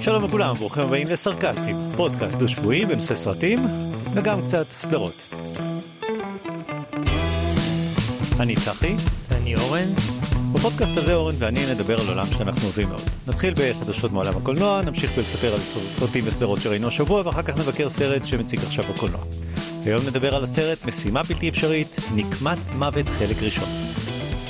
שלום 0.00 0.24
לכולם, 0.24 0.54
ברוכים 0.54 0.82
הבאים 0.82 1.06
לסרקסטים, 1.10 1.76
פודקאסט 1.96 2.38
דו-שבועי 2.38 2.86
בנושא 2.86 3.16
סרטים 3.16 3.58
וגם 4.14 4.42
קצת 4.42 4.66
סדרות. 4.80 5.34
אני 8.40 8.56
צחי. 8.56 8.94
אני 9.30 9.54
אורן. 9.56 9.88
בפודקאסט 10.52 10.96
הזה 10.96 11.14
אורן 11.14 11.34
ואני 11.38 11.60
נדבר 11.74 12.00
על 12.00 12.08
עולם 12.08 12.26
שאנחנו 12.26 12.62
אוהבים 12.62 12.88
מאוד. 12.88 13.02
נתחיל 13.26 13.54
בחדשות 13.56 14.12
מעולם 14.12 14.36
הקולנוע, 14.36 14.82
נמשיך 14.82 15.16
בלספר 15.16 15.54
על 15.54 15.60
סרטים 15.98 16.24
וסדרות 16.26 16.60
שראינו 16.60 16.88
השבוע 16.88 17.22
ואחר 17.26 17.42
כך 17.42 17.58
נבקר 17.58 17.88
סרט 17.88 18.26
שמציג 18.26 18.60
עכשיו 18.66 18.84
בקולנוע. 18.94 19.20
היום 19.84 20.06
נדבר 20.06 20.34
על 20.34 20.44
הסרט 20.44 20.84
משימה 20.84 21.22
בלתי 21.22 21.48
אפשרית, 21.48 21.96
נקמת 22.14 22.58
מוות 22.78 23.06
חלק 23.18 23.42
ראשון. 23.42 23.87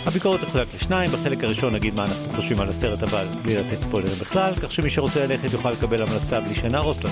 הביקורת 0.09 0.41
תחולק 0.41 0.69
לשניים, 0.75 1.11
בחלק 1.11 1.45
הראשון 1.45 1.75
נגיד 1.75 1.95
מה 1.95 2.05
אנחנו 2.05 2.29
חושבים 2.29 2.61
על 2.61 2.69
הסרט 2.69 3.03
אבל 3.03 3.27
בלי 3.43 3.57
לתת 3.57 3.77
ספוילרים 3.77 4.15
בכלל, 4.21 4.55
כך 4.55 4.73
שמי 4.73 4.91
שרוצה 4.91 5.27
ללכת 5.27 5.53
יוכל 5.53 5.71
לקבל 5.71 6.03
המלצה 6.03 6.41
בלי 6.41 6.55
שנהרוס 6.55 7.03
לו. 7.03 7.11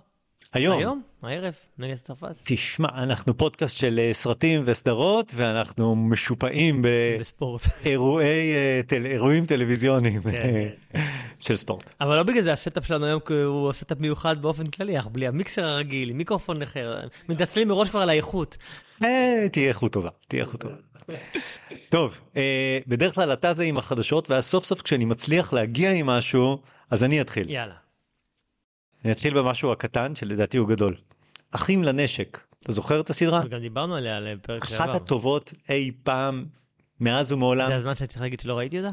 היום. 0.55 0.79
היום, 0.79 1.03
הערב, 1.23 1.55
נגד 1.79 1.95
צרפת. 1.95 2.35
תשמע, 2.43 2.89
אנחנו 2.95 3.37
פודקאסט 3.37 3.79
של 3.79 3.99
אה, 3.99 4.15
סרטים 4.15 4.63
וסדרות, 4.67 5.33
ואנחנו 5.37 5.97
משופעים 5.97 6.83
ב... 6.83 6.89
בספורט. 7.21 7.63
אירועי, 7.87 8.55
אה, 8.55 8.81
טל, 8.87 9.07
אירועים 9.07 9.47
טלוויזיוניים 9.47 10.23
כן, 10.23 10.29
אה, 10.95 11.01
של 11.39 11.57
ספורט. 11.57 11.95
אבל 12.01 12.17
לא 12.17 12.23
בגלל 12.23 12.43
זה 12.43 12.53
ה 12.53 12.58
setup 12.58 12.87
שלנו 12.87 13.07
היום, 13.07 13.21
כי 13.21 13.35
הוא 13.35 13.73
setup 13.73 14.01
מיוחד 14.01 14.43
באופן 14.43 14.67
כללי, 14.67 14.97
אנחנו 14.97 15.11
בלי 15.11 15.27
המיקסר 15.27 15.65
הרגיל, 15.65 16.11
עם 16.11 16.17
מיקרופון 16.17 16.63
אחר, 16.63 17.01
מתנצלים 17.29 17.69
מראש 17.69 17.91
כבר 17.91 18.01
על 18.01 18.11
האיכות. 18.11 18.57
תהיה 19.53 19.69
איכות 19.69 19.93
טובה, 19.93 20.11
תהיה 20.29 20.43
איכות 20.43 20.61
טובה. 20.61 20.75
טוב, 21.89 22.21
בדרך 22.87 23.15
כלל 23.15 23.33
אתה 23.33 23.53
זה 23.53 23.65
עם 23.65 23.79
החדשות, 23.79 24.31
ואז 24.31 24.45
סוף 24.45 24.65
סוף 24.65 24.83
כשאני 24.83 25.05
מצליח 25.05 25.53
להגיע 25.53 25.93
עם 25.93 26.07
משהו, 26.07 26.59
אז 26.91 27.05
אני 27.05 27.21
אתחיל. 27.21 27.51
יאללה. 27.51 27.84
אני 29.05 29.13
אתחיל 29.13 29.35
במשהו 29.35 29.73
הקטן, 29.73 30.15
שלדעתי 30.15 30.57
הוא 30.57 30.69
גדול. 30.69 30.97
אחים 31.51 31.83
לנשק, 31.85 32.41
אתה 32.61 32.73
זוכר 32.73 33.01
את 33.01 33.11
הסדרה? 33.11 33.43
גם 33.47 33.61
דיברנו 33.61 33.97
עליה 33.97 34.21
לפרק 34.21 34.63
אחת 34.63 34.71
שעבר. 34.71 34.93
הטובות 34.93 35.53
אי 35.69 35.91
פעם, 36.03 36.45
מאז 37.01 37.33
ומעולם. 37.33 37.69
זה 37.69 37.77
הזמן 37.77 37.95
שאני 37.95 38.09
צריך 38.09 38.21
להגיד 38.21 38.41
שלא 38.41 38.59
ראיתי 38.59 38.79
אותה? 38.81 38.91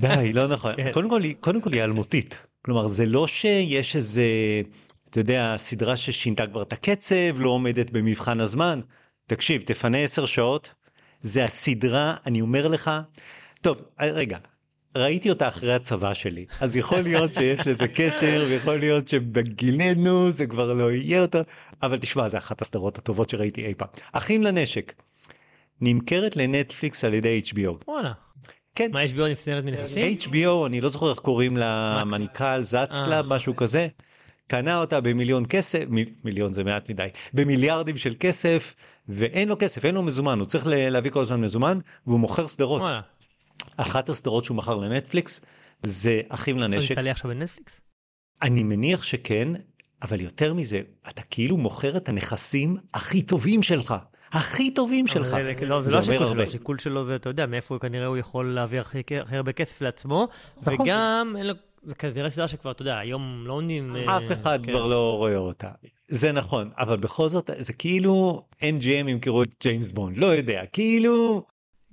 די, 0.00 0.32
לא 0.32 0.46
נכון. 0.46 0.76
כן. 0.76 0.90
קודם 0.92 1.10
כל, 1.10 1.22
היא- 1.22 1.34
קודם 1.40 1.60
כל 1.60 1.72
היא 1.72 1.82
אלמותית. 1.84 2.42
כלומר, 2.62 2.86
זה 2.86 3.06
לא 3.06 3.26
שיש 3.26 3.96
איזה, 3.96 4.24
אתה 5.10 5.20
יודע, 5.20 5.54
סדרה 5.56 5.96
ששינתה 5.96 6.46
כבר 6.46 6.62
את 6.62 6.72
הקצב, 6.72 7.14
לא 7.40 7.50
עומדת 7.50 7.90
במבחן 7.90 8.40
הזמן. 8.40 8.80
תקשיב, 9.26 9.62
תפנה 9.66 9.98
עשר 9.98 10.26
שעות, 10.26 10.70
זה 11.20 11.44
הסדרה, 11.44 12.16
אני 12.26 12.40
אומר 12.40 12.68
לך, 12.68 12.90
טוב, 13.62 13.82
אה, 14.00 14.06
רגע. 14.10 14.38
ראיתי 14.96 15.30
אותה 15.30 15.48
אחרי 15.48 15.74
הצבא 15.74 16.14
שלי, 16.14 16.46
אז 16.60 16.76
יכול 16.76 17.00
להיות 17.00 17.32
שיש 17.32 17.66
לזה 17.66 17.88
קשר, 17.88 18.46
ויכול 18.48 18.78
להיות 18.78 19.08
שבגילנו 19.08 20.30
זה 20.30 20.46
כבר 20.46 20.72
לא 20.72 20.92
יהיה 20.92 21.22
אותו, 21.22 21.38
אבל 21.82 21.98
תשמע, 21.98 22.28
זה 22.28 22.38
אחת 22.38 22.62
הסדרות 22.62 22.98
הטובות 22.98 23.28
שראיתי 23.28 23.66
אי 23.66 23.74
פעם. 23.74 23.88
אחים 24.12 24.42
לנשק, 24.42 24.92
נמכרת 25.80 26.36
לנטפליקס 26.36 27.04
על 27.04 27.14
ידי 27.14 27.42
HBO. 27.44 27.84
וואלה. 27.88 28.12
כן, 28.74 28.90
מה, 28.92 29.04
HBO 29.04 29.28
נפסרת 29.30 29.64
מנכסים? 29.64 30.16
HBO, 30.18 30.66
אני 30.66 30.80
לא 30.80 30.88
זוכר 30.88 31.10
איך 31.10 31.18
קוראים 31.18 31.56
למנכ"ל, 31.56 32.62
זצלה, 32.62 33.16
אה. 33.16 33.22
משהו 33.22 33.56
כזה. 33.56 33.88
קנה 34.46 34.80
אותה 34.80 35.00
במיליון 35.00 35.44
כסף, 35.48 35.84
מיל, 35.88 36.08
מיליון 36.24 36.52
זה 36.52 36.64
מעט 36.64 36.90
מדי, 36.90 37.08
במיליארדים 37.34 37.96
של 37.96 38.14
כסף, 38.20 38.74
ואין 39.08 39.48
לו 39.48 39.56
כסף, 39.58 39.84
אין 39.84 39.94
לו 39.94 40.02
מזומן, 40.02 40.38
הוא 40.38 40.46
צריך 40.46 40.66
להביא 40.68 41.10
כל 41.10 41.20
הזמן 41.20 41.40
מזומן, 41.40 41.78
והוא 42.06 42.20
מוכר 42.20 42.48
סדרות. 42.48 42.82
וואלה. 42.82 43.00
אחת 43.76 44.08
הסדרות 44.08 44.44
שהוא 44.44 44.56
מכר 44.56 44.76
לנטפליקס 44.76 45.40
זה 45.82 46.20
אחים 46.28 46.56
אז 46.56 46.62
לנשק. 46.62 46.90
היא 46.90 46.96
תעלה 46.96 47.10
עכשיו 47.10 47.30
בנטפליקס? 47.30 47.72
אני 48.42 48.62
מניח 48.62 49.02
שכן, 49.02 49.48
אבל 50.02 50.20
יותר 50.20 50.54
מזה, 50.54 50.80
אתה 51.08 51.22
כאילו 51.22 51.56
מוכר 51.56 51.96
את 51.96 52.08
הנכסים 52.08 52.76
הכי 52.94 53.22
טובים 53.22 53.62
שלך, 53.62 53.94
הכי 54.32 54.70
טובים 54.70 55.06
שלך. 55.06 55.26
זה- 55.28 55.52
לא, 55.66 55.80
זה 55.80 55.88
זה 55.88 55.96
לא 55.96 56.00
אומר 56.00 56.00
השיקול 56.00 56.18
שלו, 56.18 56.28
הרבה. 56.28 56.42
השיקול 56.42 56.78
שלו 56.78 57.04
זה, 57.04 57.16
אתה 57.16 57.28
יודע, 57.28 57.46
מאיפה 57.46 57.78
כנראה 57.80 58.06
הוא 58.06 58.16
יכול 58.16 58.54
להביא 58.54 58.80
הכי 58.80 58.98
הכי 59.22 59.36
הרבה 59.36 59.52
כסף 59.52 59.80
לעצמו, 59.82 60.28
נכון. 60.62 60.74
וגם 60.80 61.34
אין 61.38 61.46
לו, 61.46 61.54
זה 61.82 61.94
כזה 61.94 62.20
סדרה 62.28 62.48
שכבר, 62.48 62.70
אתה 62.70 62.82
יודע, 62.82 62.98
היום 62.98 63.44
לא 63.46 63.52
עונים... 63.52 63.96
אה, 63.96 64.16
אף 64.18 64.22
אחד 64.32 64.58
כן. 64.66 64.72
כבר 64.72 64.86
לא 64.86 65.14
רואה 65.16 65.36
אותה. 65.36 65.70
זה 66.08 66.32
נכון, 66.32 66.70
אבל 66.78 66.96
בכל 66.96 67.28
זאת 67.28 67.50
זה 67.58 67.72
כאילו 67.72 68.42
MGM 68.60 68.86
ימכרו 69.08 69.42
את 69.42 69.54
ג'יימס 69.62 69.92
בונד, 69.92 70.16
לא 70.16 70.26
יודע, 70.26 70.62
כאילו, 70.72 71.42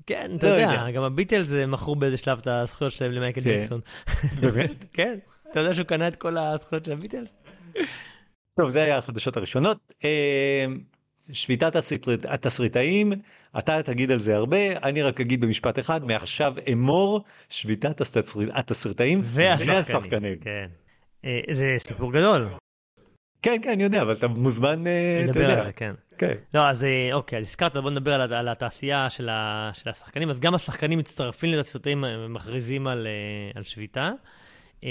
כן, 0.06 0.32
אתה 0.38 0.48
לא 0.50 0.54
יודע. 0.54 0.92
גם 0.92 1.04
הביטלס 1.04 1.52
אה, 1.52 1.66
מכרו 1.66 1.96
באיזה 1.96 2.18
שלב 2.18 2.38
את 2.38 2.48
הזכויות 2.48 2.94
שלהם 2.94 3.12
למייקל 3.12 3.42
כן. 3.42 3.60
ג'קסון. 3.62 3.82
באמת? 4.42 4.86
כן, 4.94 5.18
אתה 5.52 5.60
יודע 5.60 5.74
שהוא 5.74 5.86
קנה 5.86 6.08
את 6.08 6.16
כל 6.16 6.38
הזכויות 6.38 6.86
של 6.86 6.92
הביטלס? 6.92 7.34
טוב, 8.60 8.70
זה 8.70 8.84
היה 8.84 8.98
החדשות 8.98 9.38
הראשונות. 9.38 9.78
אה, 10.06 10.66
שביתת 11.34 11.76
התסריטאים, 12.28 13.14
אתה 13.58 13.84
תגיד 13.84 14.12
על 14.12 14.18
זה 14.18 14.36
הרבה, 14.36 14.78
אני 14.84 15.02
רק 15.02 15.22
אגיד 15.22 15.42
במשפט 15.42 15.80
אחד, 15.80 16.06
מעכשיו 16.06 16.54
אמור 16.72 17.24
שביתת 17.50 18.02
התסריטאים 18.54 19.22
והשחקנים. 19.26 20.38
כן. 20.42 20.68
אה, 21.26 21.40
זה 21.52 21.76
סיפור 21.80 22.14
גדול, 22.14 22.50
כן, 23.42 23.58
כן, 23.64 23.70
אני 23.70 23.84
יודע, 23.84 24.02
אבל 24.02 24.14
אתה 24.14 24.28
מוזמן, 24.28 24.88
אה, 24.88 25.22
אתה 25.24 25.30
נדבר 25.30 25.44
על 25.44 25.50
יודע. 25.50 25.64
זה, 25.64 25.72
כן. 25.72 25.94
כן. 26.18 26.36
לא, 26.54 26.70
אז 26.70 26.84
אה, 26.84 27.14
אוקיי, 27.14 27.40
אז 27.40 27.46
הזכרת, 27.48 27.78
בוא 27.78 27.92
נדבר 27.92 28.22
על, 28.22 28.34
על 28.34 28.48
התעשייה 28.48 29.10
של, 29.10 29.30
ה, 29.30 29.70
של 29.74 29.90
השחקנים. 29.90 30.30
אז 30.30 30.40
גם 30.40 30.56
השחקנים 30.56 31.00
מצטרפים 31.00 31.50
לתסריטאים, 31.50 32.06
אה, 32.06 32.28
מכריזים 32.28 32.88
על, 32.88 33.08
אה, 33.08 33.52
על 33.56 33.64
שביתה. 33.64 34.12
אה, 34.84 34.90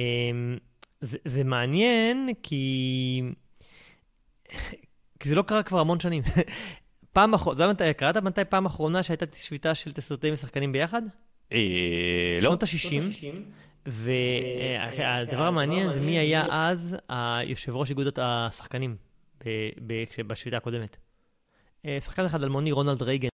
זה, 1.01 1.19
זה 1.25 1.45
מעניין, 1.45 2.29
כי... 2.43 3.23
כי 5.21 5.29
זה 5.29 5.35
לא 5.35 5.43
קרה 5.43 5.63
כבר 5.63 5.81
המון 5.81 6.01
שנים. 6.01 6.23
פעם 7.13 7.35
אחרונה, 7.35 7.57
זה 7.57 7.67
מתי, 7.67 7.95
קראת 7.95 8.17
מתי 8.17 8.45
פעם 8.45 8.67
אחרונה 8.67 9.03
שהייתה 9.03 9.27
שביתה 9.37 9.75
של 9.75 9.93
תסריטאים 9.93 10.35
ושחקנים 10.35 10.73
ביחד? 10.73 11.03
אה, 11.53 12.39
לא. 12.41 12.49
שנות 12.49 12.63
ה-60. 12.63 13.03
והדבר 13.87 15.43
המעניין 15.43 15.95
זה 15.95 16.01
מי 16.01 16.19
היה 16.19 16.47
אז 16.51 16.97
היושב 17.09 17.77
ראש 17.77 17.91
איגוד 17.91 18.19
השחקנים 18.19 18.97
בשביתה 20.27 20.57
הקודמת. 20.57 20.97
אה, 21.87 21.99
שחקן 22.01 22.25
אחד 22.25 22.43
אלמוני, 22.43 22.73
רונלד 22.73 23.03
רייגן. 23.03 23.29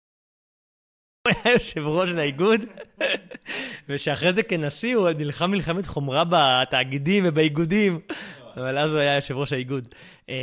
הוא 1.28 1.34
היה 1.44 1.54
יושב 1.54 1.86
ראש 1.86 2.08
האיגוד, 2.08 2.60
ושאחרי 3.88 4.32
זה 4.32 4.42
כנשיא 4.42 4.96
הוא 4.96 5.10
נלחם 5.10 5.50
מלחמת 5.50 5.86
חומרה 5.86 6.24
בתאגידים 6.30 7.24
ובאיגודים, 7.26 8.00
אבל 8.56 8.78
אז 8.78 8.90
הוא 8.90 8.98
היה 8.98 9.14
יושב 9.14 9.36
ראש 9.36 9.52
האיגוד. 9.52 9.94
אה, 10.28 10.34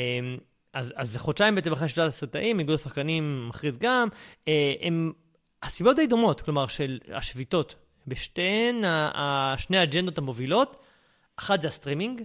אז, 0.73 0.93
אז 0.95 1.11
זה 1.11 1.19
חודשיים 1.19 1.55
בעצם 1.55 1.71
אחרי 1.71 1.89
שביתת 1.89 2.07
הסרטאים, 2.07 2.59
איגוד 2.59 2.75
השחקנים 2.75 3.49
מכריז 3.49 3.77
גם. 3.77 4.07
אה, 4.47 4.73
הם, 4.81 5.11
הסיבות 5.63 5.95
די 5.95 6.07
דומות, 6.07 6.41
כלומר, 6.41 6.67
של 6.67 6.99
השביתות. 7.13 7.75
בשתיהן, 8.07 8.83
שני 9.57 9.77
האג'נדות 9.77 10.17
המובילות, 10.17 10.83
אחת 11.35 11.61
זה 11.61 11.67
הסטרימינג, 11.67 12.23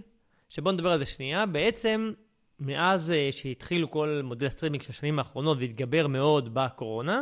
שבואו 0.49 0.73
נדבר 0.73 0.91
על 0.91 0.99
זה 0.99 1.05
שנייה. 1.05 1.45
בעצם, 1.45 2.11
מאז 2.59 3.11
אה, 3.11 3.29
שהתחילו 3.31 3.91
כל 3.91 4.21
מודל 4.23 4.47
הסטרימינג 4.47 4.83
של 4.83 4.91
השנים 4.91 5.19
האחרונות 5.19 5.57
והתגבר 5.57 6.07
מאוד 6.07 6.53
בקורונה. 6.53 7.21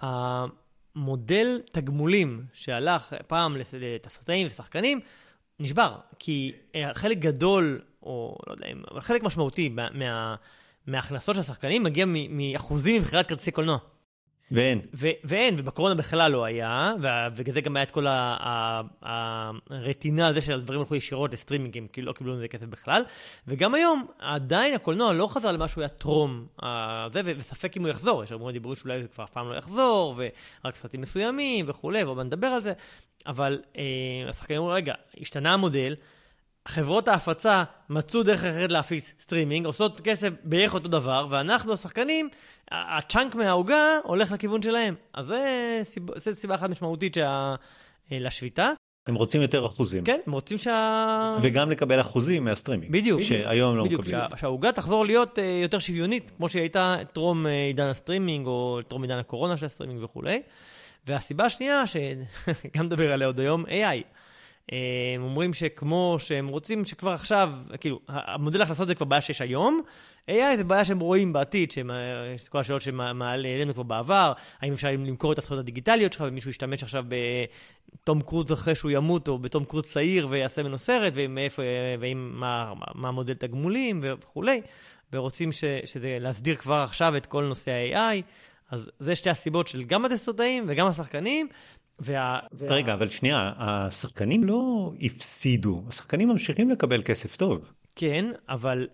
המודל 0.00 1.60
תגמולים 1.72 2.44
שהלך 2.52 3.14
פעם 3.26 3.56
לתסריטאים 3.56 4.46
ושחקנים, 4.46 5.00
נשבר. 5.60 5.96
כי 6.18 6.52
אה, 6.74 6.94
חלק 6.94 7.18
גדול, 7.18 7.80
או 8.02 8.38
לא 8.46 8.52
יודע, 8.52 8.66
אבל 8.90 9.00
חלק 9.00 9.22
משמעותי 9.22 9.68
מה, 9.68 10.34
מההכנסות 10.86 11.34
של 11.34 11.40
השחקנים 11.40 11.82
מגיע 11.82 12.04
מאחוזים 12.28 12.96
ממכירת 12.96 13.28
כרטיסי 13.28 13.50
קולנוע. 13.50 13.78
ואין. 14.50 14.80
ו- 14.94 15.08
ואין, 15.24 15.54
ובקורונה 15.58 15.94
בכלל 15.94 16.32
לא 16.32 16.44
היה, 16.44 16.92
ובגלל 17.00 17.54
זה 17.54 17.60
גם 17.60 17.76
היה 17.76 17.82
את 17.82 17.90
כל 17.90 18.06
הרטינה 19.70 20.26
על 20.26 20.34
זה 20.34 20.40
שהדברים 20.40 20.80
הלכו 20.80 20.94
ישירות 20.94 21.32
לסטרימינגים, 21.32 21.88
כי 21.88 22.02
לא 22.02 22.12
קיבלו 22.12 22.34
מזה 22.34 22.48
כסף 22.48 22.66
בכלל. 22.66 23.04
וגם 23.48 23.74
היום, 23.74 24.06
עדיין 24.18 24.74
הקולנוע 24.74 25.12
לא 25.12 25.26
חזר 25.26 25.52
למה 25.52 25.68
שהוא 25.68 25.82
היה 25.82 25.88
טרום 25.88 26.46
זה, 27.12 27.20
וספק 27.24 27.76
אם 27.76 27.82
הוא 27.82 27.90
יחזור. 27.90 28.24
יש 28.24 28.32
הרבה 28.32 28.52
דיבורים 28.52 28.76
שאולי 28.76 29.00
הוא 29.00 29.08
כבר 29.14 29.24
אף 29.24 29.30
פעם 29.30 29.50
לא 29.50 29.56
יחזור, 29.56 30.14
ורק 30.64 30.76
סרטים 30.76 31.00
מסוימים 31.00 31.64
וכולי, 31.68 32.04
ובוא 32.04 32.22
נדבר 32.22 32.46
על 32.46 32.60
זה. 32.60 32.72
אבל 33.26 33.60
אה, 33.76 33.82
השחקנים 34.30 34.58
אומרים, 34.58 34.76
רגע, 34.76 34.94
השתנה 35.20 35.54
המודל. 35.54 35.94
חברות 36.68 37.08
ההפצה 37.08 37.64
מצאו 37.90 38.22
דרך 38.22 38.44
אחרת 38.44 38.72
להפיץ 38.72 39.12
סטרימינג, 39.20 39.66
עושות 39.66 40.00
כסף 40.00 40.28
בערך 40.44 40.74
אותו 40.74 40.88
דבר, 40.88 41.26
ואנחנו 41.30 41.72
השחקנים, 41.72 42.28
ה 42.70 42.81
chunk 42.81 43.34
מהעוגה 43.34 43.98
הולך 44.04 44.32
לכיוון 44.32 44.62
שלהם. 44.62 44.94
אז 45.14 45.26
זה 45.26 45.80
סיבה, 45.82 46.12
זה 46.16 46.34
סיבה 46.34 46.54
אחת 46.54 46.70
משמעותית 46.70 47.14
שה... 47.14 47.54
לשביתה. 48.10 48.72
הם 49.06 49.14
רוצים 49.14 49.42
יותר 49.42 49.66
אחוזים. 49.66 50.04
כן, 50.04 50.20
הם 50.26 50.32
רוצים 50.32 50.58
שה... 50.58 51.38
וגם 51.42 51.70
לקבל 51.70 52.00
אחוזים 52.00 52.44
מהסטרימינג. 52.44 52.92
בדיוק. 52.92 53.20
שהיום 53.20 53.76
לא 53.76 53.84
בדיוק, 53.84 54.00
מקבלים. 54.00 54.20
בדיוק, 54.24 54.38
שהעוגה 54.38 54.72
תחזור 54.72 55.06
להיות 55.06 55.38
אה, 55.38 55.42
יותר 55.62 55.78
שוויונית, 55.78 56.32
כמו 56.36 56.48
שהיא 56.48 56.62
הייתה 56.62 56.96
טרום 57.12 57.46
אה, 57.46 57.48
עידן 57.48 57.88
הסטרימינג, 57.88 58.46
או 58.46 58.80
טרום 58.88 59.02
עידן 59.02 59.18
הקורונה 59.18 59.56
של 59.56 59.66
הסטרימינג 59.66 60.02
וכולי. 60.02 60.42
והסיבה 61.06 61.44
השנייה, 61.44 61.84
שגם 61.86 62.84
נדבר 62.86 63.12
עליה 63.12 63.26
עוד 63.26 63.40
היום, 63.40 63.64
AI. 63.66 64.02
הם 65.16 65.22
אומרים 65.22 65.54
שכמו 65.54 66.16
שהם 66.18 66.48
רוצים 66.48 66.84
שכבר 66.84 67.10
עכשיו, 67.10 67.50
כאילו, 67.80 68.00
המודל 68.08 68.60
ההכנסות 68.60 68.88
זה 68.88 68.94
כבר 68.94 69.06
בעיה 69.06 69.20
שיש 69.20 69.40
היום, 69.40 69.82
AI 70.30 70.56
זה 70.56 70.64
בעיה 70.64 70.84
שהם 70.84 70.98
רואים 70.98 71.32
בעתיד, 71.32 71.70
שיש 71.70 72.42
את 72.42 72.48
כל 72.48 72.58
השאלות 72.58 72.82
שמעלה 72.82 73.48
אלינו 73.48 73.74
כבר 73.74 73.82
בעבר, 73.82 74.32
האם 74.60 74.72
אפשר 74.72 74.88
למכור 74.88 75.32
את 75.32 75.38
הזכויות 75.38 75.62
הדיגיטליות 75.62 76.12
שלך, 76.12 76.24
ומישהו 76.28 76.50
ישתמש 76.50 76.82
עכשיו 76.82 77.04
בתום 77.08 78.22
קרוז 78.22 78.52
אחרי 78.52 78.74
שהוא 78.74 78.90
ימות, 78.90 79.28
או 79.28 79.38
בתום 79.38 79.64
קרוז 79.64 79.84
צעיר 79.84 80.26
ויעשה 80.30 80.62
ממנו 80.62 80.78
סרט, 80.78 81.12
ומאיפה, 81.16 81.62
ועם 82.00 82.30
מה, 82.34 82.72
מה 82.94 83.08
המודל 83.08 83.34
תגמולים 83.34 84.00
וכולי, 84.02 84.60
ורוצים 85.12 85.52
ש, 85.52 85.64
שזה 85.84 86.16
להסדיר 86.20 86.56
כבר 86.56 86.74
עכשיו 86.74 87.16
את 87.16 87.26
כל 87.26 87.44
נושא 87.44 87.70
ה-AI. 87.70 88.22
אז 88.70 88.90
זה 88.98 89.16
שתי 89.16 89.30
הסיבות 89.30 89.66
של 89.66 89.82
גם 89.82 90.04
התסרטאים 90.04 90.64
וגם 90.68 90.86
השחקנים, 90.86 91.48
וה... 92.00 92.38
רגע, 92.60 92.94
אבל 92.94 93.08
שנייה, 93.08 93.52
השחקנים 93.56 94.44
לא 94.44 94.90
הפסידו, 95.00 95.82
השחקנים 95.88 96.28
ממשיכים 96.28 96.70
לקבל 96.70 97.02
כסף 97.02 97.36
טוב. 97.36 97.72
כן, 97.96 98.24
אבל 98.48 98.88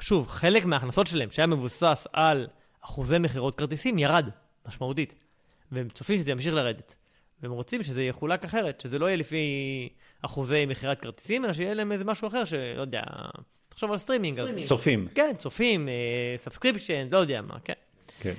שוב, 0.00 0.28
חלק 0.28 0.64
מההכנסות 0.64 1.06
שלהם, 1.06 1.30
שהיה 1.30 1.46
מבוסס 1.46 2.06
על 2.12 2.46
אחוזי 2.80 3.18
מכירות 3.18 3.54
כרטיסים, 3.54 3.98
ירד 3.98 4.28
משמעותית. 4.68 5.14
והם 5.72 5.88
צופים 5.88 6.18
שזה 6.18 6.32
ימשיך 6.32 6.54
לרדת. 6.54 6.94
והם 7.42 7.52
רוצים 7.52 7.82
שזה 7.82 8.02
יחולק 8.02 8.44
אחרת, 8.44 8.80
שזה 8.80 8.98
לא 8.98 9.06
יהיה 9.06 9.16
לפי 9.16 9.88
אחוזי 10.22 10.66
מכירת 10.66 11.00
כרטיסים, 11.00 11.44
אלא 11.44 11.52
שיהיה 11.52 11.74
להם 11.74 11.92
איזה 11.92 12.04
משהו 12.04 12.28
אחר 12.28 12.44
שלא 12.44 12.80
יודע, 12.80 13.02
תחשוב 13.68 13.92
על 13.92 13.98
סטרימינג. 13.98 14.40
צופים. 14.60 15.08
כן, 15.14 15.32
צופים, 15.38 15.88
subscription, 16.36 17.08
לא 17.10 17.18
יודע 17.18 17.42
מה, 17.42 17.54
כן. 17.64 17.72
כן. 18.20 18.34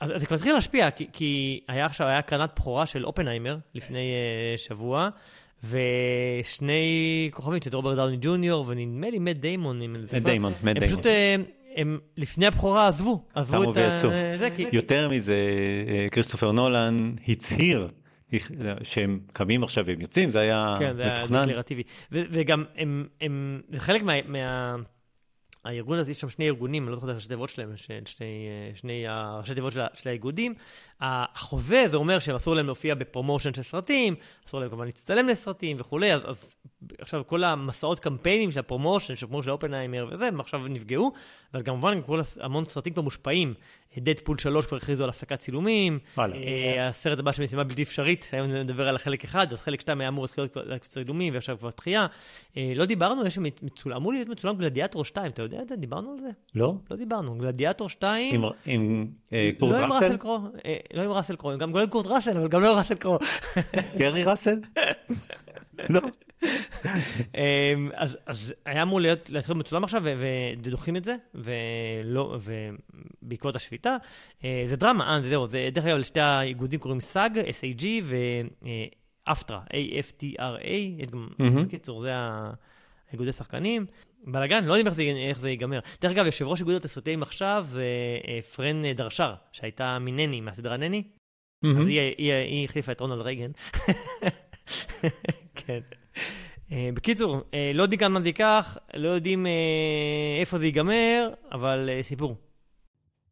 אז 0.00 0.10
זה 0.16 0.26
כבר 0.26 0.36
התחיל 0.36 0.52
להשפיע, 0.52 0.90
כי, 0.90 1.06
כי 1.12 1.60
היה 1.68 1.86
עכשיו, 1.86 2.06
היה 2.06 2.22
קרנת 2.22 2.50
בכורה 2.56 2.86
של 2.86 3.04
אופנהיימר 3.04 3.56
לפני 3.74 4.12
uh, 4.54 4.60
שבוע, 4.60 5.08
ושני 5.64 7.28
כוכבים, 7.32 7.58
שזה 7.64 7.76
רוברט 7.76 7.96
דאוני 7.96 8.16
ג'וניור, 8.20 8.64
ונדמה 8.68 9.10
לי 9.10 9.18
מת 9.18 9.40
דיימון. 9.40 9.80
מת 10.12 10.22
דיימון, 10.22 10.52
מת 10.62 10.78
דיימון. 10.78 10.82
הם 10.82 10.88
פשוט, 10.88 11.06
אה, 11.06 11.36
הם 11.76 11.98
לפני 12.16 12.46
הבכורה 12.46 12.88
עזבו, 12.88 13.22
עזבו 13.34 13.62
את 13.62 13.76
ויצאו. 13.76 14.10
זה. 14.38 14.48
כי... 14.56 14.66
יותר 14.72 15.08
מזה, 15.08 15.46
אה, 15.88 16.06
כריסטופר 16.10 16.52
נולן 16.52 17.14
הצהיר. 17.28 17.88
שהם 18.82 19.20
קמים 19.32 19.62
עכשיו 19.62 19.86
והם 19.86 20.00
יוצאים, 20.00 20.30
זה 20.30 20.40
היה 20.40 20.78
מתוכנן. 20.80 20.88
כן, 20.88 20.96
זה 21.26 21.38
היה 21.38 21.46
דקלרטיבי. 21.46 21.82
וגם 22.12 22.64
הם, 22.76 23.06
הם, 23.20 23.60
זה 23.72 23.80
חלק 23.80 24.02
מה... 24.02 24.12
מה 24.28 24.76
הארגון 25.66 25.98
הזה, 25.98 26.10
יש 26.10 26.20
שם 26.20 26.28
שני 26.28 26.46
ארגונים, 26.46 26.82
אני 26.82 26.90
לא 26.90 26.96
זוכר 26.96 27.06
את 27.06 27.12
הראשי 27.12 27.28
תיבות 27.28 27.48
שלהם, 27.48 27.76
שני, 28.04 28.48
שני 28.74 29.04
הראשי 29.08 29.54
תיבות 29.54 29.72
של, 29.72 29.80
של 29.94 30.08
האיגודים. 30.08 30.54
החוזה, 31.00 31.84
זה 31.88 31.96
אומר 31.96 32.18
שהם 32.18 32.36
אסור 32.36 32.54
להם 32.54 32.66
להופיע 32.66 32.94
ב 32.94 33.00
promotion 33.00 33.54
של 33.54 33.62
סרטים, 33.62 34.14
אסור 34.48 34.60
להם 34.60 34.68
כמובן 34.68 34.84
להצטלם 34.84 35.28
לסרטים 35.28 35.76
וכולי, 35.80 36.14
אז, 36.14 36.30
אז 36.30 36.54
עכשיו 36.98 37.22
כל 37.26 37.44
המסעות 37.44 38.00
קמפיינים 38.00 38.50
של 38.50 38.60
ה 38.60 38.65
promotion, 38.65 39.16
של 39.16 39.26
כמו 39.26 39.42
של 39.42 39.50
אופנהיימר 39.50 40.08
וזה, 40.10 40.26
הם 40.26 40.40
עכשיו 40.40 40.68
נפגעו, 40.68 41.12
אבל 41.54 41.62
כמובן 41.62 42.02
כל 42.06 42.20
המון 42.40 42.64
סרטים 42.64 42.92
כבר 42.92 43.02
מושפעים. 43.02 43.54
דדפול 43.98 44.38
3 44.38 44.66
כבר 44.66 44.76
הכריזו 44.76 45.04
על 45.04 45.10
הפסקת 45.10 45.38
צילומים, 45.38 45.98
אה, 46.18 46.88
הסרט 46.88 47.18
הבא 47.18 47.32
של 47.32 47.42
משימה 47.42 47.64
בלתי 47.64 47.82
אפשרית, 47.82 48.28
היום 48.32 48.46
נדבר 48.46 48.88
על 48.88 48.96
החלק 48.96 49.24
אחד, 49.24 49.52
אז 49.52 49.60
חלק 49.60 49.80
2 49.80 50.00
היה 50.00 50.08
אמור 50.08 50.26
להתחיל 50.56 50.78
צילומים 50.78 51.34
ועכשיו 51.34 51.58
כבר 51.58 51.70
דחייה. 51.76 52.06
אה, 52.56 52.72
לא 52.76 52.84
דיברנו, 52.84 53.26
יש 53.26 53.38
מצולם, 53.38 53.96
אמור 53.96 54.12
להיות 54.12 54.28
מצולם 54.28 54.56
גלדיאטור 54.56 55.04
2, 55.04 55.30
אתה 55.30 55.42
יודע 55.42 55.62
את 55.62 55.68
זה? 55.68 55.76
דיברנו 55.76 56.12
על 56.12 56.18
זה? 56.20 56.28
לא. 56.54 56.74
לא 56.90 56.96
דיברנו, 56.96 57.38
גלדיאטור 57.38 57.88
2. 57.88 58.34
עם, 58.66 59.06
אה, 59.32 59.50
קורט 59.58 59.72
לא 59.72 59.94
ראסל? 59.94 60.16
קרו, 60.16 60.38
אה, 60.66 60.76
לא 60.94 61.02
עם 61.02 61.10
ראסל 61.10 61.36
קרו, 61.36 61.58
גם 61.58 61.72
גולן 61.72 61.86
קורט 61.86 62.06
ראסל, 62.06 62.36
אבל 62.36 62.48
גם 62.48 62.62
לא 62.62 62.72
עם 62.72 62.78
ראסל 62.78 62.94
קרו. 62.94 63.18
גרי 63.96 64.24
ראסל? 64.24 64.60
לא. 65.88 66.00
אמ, 67.34 67.90
אז, 67.94 68.18
אז 68.26 68.54
היה 68.64 68.82
אמור 68.82 69.00
להיות, 69.00 69.30
להתחיל 69.30 69.54
מצולם 69.54 69.84
עכשיו, 69.84 70.02
ודוחים 70.04 70.96
את 70.96 71.04
זה, 71.04 71.16
ולא, 71.34 72.38
ובעקבות 73.22 73.56
השביתה. 73.56 73.96
אה, 74.44 74.64
זה 74.66 74.76
דרמה, 74.76 75.16
אה, 75.16 75.28
זהו, 75.28 75.46
זה, 75.46 75.68
דרך 75.72 75.86
אגב, 75.86 75.96
לשתי 75.96 76.20
האיגודים 76.20 76.80
קוראים 76.80 77.00
סאג, 77.00 77.38
SAG 77.38 77.84
ואפטרה, 79.26 79.60
A-F-T-R-A, 79.70 80.70
יש 80.98 81.06
גם, 81.06 81.28
בקיצור, 81.38 82.02
זה 82.02 82.12
האיגודי 83.08 83.32
שחקנים. 83.32 83.86
בלאגן, 84.24 84.64
לא 84.64 84.72
יודעים 84.72 84.86
איך 84.86 84.94
זה, 84.94 85.02
איך 85.02 85.40
זה 85.40 85.50
ייגמר. 85.50 85.78
דרך 86.00 86.12
אגב, 86.12 86.26
יושב 86.26 86.46
ראש 86.46 86.60
איגוד 86.60 86.74
התסרטאים 86.74 87.22
עכשיו 87.22 87.64
זה 87.66 87.84
אה, 88.28 88.42
פרן 88.42 88.92
דרשר, 88.92 89.34
שהייתה 89.52 89.98
מנני, 89.98 90.40
מהסדרה 90.40 90.76
נני. 90.76 91.02
אז 91.64 91.86
היא 91.86 92.64
החליפה 92.64 92.92
את 92.92 93.00
רונלד 93.00 93.20
רייגן. 93.20 93.50
כן. 95.54 95.80
Uh, 96.70 96.72
בקיצור, 96.94 97.36
uh, 97.36 97.54
לא 97.74 97.82
יודעים 97.82 98.00
כמה 98.00 98.20
זה 98.20 98.28
ייקח, 98.28 98.76
לא 98.94 99.08
יודעים 99.08 99.46
איפה 100.40 100.58
זה 100.58 100.64
ייגמר, 100.66 101.30
אבל 101.52 101.88
סיפור. 102.02 102.36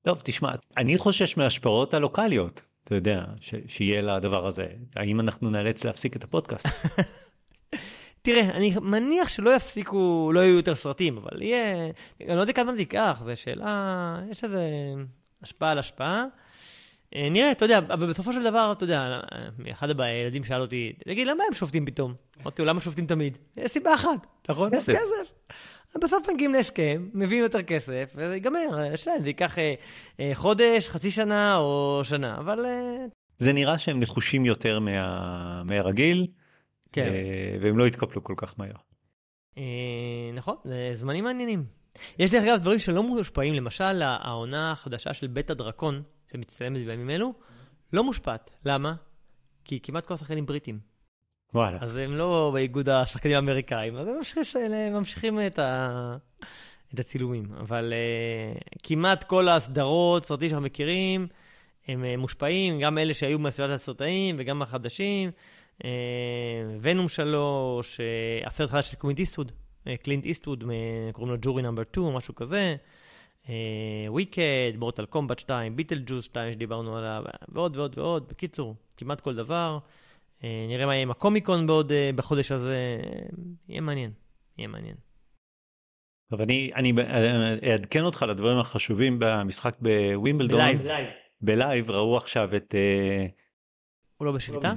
טוב, 0.02 0.20
תשמע, 0.24 0.52
אני 0.76 0.98
חושש 0.98 1.36
מההשפעות 1.36 1.94
הלוקאליות, 1.94 2.62
אתה 2.84 2.94
יודע, 2.94 3.24
ש- 3.40 3.54
שיהיה 3.68 4.02
לדבר 4.02 4.46
הזה. 4.46 4.66
האם 4.96 5.20
אנחנו 5.20 5.50
נאלץ 5.50 5.84
להפסיק 5.84 6.16
את 6.16 6.24
הפודקאסט? 6.24 6.66
תראה, 8.22 8.50
אני 8.50 8.74
מניח 8.82 9.28
שלא 9.28 9.56
יפסיקו, 9.56 10.30
לא 10.34 10.40
יהיו 10.40 10.56
יותר 10.56 10.74
סרטים, 10.74 11.18
אבל 11.18 11.42
יהיה, 11.42 11.90
אני 12.20 12.36
לא 12.36 12.40
יודע 12.40 12.52
כמה 12.52 12.74
זה 12.74 12.80
ייקח, 12.80 13.22
זו 13.24 13.32
שאלה, 13.34 14.20
יש 14.30 14.44
איזה 14.44 14.68
השפעה 15.42 15.70
על 15.70 15.78
השפעה. 15.78 16.24
אה, 17.16 17.28
נראה, 17.30 17.52
אתה 17.52 17.64
יודע, 17.64 17.78
אבל 17.78 18.08
בסופו 18.08 18.32
של 18.32 18.42
דבר, 18.42 18.72
אתה 18.76 18.84
יודע, 18.84 19.20
אחד 19.70 20.00
הילדים 20.00 20.44
שאל 20.44 20.60
אותי, 20.60 20.92
תגיד, 21.04 21.26
למה 21.26 21.44
הם 21.48 21.54
שופטים 21.54 21.86
פתאום? 21.86 22.14
אמרתי 22.42 22.62
לו, 22.62 22.68
למה 22.68 22.80
שופטים 22.80 23.06
תמיד? 23.06 23.38
יש 23.56 23.70
סיבה 23.70 23.94
אחת, 23.94 24.26
נכון? 24.48 24.70
כסף. 24.76 24.94
בסוף 26.02 26.30
מגיעים 26.34 26.52
להסכם, 26.52 27.08
מביאים 27.14 27.42
יותר 27.42 27.62
כסף, 27.62 28.12
וזה 28.14 28.34
ייגמר, 28.34 28.68
להם, 28.70 29.22
זה 29.22 29.28
ייקח 29.28 29.58
אה, 29.58 29.74
אה, 30.20 30.30
חודש, 30.34 30.88
חצי 30.88 31.10
שנה 31.10 31.56
או 31.56 32.00
שנה, 32.04 32.38
אבל... 32.38 32.66
אה... 32.66 33.06
זה 33.38 33.52
נראה 33.52 33.78
שהם 33.78 34.00
נחושים 34.00 34.44
יותר 34.44 34.80
מה... 34.80 35.62
מהרגיל, 35.64 36.26
כן. 36.92 37.06
אה, 37.06 37.56
והם 37.60 37.78
לא 37.78 37.86
יתקפלו 37.86 38.24
כל 38.24 38.34
כך 38.36 38.54
מהר. 38.58 38.74
אה, 39.58 39.62
נכון, 40.34 40.56
זה 40.64 40.92
זמנים 40.94 41.24
מעניינים. 41.24 41.64
יש 42.18 42.30
דרך 42.30 42.44
אגב 42.44 42.58
דברים 42.58 42.78
שלא 42.78 43.02
מושפעים, 43.02 43.54
למשל 43.54 44.02
העונה 44.02 44.72
החדשה 44.72 45.14
של 45.14 45.26
בית 45.26 45.50
הדרקון, 45.50 46.02
שמצטלמת 46.34 46.86
בימים 46.86 47.10
אלו, 47.10 47.32
לא 47.92 48.04
מושפעת. 48.04 48.50
למה? 48.64 48.94
כי 49.64 49.80
כמעט 49.82 50.06
כל 50.06 50.14
השחקנים 50.14 50.46
בריטים. 50.46 50.78
וואלה. 51.54 51.78
אז 51.80 51.96
הם 51.96 52.16
לא 52.16 52.50
באיגוד 52.54 52.88
השחקנים 52.88 53.36
האמריקאים, 53.36 53.96
אז 53.96 54.08
הם 54.08 54.16
ממשיכים, 54.16 54.72
ממשיכים 54.92 55.46
את, 55.46 55.58
ה, 55.58 56.16
את 56.94 57.00
הצילומים. 57.00 57.44
אבל 57.60 57.92
אה, 57.92 58.78
כמעט 58.82 59.24
כל 59.24 59.48
הסדרות, 59.48 60.24
סרטים 60.24 60.48
שאנחנו 60.48 60.66
מכירים, 60.66 61.26
הם 61.88 62.04
אה, 62.04 62.20
מושפעים, 62.20 62.80
גם 62.80 62.98
אלה 62.98 63.14
שהיו 63.14 63.38
משביתת 63.38 63.70
התסריטאים 63.70 64.36
וגם 64.38 64.62
החדשים. 64.62 65.30
אה, 65.82 65.84
ונום 66.80 67.08
שלוש, 67.08 68.00
אה, 68.00 68.46
הסרט 68.46 68.70
חדש 68.70 68.90
של 68.90 68.96
קווינט 68.96 69.18
איסטווד, 69.18 69.52
קלינט 70.02 70.24
איסטווד, 70.24 70.64
קוראים 71.12 71.32
לו 71.32 71.38
Juror 71.40 71.62
Number 71.62 71.82
2, 71.92 72.06
משהו 72.06 72.34
כזה. 72.34 72.76
וויקד, 74.08 74.72
מורטל 74.76 75.06
קומבט 75.06 75.38
2, 75.38 75.76
ביטלג'וס 75.76 76.24
2 76.24 76.52
שדיברנו 76.52 76.96
עליו, 76.96 77.22
ועוד 77.48 77.76
ועוד 77.76 77.98
ועוד. 77.98 78.28
בקיצור, 78.28 78.74
כמעט 78.96 79.20
כל 79.20 79.34
דבר. 79.34 79.78
אה, 80.44 80.66
נראה 80.68 80.86
מה 80.86 80.94
יהיה 80.94 81.02
עם 81.02 81.10
הקומיקון 81.10 81.66
בעוד, 81.66 81.92
אה, 81.92 82.10
בחודש 82.16 82.52
הזה. 82.52 82.98
יהיה 83.68 83.80
מעניין, 83.80 84.10
יהיה 84.58 84.68
מעניין. 84.68 84.94
טוב, 86.30 86.40
אני, 86.40 86.70
אני 86.74 86.92
אעדכן 87.70 88.04
אותך 88.04 88.24
לדברים 88.28 88.58
החשובים 88.58 89.16
במשחק 89.18 89.76
בווימבלדון. 89.80 90.60
בלייב, 90.60 90.82
בלייב. 90.82 91.06
בלייב 91.40 91.90
ראו 91.90 92.16
עכשיו 92.16 92.56
את... 92.56 92.74
אה, 92.74 93.26
הוא 94.16 94.26
לא 94.26 94.32
בשביתה? 94.32 94.72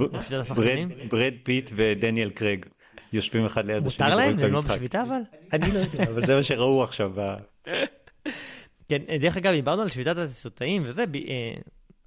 ברד, 1.10 1.34
פיט 1.44 1.72
ודניאל 1.74 2.30
קרייג 2.30 2.66
יושבים 3.14 3.46
אחד 3.46 3.66
ליד 3.66 3.88
השני. 3.88 4.06
מותר 4.06 4.18
להם? 4.18 4.36
הם 4.44 4.52
לא. 4.52 4.60
בשביתה 4.60 5.04
אבל? 5.04 5.22
אני 5.54 5.72
לא 5.72 5.80
יודע, 5.80 6.04
אבל 6.04 6.26
זה 6.26 6.36
מה 6.36 6.44
שראו 6.44 6.84
עכשיו. 6.84 7.12
כן, 8.90 9.18
דרך 9.20 9.38
אגב, 9.38 9.54
דיברנו 9.54 9.82
על 9.82 9.90
שביתת 9.90 10.18
התסריטאים 10.18 10.84
וזה, 10.86 11.06
ב- 11.06 11.16
אה, 11.16 11.54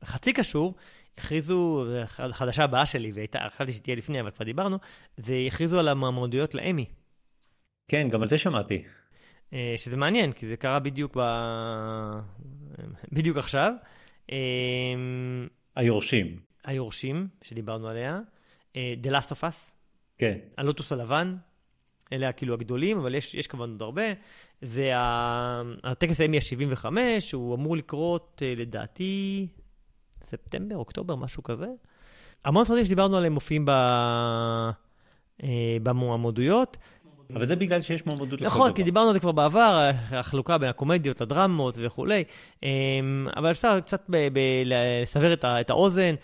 חצי 0.04 0.32
קשור, 0.32 0.74
הכריזו, 1.18 1.84
החדשה 2.18 2.64
הבאה 2.64 2.86
שלי, 2.86 3.12
והייתה, 3.14 3.38
חשבתי 3.56 3.72
שתהיה 3.72 3.96
לפני, 3.96 4.20
אבל 4.20 4.30
כבר 4.30 4.44
דיברנו, 4.44 4.78
זה 5.16 5.34
הכריזו 5.46 5.78
על 5.78 5.88
המועמדויות 5.88 6.54
לאמי. 6.54 6.86
כן, 7.88 8.08
גם 8.08 8.22
על 8.22 8.28
זה 8.28 8.38
שמעתי. 8.38 8.84
אה, 9.52 9.74
שזה 9.76 9.96
מעניין, 9.96 10.32
כי 10.32 10.46
זה 10.46 10.56
קרה 10.56 10.78
בדיוק 10.78 11.16
ב... 11.16 11.20
בדיוק 13.12 13.36
עכשיו. 13.36 13.72
אה, 14.32 14.36
היורשים. 15.76 16.40
היורשים, 16.64 17.28
שדיברנו 17.42 17.88
עליה, 17.88 18.20
אה, 18.76 18.94
The 19.02 19.06
Last 19.06 19.30
of 19.30 19.42
Us, 19.42 19.72
כן. 20.18 20.38
הלוטוס 20.58 20.92
הלבן, 20.92 21.36
אלה 22.12 22.32
כאילו 22.32 22.54
הגדולים, 22.54 22.98
אבל 22.98 23.14
יש, 23.14 23.34
יש 23.34 23.46
כמובן 23.46 23.70
עוד 23.70 23.82
הרבה. 23.82 24.02
זה 24.62 24.96
ה- 24.96 25.62
הטקס 25.84 26.20
האמי 26.20 26.38
ה-75, 26.38 26.84
הוא 27.32 27.54
אמור 27.54 27.76
לקרות 27.76 28.42
אה, 28.44 28.54
לדעתי 28.56 29.46
ספטמבר, 30.24 30.76
אוקטובר, 30.76 31.16
משהו 31.16 31.42
כזה. 31.42 31.66
המון 32.44 32.64
סרטים 32.64 32.84
שדיברנו 32.84 33.16
עליהם 33.16 33.32
מופיעים 33.32 33.64
ב... 33.64 33.70
אה, 33.70 35.48
במועמדויות. 35.82 36.76
אבל 37.34 37.44
זה 37.44 37.56
בגלל 37.56 37.80
שיש 37.80 38.06
מועמדות 38.06 38.32
לכל 38.40 38.44
נכון, 38.46 38.66
דבר. 38.68 38.76
כי 38.76 38.82
דיברנו 38.82 39.08
על 39.08 39.14
זה 39.14 39.20
כבר 39.20 39.32
בעבר, 39.32 39.90
החלוקה 40.12 40.58
בין 40.58 40.68
הקומדיות 40.68 41.20
לדרמות 41.20 41.74
וכולי, 41.82 42.24
אמ, 42.62 42.68
אבל 43.36 43.50
אפשר 43.50 43.80
קצת 43.80 44.02
ב- 44.08 44.28
ב- 44.32 44.62
לסבר 44.64 45.32
את 45.32 45.44
ה- 45.44 45.60
את 45.60 45.70
האוזן. 45.70 46.14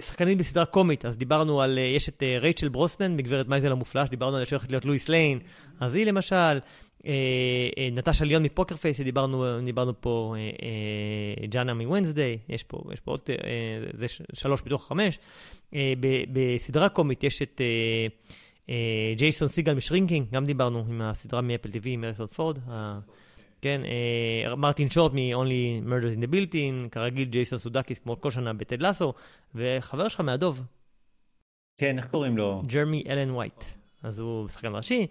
שחקנית 0.00 0.38
בסדרה 0.38 0.64
קומית, 0.64 1.04
אז 1.04 1.16
דיברנו 1.16 1.62
על, 1.62 1.78
אה, 1.78 1.84
יש 1.84 2.08
את 2.08 2.22
אה, 2.22 2.38
רייצ'ל 2.38 2.68
ברוסנן 2.68 3.16
מגברת 3.16 3.48
מייזל 3.48 3.72
המופלא, 3.72 4.06
שדיברנו 4.06 4.36
עליה 4.36 4.46
שהולכת 4.46 4.70
להיות 4.70 4.84
לואיס 4.84 5.08
ליין, 5.08 5.38
אז 5.80 5.94
היא 5.94 6.06
למשל, 6.06 6.58
אה, 7.06 7.88
נטשה 7.92 8.24
ליון 8.24 8.42
מ 8.42 8.48
Poker 8.48 8.76
Face, 8.76 8.98
שדיברנו 8.98 9.60
דיברנו 9.64 10.00
פה, 10.00 10.34
ג'נה 11.48 11.74
מוונסדיי, 11.74 12.38
יש 12.48 12.62
פה, 12.62 12.82
עוד, 13.04 13.20
זה 13.92 14.06
שלוש 14.32 14.62
מתוך 14.66 14.86
חמש. 14.86 15.18
בסדרה 16.32 16.88
קומית 16.88 17.24
יש 17.24 17.42
את... 17.42 17.60
ג'ייסון 19.16 19.48
סיגל 19.48 19.74
מ 19.74 19.79
Shrinking, 19.79 20.26
גם 20.32 20.44
דיברנו 20.44 20.84
על 20.88 21.02
הסדרה 21.02 21.40
מאפל 21.40 21.68
TV 21.68 21.82
עם 21.84 22.04
הריסון 22.04 22.26
פורד. 22.26 22.58
כן, 23.62 23.80
אה, 23.84 24.54
מרטין 24.56 24.90
שורט 24.90 25.12
מ-Only 25.12 25.88
Murders 25.88 26.16
in 26.16 26.22
the 26.22 26.32
Building, 26.34 26.88
כרגיל 26.90 27.28
ג'ייסון 27.28 27.58
סודקיס 27.58 27.98
כמו 27.98 28.20
כל 28.20 28.30
שנה 28.30 28.52
בטד 28.52 28.82
לסו, 28.82 29.12
וחבר 29.54 30.08
שלך 30.08 30.20
מהדוב, 30.20 30.62
כן, 31.80 31.98
איך 31.98 32.06
קוראים 32.06 32.36
לו? 32.36 32.62
ג'רמי 32.66 33.04
אלן 33.08 33.30
ווייט. 33.30 33.64
אז 34.02 34.18
הוא 34.18 34.48
שחקן 34.48 34.74
ראשי. 34.74 35.06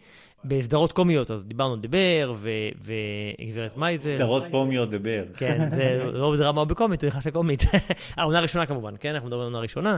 בסדרות 0.45 0.91
קומיות, 0.91 1.31
אז 1.31 1.43
דיברנו 1.43 1.75
The 1.75 2.00
Bear 2.00 2.33
וגברת 2.39 3.77
מייזל. 3.77 4.15
סדרות 4.15 4.43
קומיות 4.51 4.89
The 4.89 5.02
Bear. 5.02 5.23
כן, 5.37 5.69
זה 5.69 6.03
לא 6.11 6.31
בדרמה 6.31 6.61
או 6.61 6.65
בקומית, 6.65 7.03
הוא 7.03 7.07
נכנס 7.07 7.25
לקומית. 7.25 7.61
העונה 8.17 8.39
הראשונה 8.39 8.65
כמובן, 8.65 8.93
כן? 8.99 9.13
אנחנו 9.13 9.27
מדברים 9.27 9.41
על 9.41 9.45
העונה 9.45 9.57
הראשונה. 9.57 9.97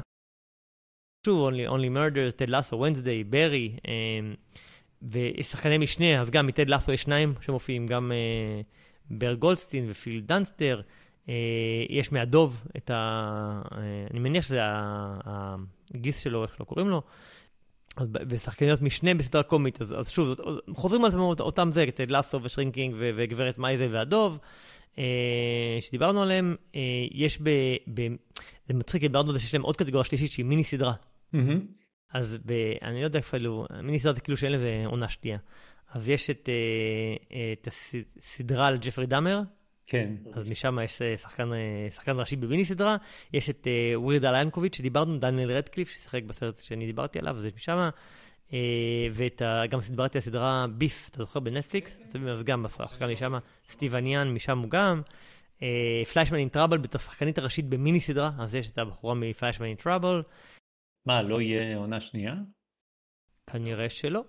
שוב, 1.26 1.50
Only, 1.50 1.70
only 1.70 1.96
Murders, 1.98 2.32
טד 2.36 2.50
לסו, 2.50 2.80
ונסדיי, 2.80 3.24
ברי, 3.24 3.76
ויש 5.02 5.46
שחקני 5.46 5.78
משנה, 5.78 6.22
אז 6.22 6.30
גם 6.30 6.48
מטד 6.48 6.70
לסו 6.70 6.92
יש 6.92 7.02
שניים 7.02 7.34
שמופיעים, 7.42 7.88
גם 7.88 8.12
אה, 8.12 8.62
ברט 9.10 9.34
גולדסטין 9.34 9.86
ופיל 9.90 10.22
דנסטר. 10.26 10.82
אה, 11.30 11.34
יש 11.90 12.12
מהדוב 12.12 12.64
את 12.78 12.90
ה... 12.90 12.96
אה, 13.72 13.78
אני 14.12 14.20
מניח 14.20 14.44
שזה 14.46 14.60
הגיס 15.94 16.20
שלו, 16.20 16.44
איך 16.44 16.56
שלא 16.56 16.66
קוראים 16.66 16.90
לו. 16.90 17.02
אז 17.98 18.08
ב- 18.12 18.18
ושחקניות 18.28 18.82
משנה 18.82 19.14
בסדרה 19.14 19.44
קומית, 19.44 19.82
אז, 19.82 19.94
אז 20.00 20.10
שוב, 20.10 20.28
זאת- 20.28 20.40
חוזרים 20.76 21.02
על 21.06 21.10
עצמם 21.12 21.22
אות- 21.22 21.42
אותם 21.42 21.72
זה, 21.72 21.86
טד 21.96 22.12
לסו 22.12 22.44
ושרינקינג 22.44 22.96
ו- 23.00 23.10
וגברת 23.16 23.58
מייזל 23.58 23.96
והדוב. 23.96 24.38
אה, 24.98 25.04
שדיברנו 25.80 26.22
עליהם, 26.22 26.56
אה, 26.76 26.80
יש 27.12 27.42
ב, 27.42 27.50
ב... 27.94 28.08
זה 28.68 28.74
מצחיק, 28.74 29.02
דיברנו 29.02 29.28
על 29.28 29.34
זה 29.34 29.40
שיש 29.40 29.54
להם 29.54 29.64
עוד 29.64 29.78
קטגוריה 29.78 30.04
שלישית 30.04 30.32
שהיא 30.32 30.46
מיני 30.46 30.64
סדרה. 30.64 30.94
מהמם. 31.34 31.60
אז 32.14 32.38
ב, 32.46 32.52
אני 32.82 33.00
לא 33.00 33.06
יודע 33.06 33.20
אפילו, 33.20 33.68
מיני 33.84 34.00
סדרה 34.00 34.14
זה 34.14 34.22
כאילו 34.22 34.38
שאין 34.38 34.52
לזה 34.52 34.84
עונה 34.86 35.10
שנייה. 35.10 35.38
אז 35.92 36.10
יש 36.10 36.30
את, 36.30 36.50
אה, 36.50 37.38
אה, 37.38 37.54
את 37.54 37.68
הסדרה 37.68 38.68
על 38.68 38.78
ג'פרי 38.78 39.06
דאמר, 39.06 39.42
כן. 39.92 40.14
אז 40.34 40.50
משם 40.50 40.78
יש 40.84 41.02
אה, 41.02 41.18
שחקן, 41.18 41.54
אה, 41.54 41.88
שחקן 41.96 42.20
ראשי 42.20 42.36
במיני 42.36 42.66
סדרה. 42.66 42.98
יש 43.34 43.50
את 43.50 43.68
אה, 43.68 44.00
ווירד 44.00 44.26
אל 44.26 44.36
ינקוביץ' 44.36 44.76
שדיברנו, 44.76 45.18
דניאל 45.18 45.52
רדקליף 45.52 45.90
ששיחק 45.90 46.24
בסרט 46.24 46.58
שאני 46.62 46.86
דיברתי 46.86 47.20
עליו, 47.20 47.38
אז 47.38 47.46
יש 47.46 47.54
משם. 47.56 47.90
אה, 48.54 48.60
ואת 49.12 49.42
ה, 49.42 49.64
גם 49.70 49.80
דיברתי 49.90 50.18
על 50.18 50.20
הסדרה 50.20 50.66
Beef, 50.78 51.08
אתה 51.12 51.18
זוכר 51.18 51.40
בנטפליקס? 51.40 51.98
אז 52.30 52.44
גם 52.44 52.64
בשחקן 52.64 53.12
משם, 53.12 53.34
סטיבן 53.70 53.96
יאן 53.96 54.34
משם 54.34 54.60
הוא 54.60 54.70
גם. 54.70 55.02
Fleishman 56.14 56.38
in 56.38 56.50
Trouble, 56.50 56.78
השחקנית 56.94 57.38
הראשית 57.38 57.66
במיני 57.70 58.00
סדרה, 58.00 58.32
אז 58.40 58.56
יש 58.56 58.70
את 58.70 58.78
הבחורה 58.78 59.16
מ 59.16 59.21
Fleishman 59.21 59.66
in 59.66 59.76
Trouble. 59.76 60.22
מה, 61.06 61.22
לא 61.22 61.42
יהיה 61.42 61.78
עונה 61.78 62.00
שנייה? 62.00 62.36
כנראה 63.48 63.90
שלא. 63.90 64.24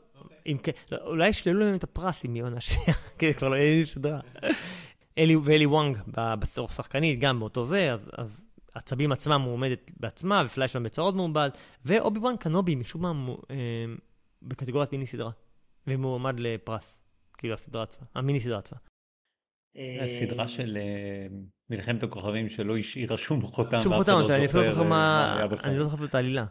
אם 0.46 0.58
כן, 0.62 0.72
לא, 0.92 0.98
אולי 1.06 1.28
ישללו 1.28 1.60
להם 1.60 1.74
את 1.74 1.84
הפרס 1.84 2.24
אם 2.24 2.36
יהיה 2.36 2.44
עונה 2.44 2.60
שנייה, 2.60 2.98
כי 3.18 3.32
זה 3.32 3.38
כבר 3.38 3.48
לא 3.48 3.56
יהיה 3.56 3.86
סדרה. 3.86 4.20
אלי 5.18 5.36
ואלי 5.36 5.66
וואנג 5.66 5.98
ב- 6.06 6.34
בצורך 6.34 6.72
שחקנית, 6.72 7.20
גם 7.20 7.40
באותו 7.40 7.64
זה, 7.64 7.92
אז, 7.92 8.00
אז 8.18 8.44
עצבים 8.74 9.12
עצמה 9.12 9.38
מועמדת 9.38 9.90
בעצמה, 10.00 10.42
ופליישמן 10.46 10.82
בצרות 10.82 11.14
מעובד, 11.14 11.50
ואובי 11.84 12.18
וואן 12.18 12.36
קנובי, 12.36 12.74
משום 12.74 13.02
מה, 13.02 13.32
אה, 13.50 13.56
בקטגוריית 14.42 14.92
מיני 14.92 15.06
סדרה, 15.06 15.30
ומועמד 15.86 16.40
לפרס, 16.40 17.00
כאילו 17.38 17.54
הסדרה 17.54 17.82
עצמה, 17.82 18.06
המיני 18.14 18.40
סדרה 18.40 18.58
עצמה. 18.58 18.78
הסדרה 20.00 20.48
של 20.48 20.76
אה, 20.76 21.26
מלחמת 21.70 22.02
הכוכבים 22.02 22.48
שלא 22.48 22.76
השאירה 22.76 23.18
שום 23.18 23.40
חותם. 23.40 23.82
שום 23.82 23.94
חותם, 23.94 24.12
לא 24.12 24.28
אה. 24.92 25.46
אני 25.64 25.78
לא 25.78 25.88
זוכר 25.88 26.04
את 26.04 26.14
העלילה. 26.14 26.46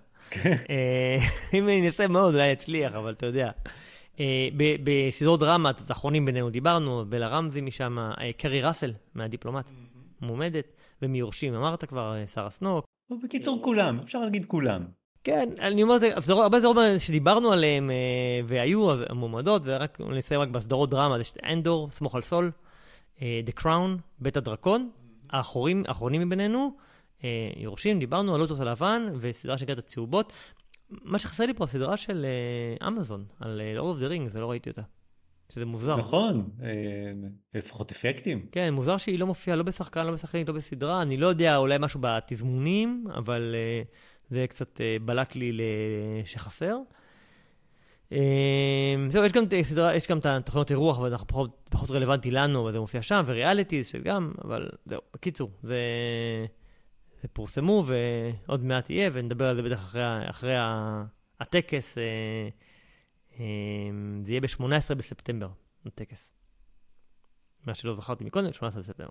אה, 0.70 1.18
אם 1.58 1.64
אני 1.68 1.88
אנסה 1.88 2.08
מאוד, 2.08 2.34
אולי 2.34 2.54
אצליח, 2.54 2.94
אבל 2.94 3.12
אתה 3.12 3.26
יודע. 3.26 3.52
אה, 4.20 4.50
בסדרות 4.84 5.40
דרמה, 5.40 5.70
את 5.70 5.90
האחרונים 5.90 6.26
בינינו 6.26 6.50
דיברנו, 6.50 7.06
בלה 7.10 7.28
רמזי 7.28 7.62
משם, 7.62 8.00
אה, 8.00 8.32
קרי 8.38 8.62
ראסל 8.62 8.92
מהדיפלומט, 9.16 9.72
מועמדת, 10.22 10.66
ומיורשים 11.02 11.56
אמרת 11.56 11.86
כבר, 11.86 12.16
שרה 12.34 12.50
סנוק. 12.50 12.86
בקיצור 13.24 13.60
כולם, 13.64 14.00
אפשר 14.04 14.20
להגיד 14.20 14.46
כולם. 14.46 14.82
כן, 15.24 15.50
אני 15.60 15.84
אומר, 15.84 15.98
זה, 16.00 16.18
הסדרות- 16.18 16.44
הרבה 16.44 16.60
סדרות 16.60 16.78
שדיברנו 16.98 17.52
עליהן 17.52 17.90
והיו 18.48 18.92
אז 18.92 19.04
המועמדות, 19.10 19.62
ורק 19.66 19.98
נסיים 20.00 20.42
רק 20.42 20.48
בסדרות 20.50 20.90
דרמה, 20.90 21.20
יש 21.20 21.32
את 21.32 21.38
אנדור, 21.44 21.90
סמוך 21.92 22.16
על 22.16 22.22
סול, 22.22 22.52
The 23.20 23.62
Crown, 23.62 23.98
בית 24.20 24.38
הדרקון, 24.38 24.90
האחרונים 25.30 25.84
מבינינו, 26.22 26.72
יורשים, 27.56 28.00
דיברנו 28.00 28.36
על 28.36 28.42
לוטוס 28.42 28.60
הלבן, 28.60 29.08
וסדרה 29.20 29.58
שנקראת 29.58 29.78
הצהובות. 29.78 30.34
מה 30.90 31.20
שחסר 31.20 31.46
לי 31.46 31.54
פה, 31.54 31.63
הסדרה 31.63 31.98
של 31.98 32.25
אה, 32.25 32.88
אמזון, 32.88 33.25
על 33.40 33.62
אה, 33.62 33.82
Lord 33.82 33.98
of 33.98 34.01
the 34.01 34.12
Rings, 34.12 34.30
זה 34.30 34.40
לא 34.40 34.50
ראיתי 34.51 34.70
אותה. 34.70 34.82
שזה 35.54 35.66
מוזר. 35.66 35.96
נכון, 35.98 36.50
אה, 36.63 37.12
לפחות 37.54 37.92
אפקטים. 37.92 38.46
כן, 38.51 38.74
מוזר 38.74 38.98
שהיא 38.98 39.20
לא 39.20 39.28
מופיעה 39.28 39.58
לא 39.58 39.63
בשחקן, 39.63 40.06
לא 40.06 40.12
בשחקנית, 40.12 40.48
לא 40.48 40.54
בסדרה. 40.54 41.01
אני 41.01 41.18
לא 41.18 41.28
יודע, 41.28 41.58
אולי 41.58 41.78
משהו 41.80 42.00
בתזמונים, 42.04 43.06
אבל 43.13 43.56
uh, 43.56 43.88
זה 44.30 44.46
קצת 44.50 44.78
uh, 44.78 45.04
בלט 45.06 45.36
לי 45.36 45.60
שחסר. 46.25 46.78
Uh, 48.10 48.16
זהו, 49.08 49.25
יש 49.25 49.32
גם, 49.32 49.44
את 49.44 49.54
סדרה, 49.63 49.96
יש 49.96 50.08
גם 50.08 50.18
את 50.18 50.25
התוכניות 50.25 50.72
אירוח, 50.72 51.00
אבל 51.00 51.12
אנחנו 51.12 51.28
פחות, 51.28 51.70
פחות 51.70 51.92
רלוונטי 51.92 52.32
לנו, 52.32 52.63
אבל 52.63 52.72
זה 52.72 52.80
מופיע 52.80 53.01
שם, 53.01 53.24
וריאליטיז 53.25 53.88
שגם, 53.88 54.32
אבל 54.46 54.70
זהו, 54.86 55.01
בקיצור, 55.13 55.51
זה 55.63 55.78
פורסמו, 57.28 57.86
ועוד 57.86 58.63
מעט 58.63 58.90
יהיה, 58.90 59.10
ונדבר 59.13 59.46
על 59.46 59.56
זה 59.56 59.62
בטח 59.62 59.80
אחרי, 59.80 60.30
אחרי 60.30 60.56
הטקס. 61.40 61.98
אה, 61.98 62.04
אה, 63.40 63.46
זה 64.24 64.32
יהיה 64.32 64.42
ב-18 64.42 64.96
בספטמבר, 64.96 65.50
הטקס. 65.86 66.34
מה 67.66 67.74
שלא 67.74 67.96
זכרתי 67.96 68.24
מקודם, 68.24 68.54
18 68.54 68.82
בספטמבר. 68.82 69.10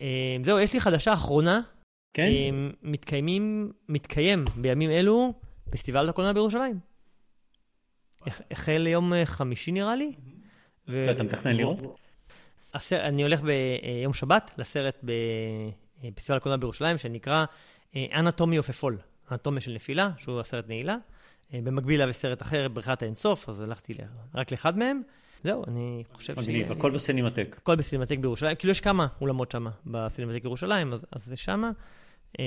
אה, 0.00 0.36
זהו, 0.44 0.58
יש 0.58 0.72
לי 0.72 0.80
חדשה 0.80 1.12
אחרונה. 1.12 1.60
כן? 2.14 2.28
מתקיימים, 2.82 3.72
מתקיים 3.88 4.44
בימים 4.56 4.90
אלו 4.90 5.32
פסטיבל 5.70 6.08
הקולנוע 6.08 6.32
בירושלים. 6.32 6.78
החל 8.50 8.86
יום 8.86 9.12
חמישי 9.24 9.72
נראה 9.72 9.96
לי. 9.96 10.12
ואתה 10.88 11.22
מתכנן 11.22 11.56
לראות? 11.56 11.78
אני 12.92 13.22
הולך 13.22 13.40
ביום 13.40 14.14
שבת 14.14 14.50
לסרט 14.58 15.04
בפסטיבל 16.10 16.36
הקולנוע 16.36 16.56
בירושלים, 16.56 16.98
שנקרא 16.98 17.44
of 17.94 18.68
a 18.68 18.82
Fall, 18.82 19.32
אנטומיה 19.32 19.60
של 19.60 19.72
נפילה, 19.72 20.10
שהוא 20.18 20.40
הסרט 20.40 20.68
נעילה. 20.68 20.96
אה, 21.54 21.60
במקביל 21.64 22.02
היה 22.02 22.12
סרט 22.12 22.42
אחר, 22.42 22.68
בריכת 22.68 23.02
האינסוף, 23.02 23.48
אז 23.48 23.60
הלכתי 23.60 23.94
רק 24.34 24.50
לאחד 24.50 24.78
מהם. 24.78 25.02
זהו, 25.42 25.64
אני 25.68 26.04
חושב 26.12 26.34
ש... 26.34 26.38
מגניב, 26.38 26.72
הכל 26.72 26.90
בסינמטק. 26.90 27.56
הכל 27.58 27.76
בסינמטק 27.76 28.18
בירושלים, 28.18 28.56
כאילו 28.56 28.70
יש 28.70 28.80
כמה 28.80 29.06
אולמות 29.20 29.50
שם 29.50 29.66
בסינמטק 29.86 30.42
בירושלים, 30.42 30.92
אז, 30.92 31.06
אז 31.12 31.24
זה 31.24 31.36
שמה. 31.36 31.70
אמ, 32.38 32.44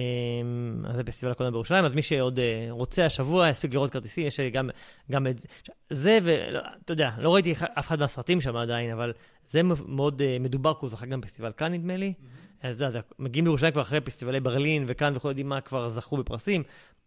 אז 0.85 0.95
זה 0.95 1.03
פסטיבל 1.03 1.31
הקולנוע 1.31 1.51
בירושלים, 1.51 1.85
אז 1.85 1.93
מי 1.93 2.01
שעוד 2.01 2.39
אה, 2.39 2.67
רוצה 2.69 3.05
השבוע 3.05 3.49
יספיק 3.49 3.73
לראות 3.73 3.89
כרטיסים, 3.89 4.27
יש 4.27 4.39
גם, 4.39 4.69
גם 5.11 5.27
את 5.27 5.45
זה, 5.89 6.19
ואתה 6.23 6.93
יודע, 6.93 7.11
לא 7.17 7.33
ראיתי 7.33 7.51
אף 7.51 7.87
אחד 7.87 7.99
מהסרטים 7.99 8.41
שם 8.41 8.55
עדיין, 8.55 8.91
אבל 8.91 9.13
זה 9.49 9.61
מאוד 9.87 10.21
אה, 10.21 10.37
מדובר, 10.39 10.73
כי 10.73 10.79
הוא 10.81 10.89
זכה 10.89 11.05
גם 11.05 11.21
בפסטיבל 11.21 11.51
כאן 11.57 11.73
נדמה 11.73 11.97
לי. 11.97 12.13
Mm-hmm. 12.17 12.44
אז 12.65 12.77
זה, 12.77 12.99
מגיעים 13.19 13.45
לירושלים 13.45 13.73
כבר 13.73 13.81
אחרי 13.81 14.01
פסטיבלי 14.01 14.39
ברלין 14.39 14.83
וכאן 14.87 15.13
וכל 15.15 15.27
יודעים 15.27 15.49
מה 15.49 15.61
כבר 15.61 15.89
זכו 15.89 16.17
בפרסים, 16.17 16.63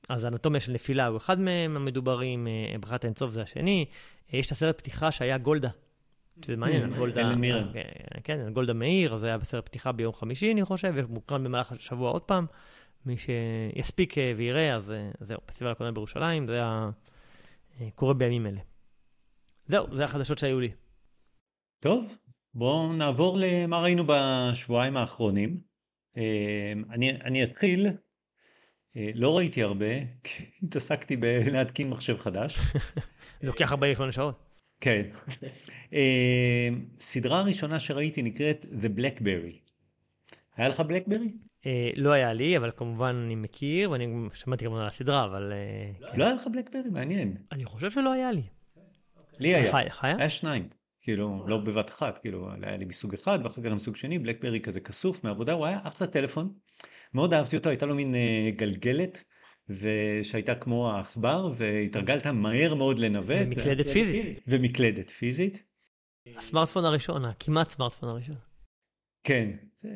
אז 0.08 0.24
האנטומיה 0.24 0.60
של 0.60 0.72
נפילה 0.72 1.06
הוא 1.06 1.16
אחד 1.16 1.40
מהם 1.40 1.76
המדוברים, 1.76 2.46
אה, 2.46 2.78
ברכת 2.80 3.04
האינסוף 3.04 3.30
זה 3.30 3.42
השני. 3.42 3.86
יש 4.32 4.46
את 4.46 4.52
הסרט 4.52 4.78
פתיחה 4.78 5.12
שהיה 5.12 5.38
גולדה. 5.38 5.68
שזה 6.44 6.56
מעניין, 6.56 6.94
גולדה... 6.94 7.22
כן, 8.24 8.52
גולדה 8.52 8.72
מאיר, 8.72 9.16
זה 9.16 9.26
היה 9.26 9.38
בסרט 9.38 9.66
פתיחה 9.66 9.92
ביום 9.92 10.12
חמישי, 10.12 10.52
אני 10.52 10.64
חושב, 10.64 10.92
ומוקרן 10.96 11.44
במהלך 11.44 11.72
השבוע 11.72 12.10
עוד 12.10 12.22
פעם. 12.22 12.46
מי 13.06 13.16
שיספיק 13.18 14.14
ויראה, 14.36 14.74
אז 14.74 14.92
זהו, 15.20 15.38
פסטיבל 15.46 15.70
הקולנוע 15.70 15.94
בירושלים, 15.94 16.46
זה 16.46 16.54
היה 16.54 16.90
קורה 17.94 18.14
בימים 18.14 18.46
אלה. 18.46 18.60
זהו, 19.66 19.96
זה 19.96 20.04
החדשות 20.04 20.38
שהיו 20.38 20.60
לי. 20.60 20.70
טוב, 21.80 22.18
בואו 22.54 22.92
נעבור 22.92 23.38
למה 23.40 23.80
ראינו 23.80 24.04
בשבועיים 24.06 24.96
האחרונים. 24.96 25.60
אני, 26.90 27.10
אני 27.10 27.44
אתחיל, 27.44 27.86
לא 28.96 29.36
ראיתי 29.36 29.62
הרבה, 29.62 29.86
כי 30.24 30.44
התעסקתי 30.62 31.16
בלהתקין 31.16 31.90
מחשב 31.90 32.18
חדש. 32.18 32.58
לוקח 33.42 33.72
48 33.72 34.12
שעות. 34.12 34.44
כן. 34.80 35.02
סדרה 36.98 37.42
ראשונה 37.42 37.80
שראיתי 37.80 38.22
נקראת 38.22 38.64
The 38.64 38.98
Blackberry. 38.98 39.68
היה 40.56 40.68
לך 40.68 40.80
בלקברי? 40.80 41.32
אה, 41.66 41.90
לא 41.96 42.12
היה 42.12 42.32
לי, 42.32 42.56
אבל 42.56 42.70
כמובן 42.76 43.22
אני 43.26 43.34
מכיר, 43.34 43.90
ואני 43.90 44.06
שמעתי 44.34 44.64
גם 44.64 44.74
על 44.74 44.86
הסדרה, 44.86 45.24
אבל... 45.24 45.52
אה, 45.52 46.16
לא 46.16 46.24
היה 46.24 46.34
לך 46.34 46.46
בלקברי? 46.52 46.90
מעניין. 46.90 47.36
אני 47.52 47.64
חושב 47.64 47.90
שלא 47.90 48.12
היה 48.12 48.32
לי. 48.32 48.42
לי 49.38 49.54
היה. 49.54 49.72
היה 50.02 50.28
שניים. 50.28 50.68
כאילו, 51.08 51.44
לא 51.46 51.58
בבת 51.58 51.90
אחת, 51.90 52.18
כאילו, 52.18 52.48
היה 52.62 52.76
לי 52.76 52.84
מסוג 52.84 53.14
אחד, 53.14 53.38
ואחר 53.44 53.62
כך 53.62 53.72
מסוג 53.72 53.96
שני, 53.96 54.18
בלקברי 54.18 54.60
כזה 54.60 54.80
כסוף 54.80 55.24
מעבודה, 55.24 55.52
הוא 55.52 55.66
היה 55.66 55.80
אחלה 55.82 56.06
טלפון. 56.06 56.52
מאוד 57.14 57.34
אהבתי 57.34 57.56
אותו, 57.56 57.68
הייתה 57.68 57.86
לו 57.86 57.94
מין 57.94 58.14
אה, 58.14 58.50
גלגלת, 58.56 59.24
ושהייתה 59.68 60.54
כמו 60.54 60.90
העכבר, 60.90 61.52
והתרגלת 61.56 62.26
מהר 62.26 62.74
מאוד 62.74 62.98
לנווט. 62.98 63.56
ומקלדת 63.56 63.88
פיזית. 63.88 64.40
ומקלדת 64.46 65.10
פיזית. 65.10 65.62
הסמארטפון 66.36 66.84
הראשון, 66.84 67.24
הכמעט 67.24 67.68
סמארטפון 67.68 68.08
הראשון. 68.08 68.36
כן, 69.24 69.50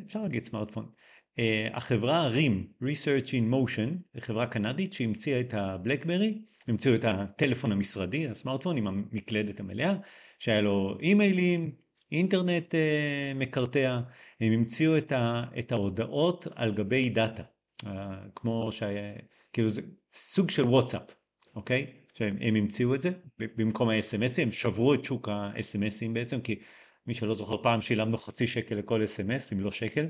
אפשר 0.07 0.23
להגיד 0.23 0.45
סמארטפון. 0.45 0.91
Uh, 1.39 1.77
החברה 1.77 2.31
RIM, 2.31 2.83
Research 2.83 3.29
in 3.29 3.53
Motion, 3.53 4.21
חברה 4.21 4.47
קנדית 4.47 4.93
שהמציאה 4.93 5.41
את 5.41 5.55
הבלקברי, 5.55 6.39
המציאו 6.69 6.95
את 6.95 7.05
הטלפון 7.05 7.73
המשרדי, 7.73 8.29
הסמארטפון 8.29 8.77
עם 8.77 8.87
המקלדת 8.87 9.61
המלאה, 9.61 9.95
שהיה 10.39 10.61
לו 10.61 10.99
אימיילים, 11.01 11.73
אינטרנט 12.13 12.75
uh, 12.75 13.39
מקרטע, 13.39 14.01
הם 14.41 14.53
המציאו 14.53 14.99
את, 14.99 15.13
ה, 15.13 15.45
את 15.59 15.73
ההודעות 15.73 16.47
על 16.55 16.75
גבי 16.75 17.09
דאטה, 17.09 17.43
uh, 17.85 17.89
כמו 18.35 18.73
שהיה, 18.73 19.13
כאילו 19.53 19.69
זה 19.69 19.83
סוג 20.13 20.51
של 20.51 20.65
וואטסאפ, 20.65 21.15
אוקיי? 21.57 21.87
שהם 22.15 22.57
המציאו 22.57 22.95
את 22.95 23.03
זה 23.03 23.11
במקום 23.39 23.89
ה-SMSים, 23.89 24.43
הם 24.43 24.53
שברו 24.53 24.95
את 24.95 25.05
שוק 25.05 25.29
ה-SMSים 25.29 26.13
בעצם, 26.13 26.41
כי 26.41 26.59
מי 27.07 27.15
שלא 27.15 27.35
זוכר 27.35 27.63
פעם 27.63 27.83
שילמנו 27.83 28.17
חצי 28.17 28.47
שקל 28.47 28.75
לכל 28.75 29.05
אס.אם.אס, 29.05 29.53
אם 29.53 29.61
לא 29.61 29.71
שקל. 29.71 30.07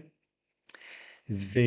ו... 1.34 1.60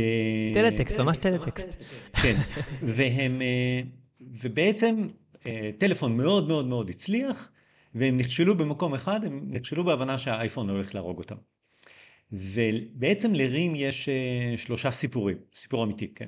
טלטקסט, 0.53 0.97
ממש 0.97 1.17
טלטקסט. 1.17 1.83
כן, 2.21 2.35
והם, 2.81 3.41
אה, 3.41 3.81
ובעצם 4.21 5.07
אה, 5.45 5.69
טלפון 5.77 6.17
מאוד 6.17 6.47
מאוד 6.47 6.67
מאוד 6.67 6.89
הצליח, 6.89 7.51
והם 7.95 8.17
נכשלו 8.17 8.57
במקום 8.57 8.93
אחד, 8.93 9.25
הם 9.25 9.41
נכשלו 9.49 9.83
בהבנה 9.83 10.17
שהאייפון 10.17 10.69
הולך 10.69 10.95
להרוג 10.95 11.17
אותם. 11.17 11.35
ובעצם 12.31 13.33
לרים 13.33 13.73
יש 13.75 14.09
אה, 14.09 14.57
שלושה 14.57 14.91
סיפורים, 14.91 15.37
סיפור 15.55 15.83
אמיתי, 15.83 16.07
כן. 16.15 16.27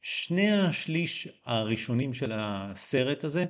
שני 0.00 0.50
השליש 0.50 1.28
הראשונים 1.46 2.14
של 2.14 2.32
הסרט 2.34 3.24
הזה 3.24 3.44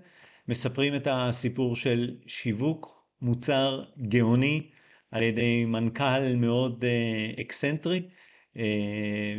מספרים 0.49 0.95
את 0.95 1.09
הסיפור 1.11 1.77
של 1.77 2.17
שיווק 2.27 3.03
מוצר 3.23 3.85
גאוני 4.09 4.71
על 5.11 5.23
ידי 5.23 5.65
מנכ"ל 5.65 6.35
מאוד 6.37 6.85
אה, 6.85 7.41
אקסצנטרי. 7.41 8.03
אה, 8.55 8.59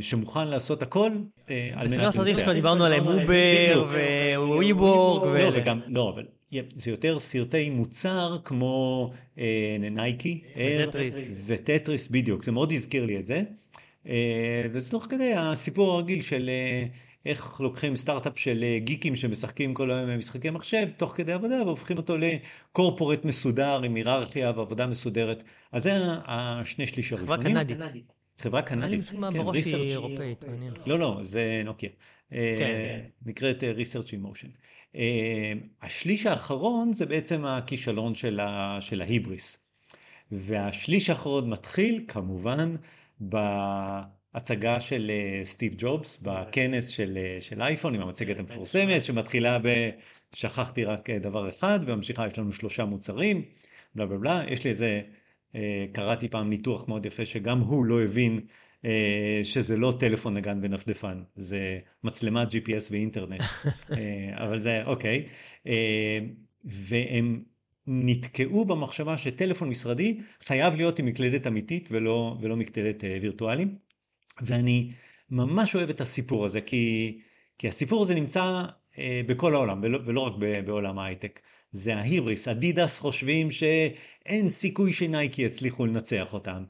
שמוכן 0.01 0.47
לעשות 0.47 0.81
הכל 0.81 1.11
אה, 1.11 1.51
על 1.73 1.87
מנת 1.87 2.15
לנצח. 2.15 2.19
בסרט 2.19 2.55
דיברנו 2.55 2.85
עליהם 2.85 3.07
אובר 3.07 3.93
ו 4.37 4.49
WeWork. 4.49 5.27
לא, 5.27 5.49
וגם, 5.53 5.79
לא, 5.87 6.11
אבל 6.15 6.25
זה 6.73 6.91
יותר 6.91 7.19
סרטי 7.19 7.69
מוצר 7.69 8.37
כמו 8.45 9.11
נייקי, 9.91 10.41
וטטריס, 11.45 12.07
בדיוק, 12.07 12.43
זה 12.43 12.51
מאוד 12.51 12.71
הזכיר 12.71 13.05
לי 13.05 13.19
את 13.19 13.27
זה. 13.27 13.41
וזה 14.71 14.91
תוך 14.91 15.07
כדי 15.09 15.33
הסיפור 15.35 15.91
הרגיל 15.91 16.21
של 16.21 16.49
איך 17.27 17.61
לוקחים 17.61 17.95
סטארט-אפ 17.95 18.39
של 18.39 18.63
אה, 18.63 18.79
גיקים 18.79 19.15
שמשחקים 19.15 19.73
כל 19.73 19.91
היום 19.91 20.09
במשחקי 20.09 20.49
מחשב 20.49 20.89
תוך 20.97 21.13
כדי 21.15 21.31
עבודה 21.33 21.63
והופכים 21.65 21.97
אותו 21.97 22.15
לקורפורט 22.17 23.25
מסודר 23.25 23.81
עם 23.83 23.95
היררכיה 23.95 24.51
ועבודה 24.55 24.87
מסודרת. 24.87 25.43
אז 25.71 25.83
זה 25.83 25.91
השני 26.25 26.87
שליש 26.87 27.13
הראשונים. 27.13 27.43
חברה 27.43 27.63
קנדית. 27.63 27.77
חברה 28.37 28.61
קנדית. 28.61 29.05
כן, 29.09 29.23
היא 29.53 29.89
אירופאית. 29.89 30.45
לא, 30.85 30.99
לא, 30.99 31.19
זה 31.21 31.61
נוקיה. 31.65 31.89
אה, 32.33 32.55
כן. 32.59 32.99
נקראת 33.25 33.63
אה, 33.63 33.71
Research 33.71 34.07
in 34.07 34.27
Motion. 34.27 34.49
השליש 35.81 36.25
האחרון 36.25 36.93
זה 36.93 37.05
בעצם 37.05 37.45
הכישלון 37.45 38.15
של, 38.15 38.39
של 38.79 39.01
ההיבריס. 39.01 39.57
והשליש 40.31 41.09
האחרון 41.09 41.49
מתחיל 41.49 42.05
כמובן 42.07 42.75
ב... 43.29 43.37
הצגה 44.33 44.79
של 44.79 45.11
אה, 45.13 45.45
סטיב 45.45 45.73
ג'ובס 45.77 46.17
בכנס 46.21 46.87
של, 46.87 47.17
אה, 47.17 47.37
של 47.41 47.61
אייפון 47.61 47.95
עם 47.95 48.01
המצגת 48.01 48.39
המפורסמת 48.39 49.03
שמתחילה 49.03 49.59
ב... 49.59 49.89
שכחתי 50.33 50.85
רק 50.85 51.09
אה, 51.09 51.19
דבר 51.19 51.49
אחד 51.49 51.79
וממשיכה 51.85 52.27
יש 52.27 52.39
לנו 52.39 52.53
שלושה 52.53 52.85
מוצרים 52.85 53.45
בלה 53.95 54.05
בלה 54.05 54.17
בלה. 54.17 54.43
יש 54.47 54.63
לי 54.63 54.69
איזה 54.69 55.01
קראתי 55.91 56.29
פעם 56.29 56.49
ניתוח 56.49 56.87
מאוד 56.87 57.05
יפה 57.05 57.25
שגם 57.25 57.59
הוא 57.59 57.85
לא 57.85 58.03
הבין 58.03 58.39
שזה 59.43 59.77
לא 59.77 59.93
טלפון 59.99 60.37
נגן 60.37 60.59
ונפדפן 60.61 61.23
זה 61.35 61.79
מצלמת 62.03 62.47
GPS 62.51 62.91
ואינטרנט. 62.91 63.41
אבל 64.43 64.59
זה 64.59 64.83
אוקיי. 64.85 65.25
והם 66.63 67.43
נתקעו 67.87 68.65
במחשבה 68.65 69.17
שטלפון 69.17 69.69
משרדי 69.69 70.19
חייב 70.41 70.75
להיות 70.75 70.99
עם 70.99 71.05
מקלדת 71.05 71.47
אמיתית 71.47 71.89
ולא, 71.91 72.37
ולא 72.41 72.55
מקלדת 72.55 73.03
וירטואלית. 73.21 73.86
ואני 74.41 74.91
ממש 75.29 75.75
אוהב 75.75 75.89
את 75.89 76.01
הסיפור 76.01 76.45
הזה, 76.45 76.61
כי, 76.61 77.17
כי 77.57 77.67
הסיפור 77.67 78.01
הזה 78.01 78.15
נמצא 78.15 78.65
אה, 78.99 79.21
בכל 79.25 79.53
העולם, 79.53 79.79
ולא, 79.83 79.99
ולא 80.05 80.19
רק 80.19 80.33
בעולם 80.65 80.99
ההייטק. 80.99 81.39
זה 81.71 81.95
ההיבריס. 81.95 82.47
אדידס 82.47 82.99
חושבים 82.99 83.51
שאין 83.51 84.49
סיכוי 84.49 84.93
שנייקי 84.93 85.41
יצליחו 85.41 85.85
לנצח 85.85 86.33
אותם. 86.33 86.63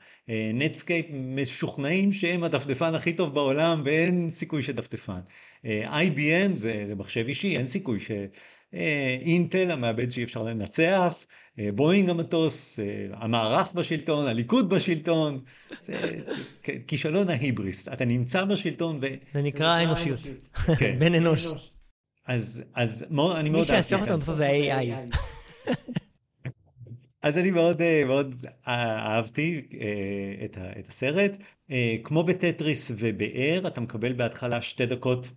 נטסקייפ 0.53 1.06
משוכנעים 1.12 2.12
שהם 2.12 2.43
הדפדפן 2.43 2.95
הכי 2.95 3.13
טוב 3.13 3.34
בעולם 3.34 3.82
ואין 3.86 4.30
סיכוי 4.30 4.62
שדפדפן. 4.62 5.19
IBM 5.65 6.56
זה, 6.56 6.84
זה 6.88 6.95
מחשב 6.95 7.25
אישי, 7.27 7.58
אין 7.58 7.67
סיכוי 7.67 7.99
שאינטל 8.71 9.71
המעבד 9.71 10.12
שאי 10.12 10.23
אפשר 10.23 10.43
לנצח, 10.43 11.25
בואינג 11.58 12.10
המטוס, 12.10 12.80
המערך 13.13 13.73
בשלטון, 13.73 14.27
הליכוד 14.27 14.69
בשלטון, 14.69 15.39
זה 15.82 16.19
כישלון 16.88 17.30
ההיבריס. 17.30 17.88
אתה 17.88 18.06
נמצא 18.06 18.45
בשלטון 18.45 18.99
ו... 19.01 19.06
זה 19.34 19.41
נקרא 19.41 19.67
האנושיות. 19.67 20.19
בן 20.99 21.15
אנוש. 21.15 21.47
אז, 22.25 22.63
אז 22.73 23.06
מאוד, 23.10 23.36
אני 23.36 23.49
מאוד. 23.49 23.62
מי 23.62 23.67
שיעצור 23.67 24.01
אותנו 24.01 24.17
בסוף 24.17 24.36
זה 24.36 24.47
ה-AI. 24.47 25.15
אז 27.23 27.38
אני 27.38 27.51
מאוד, 27.51 27.82
מאוד 28.06 28.45
אהבתי 28.67 29.62
את 30.80 30.88
הסרט. 30.88 31.38
כמו 32.03 32.23
בטטריס 32.23 32.91
ובאר, 32.97 33.67
אתה 33.67 33.82
מקבל 33.82 34.13
בהתחלה 34.13 34.62
שתי 34.62 34.86
דקות 34.86 35.32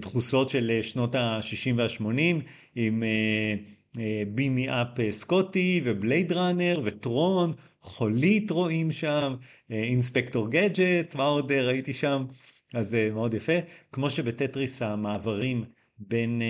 דחוסות 0.00 0.48
של 0.48 0.78
שנות 0.82 1.14
ה-60 1.14 1.74
וה-80, 1.76 2.42
עם 2.74 3.02
בימי 4.28 4.68
אפ 4.70 5.10
סקוטי 5.10 5.80
ובלייד 5.84 6.32
ראנר 6.32 6.80
וטרון, 6.84 7.52
חולית 7.80 8.50
רואים 8.50 8.92
שם, 8.92 9.34
אינספקטור 9.70 10.50
גדג'ט, 10.50 11.14
מה 11.14 11.24
עוד 11.24 11.52
ראיתי 11.52 11.92
שם? 11.92 12.24
אז 12.74 12.88
זה 12.88 13.10
מאוד 13.12 13.34
יפה. 13.34 13.52
כמו 13.92 14.10
שבטטריס 14.10 14.82
המעברים 14.82 15.64
בין 15.98 16.42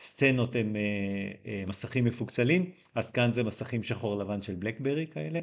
סצנות 0.00 0.56
הם 0.56 0.76
מסכים 1.66 2.04
מפוקסלים, 2.04 2.70
אז 2.94 3.10
כאן 3.10 3.32
זה 3.32 3.42
מסכים 3.44 3.82
שחור 3.82 4.18
לבן 4.18 4.42
של 4.42 4.54
בלקברי 4.54 5.06
כאלה. 5.06 5.40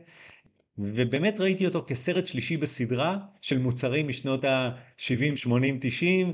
ובאמת 0.78 1.40
ראיתי 1.40 1.66
אותו 1.66 1.84
כסרט 1.88 2.26
שלישי 2.26 2.58
בסדרה 2.58 3.18
של 3.42 3.58
מוצרים 3.58 4.08
משנות 4.08 4.46
ה-70, 4.46 5.36
80, 5.36 5.78
90, 5.82 6.30
uh, 6.30 6.34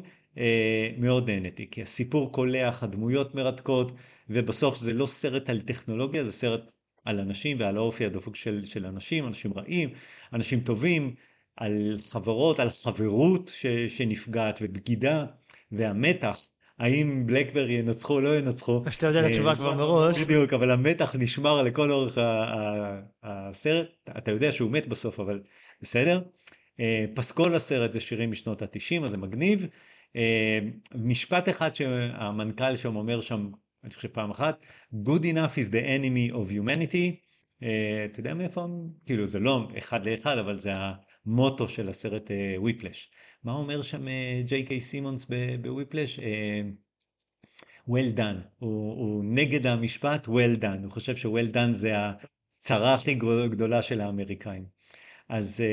מאוד 0.98 1.30
נהניתי, 1.30 1.68
כי 1.72 1.82
הסיפור 1.82 2.32
קולח, 2.32 2.84
הדמויות 2.84 3.36
מרתקות, 3.36 3.92
ובסוף 4.30 4.78
זה 4.78 4.94
לא 4.94 5.08
סרט 5.08 5.50
על 5.50 5.60
טכנולוגיה, 5.60 6.24
זה 6.24 6.32
סרט 6.32 6.72
על 7.06 7.20
אנשים 7.20 7.58
ועל 7.60 7.78
האופי 7.78 8.06
הדפוק 8.06 8.36
של, 8.36 8.66
של 8.66 8.86
אנשים, 8.86 9.28
אנשים 9.28 9.54
רעים, 9.54 9.90
אנשים 10.34 10.60
טובים, 10.60 11.16
על 11.58 11.96
חברות, 12.12 12.60
על 12.60 12.70
חברות 12.70 13.52
ש, 13.54 13.66
שנפגעת 13.66 14.60
ובגידה, 14.62 15.26
והמתח 15.72 16.38
האם 16.80 17.28
בלקברי 17.28 17.74
ינצחו 17.74 18.14
או 18.14 18.22
לא 18.22 18.38
ינצחו. 18.38 18.84
שאתה 18.90 19.08
יודע 19.08 19.20
את 19.20 19.26
התשובה 19.26 19.50
אה, 19.50 19.56
כבר 19.56 19.74
מראש. 19.74 20.20
בדיוק, 20.20 20.54
אבל 20.54 20.72
המתח 20.72 21.16
נשמר 21.20 21.64
לכל 21.64 21.92
אורך 21.92 22.18
הסרט, 23.24 23.88
אתה 24.18 24.32
יודע 24.32 24.52
שהוא 24.52 24.72
מת 24.72 24.88
בסוף, 24.88 25.20
אבל 25.20 25.42
בסדר. 25.82 26.22
אה, 26.80 27.06
פסקול 27.14 27.56
הסרט 27.56 27.94
זה 27.94 28.00
שירים 28.00 28.32
משנות 28.32 28.62
התשעים, 28.62 29.04
אז 29.04 29.10
זה 29.10 29.18
מגניב. 29.18 29.68
אה, 30.16 30.60
משפט 30.96 31.50
אחד 31.50 31.76
שהמנכ"ל 31.76 32.76
שם 32.76 32.96
אומר 32.96 33.22
שם, 33.22 33.52
אני 33.84 33.94
חושב 33.94 34.08
פעם 34.08 34.32
אחת, 34.32 34.66
Good 34.94 35.24
enough 35.24 35.58
is 35.58 35.72
the 35.72 35.84
enemy 35.84 36.34
of 36.34 36.52
humanity. 36.52 37.16
אתה 38.06 38.20
יודע 38.20 38.34
מאיפה, 38.34 38.66
כאילו 39.06 39.26
זה 39.26 39.40
לא 39.40 39.68
אחד 39.78 40.08
לאחד, 40.08 40.38
אבל 40.38 40.58
זה 40.58 40.72
המוטו 41.26 41.70
של 41.70 41.90
הסרט 41.90 42.32
וויפלש. 42.58 43.12
מה 43.44 43.54
אומר 43.54 43.82
שם 43.82 44.06
ג'יי 44.46 44.64
קיי 44.64 44.82
סימונס 44.82 45.26
בוויפלש? 45.62 46.20
well 47.90 48.18
done, 48.18 48.46
הוא, 48.60 48.94
הוא 48.94 49.24
נגד 49.26 49.68
המשפט 49.68 50.28
well 50.28 50.62
done, 50.62 50.84
הוא 50.84 50.92
חושב 50.92 51.16
ש-well 51.16 51.54
done 51.54 51.74
זה 51.74 51.94
הצרה 51.98 52.94
הכי 52.94 53.16
גדולה 53.50 53.82
של 53.82 54.02
האמריקאים. 54.02 54.66
אז, 55.30 55.64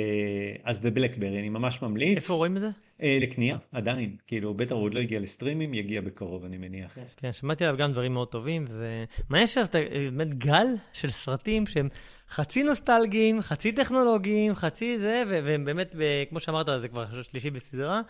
אז 0.64 0.86
The 0.86 0.98
Blackberry, 0.98 1.38
אני 1.38 1.48
ממש 1.48 1.82
ממליץ. 1.82 2.16
איפה 2.16 2.34
רואים 2.34 2.56
את 2.56 2.62
זה? 2.62 2.68
לקנייה, 3.00 3.56
עדיין. 3.72 4.16
כאילו, 4.26 4.54
בטח 4.54 4.72
הוא 4.72 4.82
עוד 4.82 4.94
לא 4.94 5.00
הגיע 5.00 5.20
לסטרימים, 5.20 5.74
יגיע 5.74 6.00
בקרוב, 6.00 6.44
אני 6.44 6.56
מניח. 6.58 6.98
כן, 7.16 7.32
שמעתי 7.32 7.64
עליו 7.64 7.76
גם 7.76 7.92
דברים 7.92 8.12
מאוד 8.12 8.28
טובים, 8.28 8.64
וזה... 8.68 9.04
מה 9.28 9.40
יש 9.40 9.58
עכשיו, 9.58 9.82
באמת 10.12 10.34
גל 10.34 10.66
של 10.92 11.10
סרטים 11.10 11.66
שהם 11.66 11.88
חצי 12.28 12.62
נוסטלגיים, 12.62 13.42
חצי 13.42 13.72
טכנולוגיים, 13.72 14.54
חצי 14.54 14.98
זה, 14.98 15.22
והם 15.28 15.64
באמת, 15.64 15.94
כמו 16.28 16.40
שאמרת, 16.40 16.66
זה 16.80 16.88
כבר 16.88 17.22
שלישי 17.22 17.50
בסדרה. 17.50 18.00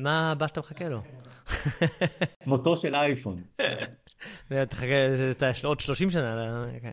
מה 0.00 0.30
הבא 0.30 0.46
שאתה 0.46 0.60
מחכה 0.60 0.88
לו? 0.88 1.00
מותו 2.46 2.76
של 2.76 2.94
אייפון. 2.94 3.42
תחכה, 4.70 4.96
עוד 5.64 5.80
30 5.80 6.10
שנה. 6.10 6.66
כן. 6.82 6.90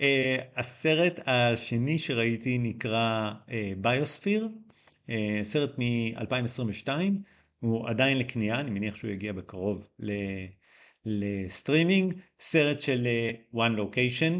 אה, 0.00 0.38
הסרט 0.56 1.20
השני 1.26 1.98
שראיתי 1.98 2.58
נקרא 2.58 3.32
ביוספיר, 3.76 4.42
אה, 4.42 4.48
סרט 5.42 5.70
מ-2022, 5.78 6.88
הוא 7.60 7.88
עדיין 7.88 8.18
לקנייה, 8.18 8.60
אני 8.60 8.70
מניח 8.70 8.96
שהוא 8.96 9.10
יגיע 9.10 9.32
בקרוב 9.32 9.88
לסטרימינג, 11.04 12.14
סרט 12.40 12.80
של 12.80 13.06
אה, 13.06 13.30
One 13.54 13.76
Location, 13.78 14.32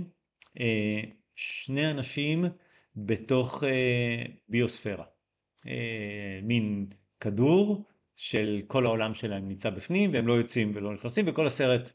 שני 1.35 1.91
אנשים 1.91 2.45
בתוך 2.97 3.65
ביוספירה. 4.49 5.05
אה, 5.67 6.41
מין 6.43 6.87
כדור 7.21 7.85
של 8.17 8.63
כל 8.67 8.87
העולם 8.87 9.15
שלהם 9.15 9.49
נמצא 9.49 9.71
בפנים 9.71 10.13
והם 10.13 10.27
לא 10.27 10.33
יוצאים 10.33 10.73
ולא 10.75 10.95
נכנסים 10.95 11.25
וכל 11.29 11.47
הסרט 11.47 11.93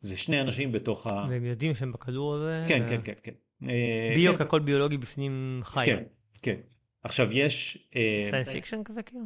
זה 0.00 0.16
שני 0.16 0.40
אנשים 0.40 0.72
בתוך 0.72 1.06
ה... 1.06 1.26
והם 1.30 1.44
יודעים 1.44 1.74
שהם 1.74 1.92
בכדור 1.92 2.34
הזה? 2.34 2.64
כן, 2.68 2.82
ו... 2.84 2.88
כן, 2.88 3.00
כן, 3.04 3.12
כן. 3.22 3.32
אה, 3.68 4.12
ביוק 4.14 4.36
כן. 4.36 4.42
הכל 4.42 4.60
ביולוגי 4.60 4.96
בפנים 4.96 5.60
חי. 5.64 5.82
כן, 5.86 6.02
כן. 6.42 6.56
עכשיו 7.02 7.32
יש... 7.32 7.88
science 8.30 8.48
fiction 8.48 8.84
כזה 8.84 9.02
כאילו? 9.02 9.24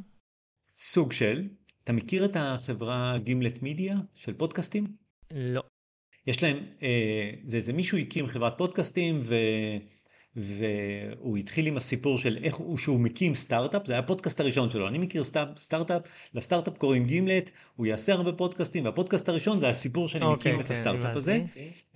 סוג 0.77 1.13
של. 1.13 1.49
אתה 1.85 1.93
מכיר 1.93 2.25
את 2.25 2.37
החברה 2.37 3.19
Gimlet 3.19 3.63
Media 3.63 3.97
של 4.15 4.35
פודקאסטים? 4.35 4.97
לא. 5.31 5.63
יש 6.27 6.43
להם, 6.43 6.57
אה, 6.83 7.31
זה, 7.45 7.57
איזה 7.57 7.73
מישהו 7.73 7.99
הקים 7.99 8.27
חברת 8.27 8.59
פודקאסטים 8.59 9.21
ו... 9.23 9.35
והוא 10.37 11.37
התחיל 11.37 11.67
עם 11.67 11.77
הסיפור 11.77 12.19
של 12.19 12.39
איך 12.43 12.55
הוא 12.55 12.79
שהוא 12.79 13.01
מקים 13.01 13.35
סטארט-אפ 13.35 13.87
זה 13.87 13.93
היה 13.93 14.01
הפודקאסט 14.01 14.41
הראשון 14.41 14.71
שלו 14.71 14.89
אני 14.89 14.99
מכיר 14.99 15.25
סטארט-אפ 15.59 16.03
לסטארט-אפ 16.35 16.79
קוראים 16.79 17.07
Gimlet 17.07 17.51
הוא 17.77 17.87
יעשה 17.87 18.13
הרבה 18.13 18.33
פודקאסטים 18.33 18.85
והפודקאסט 18.85 19.29
הראשון 19.29 19.61
זה 19.61 19.69
הסיפור 19.69 20.09
שאני 20.09 20.25
okay, 20.25 20.29
מקים 20.29 20.57
okay, 20.57 20.61
את 20.61 20.71
הסטארט-אפ 20.71 21.17
הזה 21.17 21.45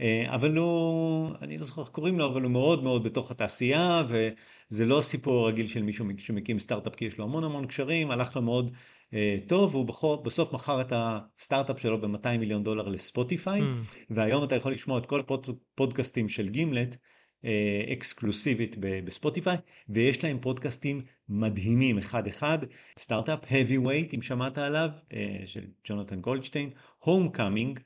אה, 0.01 0.25
אבל 0.29 0.57
הוא 0.57 1.31
אני 1.42 1.59
לא 1.59 1.64
זוכר 1.64 1.83
איך 1.83 1.90
קוראים 1.90 2.18
לו 2.18 2.27
אבל 2.27 2.42
הוא 2.42 2.51
מאוד 2.51 2.83
מאוד 2.83 3.05
בתוך 3.05 3.31
התעשייה 3.31 4.03
וזה 4.09 4.87
לא 4.87 5.01
סיפור 5.01 5.49
רגיל 5.49 5.66
של 5.66 5.83
מישהו 5.83 6.07
שמקים 6.18 6.59
סטארט-אפ 6.59 6.97
כי 6.97 7.05
יש 7.05 7.18
לו 7.18 7.25
המון 7.25 7.44
המון 7.44 7.66
קשרים 7.66 8.11
הלך 8.11 8.37
לו 8.37 8.42
מאוד 8.42 8.70
uh, 9.11 9.49
טוב 9.49 9.75
והוא 9.75 9.87
בחור, 9.87 10.23
בסוף 10.23 10.53
מכר 10.53 10.81
את 10.81 10.92
הסטארט-אפ 10.97 11.81
שלו 11.81 12.01
ב-200 12.01 12.38
מיליון 12.38 12.64
דולר 12.64 12.88
לספוטיפיי 12.88 13.61
mm. 13.61 13.64
והיום 14.11 14.44
אתה 14.44 14.55
יכול 14.55 14.73
לשמוע 14.73 14.99
את 14.99 15.07
כל 15.07 15.20
הפודקאסטים 15.20 16.29
של 16.29 16.49
Gimlet. 16.48 16.96
אה, 17.44 17.92
אקסקלוסיבית 17.92 18.76
בספוטיפיי 18.80 19.57
ויש 19.88 20.24
להם 20.24 20.38
פודקאסטים 20.40 21.02
מדהימים 21.28 21.98
אחד 21.98 22.26
אחד 22.26 22.59
סטארט-אפ 22.98 23.44
heavyweight 23.44 24.14
אם 24.14 24.22
שמעת 24.22 24.59
עליו 24.59 24.88
אה, 25.12 25.42
של 25.44 25.64
ג'ונתן 25.88 26.20
גולדשטיין 26.20 26.70
Homecoming 26.98 27.80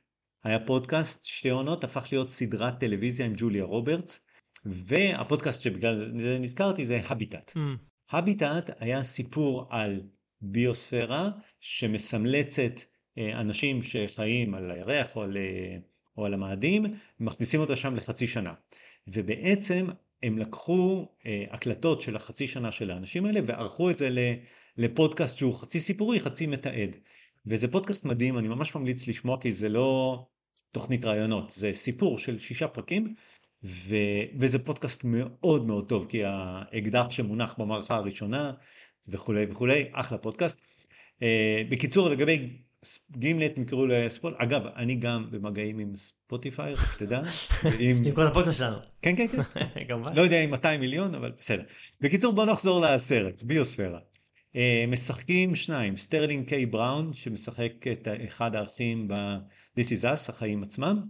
היה 0.44 0.66
פודקאסט 0.66 1.24
שתי 1.24 1.48
עונות 1.48 1.84
הפך 1.84 2.08
להיות 2.12 2.28
סדרת 2.28 2.80
טלוויזיה 2.80 3.26
עם 3.26 3.32
ג'וליה 3.36 3.64
רוברטס 3.64 4.20
והפודקאסט 4.64 5.62
שבגלל 5.62 5.96
זה 6.18 6.38
נזכרתי 6.40 6.86
זה 6.86 7.00
Habitat. 7.04 7.52
Mm. 7.56 7.60
Habitat 8.10 8.70
היה 8.78 9.02
סיפור 9.02 9.66
על 9.70 10.00
ביוספירה 10.40 11.30
שמסמלצת 11.60 12.80
אה, 13.18 13.40
אנשים 13.40 13.82
שחיים 13.82 14.54
על 14.54 14.70
הירח 14.70 15.16
או 15.16 15.22
על, 15.22 15.36
או 16.16 16.24
על 16.26 16.34
המאדים 16.34 16.84
מכניסים 17.20 17.60
אותה 17.60 17.76
שם 17.76 17.94
לחצי 17.94 18.26
שנה. 18.26 18.52
ובעצם 19.12 19.86
הם 20.22 20.38
לקחו 20.38 21.08
אה, 21.26 21.44
הקלטות 21.50 22.00
של 22.00 22.16
החצי 22.16 22.46
שנה 22.46 22.72
של 22.72 22.90
האנשים 22.90 23.26
האלה 23.26 23.40
וערכו 23.46 23.90
את 23.90 23.96
זה 23.96 24.08
לפודקאסט 24.76 25.36
שהוא 25.36 25.54
חצי 25.54 25.80
סיפורי 25.80 26.20
חצי 26.20 26.46
מתעד. 26.46 26.96
וזה 27.46 27.68
פודקאסט 27.68 28.04
מדהים 28.04 28.38
אני 28.38 28.48
ממש 28.48 28.74
ממליץ 28.74 29.08
לשמוע 29.08 29.40
כי 29.40 29.52
זה 29.52 29.68
לא 29.68 30.22
תוכנית 30.72 31.04
רעיונות 31.04 31.50
זה 31.50 31.70
סיפור 31.74 32.18
של 32.18 32.38
שישה 32.38 32.68
פרקים 32.68 33.14
ו... 33.64 33.96
וזה 34.40 34.58
פודקאסט 34.58 35.04
מאוד 35.04 35.66
מאוד 35.66 35.88
טוב 35.88 36.06
כי 36.08 36.24
האקדח 36.24 37.06
שמונח 37.10 37.54
במערכה 37.58 37.96
הראשונה 37.96 38.52
וכולי 39.08 39.46
וכולי 39.50 39.84
אחלה 39.92 40.18
פודקאסט. 40.18 40.58
אה, 41.22 41.62
בקיצור 41.68 42.08
לגבי 42.08 42.58
Gimlet 43.10 43.58
נקראו 43.58 43.86
לספוט 43.86 44.34
אגב 44.36 44.66
אני 44.76 44.94
גם 44.94 45.26
במגעים 45.30 45.78
עם 45.78 45.96
ספוטיפיי 45.96 46.74
שתדע. 46.76 47.22
עם 47.78 48.12
כל 48.14 48.26
הפודקאסט 48.26 48.58
שלנו. 48.58 48.76
כן 49.02 49.16
כן 49.16 49.26
כן. 49.28 49.38
לא 50.16 50.22
יודע 50.22 50.44
אם 50.44 50.50
200 50.50 50.80
מיליון 50.80 51.14
אבל 51.14 51.32
בסדר. 51.38 51.62
בקיצור 52.00 52.32
בוא 52.32 52.44
נחזור 52.44 52.80
לסרט 52.80 53.42
ביוספירה. 53.42 53.98
אה, 54.56 54.84
משחקים 54.88 55.54
שניים, 55.54 55.96
סטרלינג 55.96 56.48
קיי 56.48 56.66
בראון, 56.66 57.12
שמשחק 57.12 57.72
את 57.92 58.08
אחד 58.26 58.54
האחים 58.54 59.08
ב-This 59.08 60.00
is 60.00 60.04
Us, 60.04 60.28
החיים 60.30 60.62
עצמם, 60.62 61.02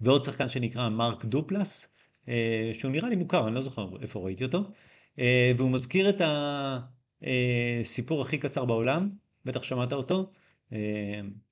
ועוד 0.00 0.22
שחקן 0.22 0.48
שנקרא 0.48 0.88
מרק 0.88 1.24
דופלס, 1.24 1.88
אה, 2.28 2.70
שהוא 2.72 2.90
נראה 2.90 3.08
לי 3.08 3.16
מוכר, 3.16 3.46
אני 3.46 3.54
לא 3.54 3.60
זוכר 3.60 3.88
איפה 4.02 4.20
ראיתי 4.20 4.44
אותו, 4.44 4.70
אה, 5.18 5.52
והוא 5.56 5.70
מזכיר 5.70 6.08
את 6.08 6.22
הסיפור 7.22 8.22
הכי 8.22 8.38
קצר 8.38 8.64
בעולם, 8.64 9.08
בטח 9.44 9.62
שמעת 9.62 9.92
אותו, 9.92 10.30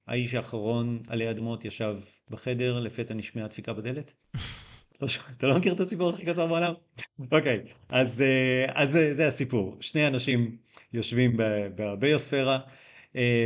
האיש 0.06 0.34
האחרון 0.34 1.02
עלי 1.08 1.30
אדמות 1.30 1.64
ישב 1.64 1.98
בחדר, 2.30 2.80
לפתע 2.80 3.14
נשמעה 3.14 3.48
דפיקה 3.48 3.72
בדלת. 3.72 4.12
לא 5.00 5.08
אתה 5.36 5.46
לא 5.46 5.58
מכיר 5.58 5.72
את 5.72 5.80
הסיפור 5.80 6.10
הכי 6.10 6.26
קצר 6.26 6.46
בעולם? 6.46 6.72
אוקיי, 7.32 7.60
אז, 7.88 8.24
אז 8.68 8.98
זה 9.10 9.26
הסיפור. 9.26 9.76
שני 9.80 10.06
אנשים 10.06 10.56
יושבים 10.92 11.32
בביוספירה, 11.74 12.58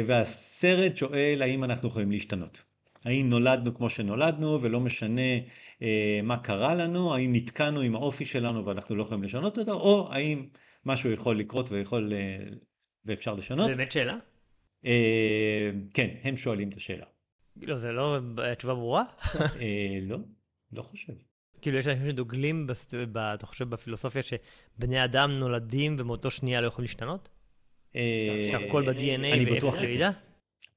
והסרט 0.06 0.96
שואל 0.96 1.42
האם 1.42 1.64
אנחנו 1.64 1.88
יכולים 1.88 2.10
להשתנות. 2.10 2.62
האם 3.04 3.30
נולדנו 3.30 3.74
כמו 3.74 3.90
שנולדנו 3.90 4.58
ולא 4.62 4.80
משנה 4.80 5.38
אה, 5.82 6.20
מה 6.22 6.36
קרה 6.36 6.74
לנו, 6.74 7.14
האם 7.14 7.32
נתקענו 7.32 7.80
עם 7.80 7.94
האופי 7.94 8.24
שלנו 8.24 8.66
ואנחנו 8.66 8.96
לא 8.96 9.02
יכולים 9.02 9.22
לשנות 9.22 9.58
אותו, 9.58 9.72
או 9.72 10.08
האם 10.12 10.46
משהו 10.86 11.10
יכול 11.10 11.38
לקרות 11.38 11.70
ויכול, 11.70 12.12
אה, 12.12 12.36
ואפשר 13.04 13.34
לשנות. 13.34 13.70
באמת 13.70 13.92
שאלה? 13.92 14.16
אה, 14.86 15.70
כן, 15.94 16.08
הם 16.22 16.36
שואלים 16.36 16.68
את 16.68 16.74
השאלה. 16.74 17.06
לא, 17.56 17.76
זה 17.76 17.92
לא 17.92 18.18
תשובה 18.58 18.74
ברורה? 18.74 19.04
אה, 19.40 19.98
לא, 20.02 20.18
לא 20.72 20.82
חושב. 20.82 21.12
כאילו 21.62 21.78
יש 21.78 21.88
אנשים 21.88 22.06
שדוגלים, 22.06 22.66
אתה 23.34 23.46
חושב, 23.46 23.70
בפילוסופיה 23.70 24.22
שבני 24.22 25.04
אדם 25.04 25.30
נולדים 25.30 25.96
ומאותו 25.98 26.30
שנייה 26.30 26.60
לא 26.60 26.66
יכולים 26.66 26.84
להשתנות? 26.86 27.28
שהכל 28.48 28.92
ב-DNA 28.92 29.52
ואפס 29.52 29.82
ירידה? 29.82 30.10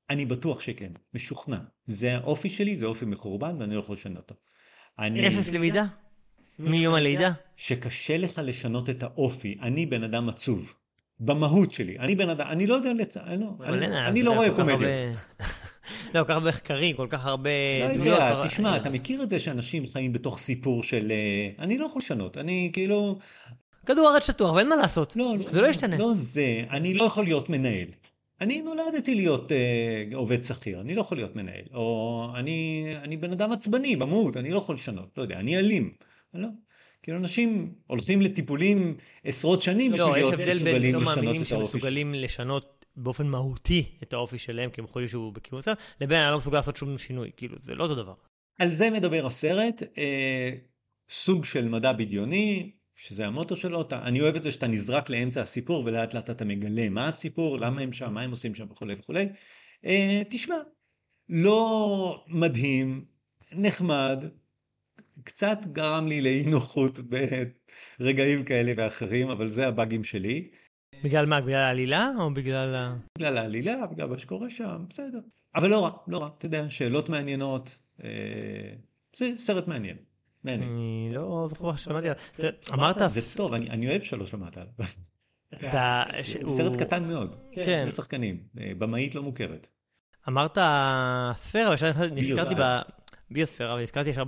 אני 0.09 0.25
בטוח 0.25 0.59
שכן, 0.61 0.91
משוכנע. 1.13 1.57
זה 1.85 2.15
האופי 2.15 2.49
שלי, 2.49 2.75
זה 2.75 2.85
אופי 2.85 3.05
מחורבן 3.05 3.55
ואני 3.59 3.75
לא 3.75 3.79
יכול 3.79 3.95
לשנות 3.95 4.17
אותו. 4.17 4.35
אני... 4.99 5.27
אפס 5.27 5.49
למידה? 5.49 5.85
מיום 6.59 6.93
הלידה? 6.95 7.31
שקשה 7.55 8.17
לך 8.17 8.41
לשנות 8.43 8.89
את 8.89 9.03
האופי. 9.03 9.57
אני 9.61 9.85
בן 9.85 10.03
אדם 10.03 10.29
עצוב. 10.29 10.73
במהות 11.19 11.71
שלי. 11.71 11.99
אני 11.99 12.15
בן 12.15 12.29
אדם, 12.29 12.47
אני 12.47 12.67
לא 12.67 12.75
יודע 12.75 12.93
לצ... 12.93 13.17
אני 13.17 13.43
לא, 13.43 13.47
אני, 13.65 14.07
אני 14.07 14.23
לא 14.23 14.33
רואה 14.33 14.55
קומדיות. 14.55 15.01
לא, 16.13 16.19
כל 16.19 16.23
כך 16.23 16.29
הרבה 16.29 16.49
מחקרים, 16.49 16.95
כל 16.95 17.07
כך 17.09 17.25
הרבה... 17.25 17.49
לא 17.79 17.93
יודע, 17.93 18.45
תשמע, 18.45 18.75
אתה 18.75 18.89
מכיר 18.89 19.23
את 19.23 19.29
זה 19.29 19.39
שאנשים 19.39 19.87
חיים 19.87 20.13
בתוך 20.13 20.37
סיפור 20.37 20.83
של... 20.83 21.11
אה, 21.11 21.63
אני 21.63 21.77
לא 21.77 21.85
יכול 21.85 21.99
לשנות, 21.99 22.37
אני 22.37 22.69
כאילו... 22.73 23.19
כדור 23.85 24.09
הארץ 24.09 24.27
שטוח, 24.27 24.53
ואין 24.53 24.69
מה 24.69 24.75
לעשות. 24.75 25.15
לא, 25.15 25.35
זה 25.51 25.61
לא 25.61 25.67
ישתנה. 25.67 25.97
לא 25.97 26.13
זה, 26.13 26.63
אני 26.69 26.93
לא 26.93 27.03
יכול 27.03 27.23
להיות 27.23 27.49
מנהל. 27.49 27.87
אני 28.41 28.61
נולדתי 28.61 29.15
להיות 29.15 29.51
uh, 29.51 30.15
עובד 30.15 30.43
שכיר, 30.43 30.81
אני 30.81 30.95
לא 30.95 31.01
יכול 31.01 31.17
להיות 31.17 31.35
מנהל. 31.35 31.63
או 31.73 32.27
אני, 32.35 32.85
אני 33.03 33.17
בן 33.17 33.31
אדם 33.31 33.51
עצבני 33.51 33.95
במהות, 33.95 34.37
אני 34.37 34.51
לא 34.51 34.57
יכול 34.57 34.75
לשנות, 34.75 35.09
לא 35.17 35.21
יודע, 35.21 35.39
אני 35.39 35.57
אלים. 35.57 35.93
לא. 36.33 36.47
כאילו 37.03 37.17
אנשים 37.17 37.73
הולכים 37.87 38.21
לטיפולים 38.21 38.97
עשרות 39.23 39.61
שנים 39.61 39.91
לא, 39.91 39.97
בשביל 39.97 40.13
להיות 40.13 40.33
מסוגלים 40.33 40.43
לשנות 40.43 40.47
את 40.47 40.51
האופי. 40.51 40.57
לא, 40.57 40.57
יש 40.57 40.61
הבדל 40.61 40.79
בין 40.81 40.95
לא 40.95 41.01
מאמינים 41.01 41.45
שמסוגלים 41.45 42.13
לשנות 42.13 42.85
באופן 42.95 43.27
מהותי 43.27 43.85
את 44.03 44.13
האופי 44.13 44.37
שלהם, 44.37 44.69
כי 44.69 44.81
הם 44.81 44.85
יכולים 44.85 45.07
שהוא 45.07 45.33
בכיוון 45.33 45.59
מסוים, 45.59 45.77
לבין 46.01 46.19
אני 46.19 46.31
לא 46.31 46.37
מסוגל 46.37 46.57
לעשות 46.57 46.75
שום 46.75 46.97
שינוי, 46.97 47.31
כאילו, 47.37 47.57
זה 47.61 47.75
לא 47.75 47.83
אותו 47.83 47.95
דבר. 47.95 48.13
על 48.59 48.69
זה 48.69 48.89
מדבר 48.89 49.25
הסרט, 49.25 49.83
אה, 49.97 50.49
סוג 51.09 51.45
של 51.45 51.67
מדע 51.67 51.91
בדיוני, 51.93 52.71
שזה 52.95 53.25
המוטו 53.25 53.55
שלו, 53.55 53.81
אתה, 53.81 54.03
אני 54.03 54.21
אוהב 54.21 54.35
את 54.35 54.43
זה 54.43 54.51
שאתה 54.51 54.67
נזרק 54.67 55.09
לאמצע 55.09 55.41
הסיפור 55.41 55.83
ולאט 55.85 56.13
לאט 56.13 56.29
אתה 56.29 56.45
מגלה 56.45 56.89
מה 56.89 57.07
הסיפור, 57.07 57.59
למה 57.59 57.81
הם 57.81 57.93
שם, 57.93 58.13
מה 58.13 58.21
הם 58.21 58.31
עושים 58.31 58.55
שם 58.55 58.65
וכולי 58.71 58.93
וכולי. 58.97 59.25
אה, 59.85 60.21
תשמע, 60.29 60.55
לא 61.29 62.23
מדהים, 62.27 63.05
נחמד, 63.55 64.25
קצת 65.23 65.57
גרם 65.65 66.07
לי 66.07 66.21
לאי 66.21 66.43
נוחות 66.51 66.99
ברגעים 67.99 68.43
כאלה 68.43 68.73
ואחרים, 68.77 69.29
אבל 69.29 69.49
זה 69.49 69.67
הבאגים 69.67 70.03
שלי. 70.03 70.49
בגלל 71.03 71.25
מה? 71.25 71.41
בגלל 71.41 71.63
העלילה 71.63 72.11
או 72.19 72.33
בגלל 72.33 72.75
ה... 72.75 72.95
בגלל 73.17 73.37
העלילה, 73.37 73.87
בגלל 73.87 74.07
מה 74.07 74.19
שקורה 74.19 74.49
שם, 74.49 74.85
בסדר. 74.89 75.19
אבל 75.55 75.69
לא 75.69 75.83
רע, 75.83 75.91
לא 76.07 76.17
רע, 76.17 76.29
אתה 76.37 76.45
יודע, 76.45 76.69
שאלות 76.69 77.09
מעניינות, 77.09 77.77
אה, 78.03 78.09
זה 79.15 79.31
סרט 79.35 79.67
מעניין. 79.67 79.97
אני 80.47 81.09
לא 81.11 81.47
זוכר 81.49 81.75
ששמעתי 81.75 82.07
עליו. 82.09 82.53
אמרת... 82.73 82.97
זה 83.07 83.21
טוב, 83.35 83.53
אני 83.53 83.89
אוהב 83.89 84.03
שלא 84.03 84.25
שמעת 84.25 84.57
עליו. 84.57 84.71
סרט 86.47 86.75
קטן 86.79 87.07
מאוד, 87.07 87.35
כן. 87.51 87.81
שני 87.81 87.91
שחקנים, 87.91 88.43
אה, 88.59 88.71
במאית 88.77 89.15
לא 89.15 89.23
מוכרת. 89.23 89.67
אמרת 90.27 90.57
ספירה, 91.37 91.75
נזכרתי 92.11 92.55
ביוספירה, 93.31 93.75
ונזכרתי 93.75 94.09
ישר 94.09 94.23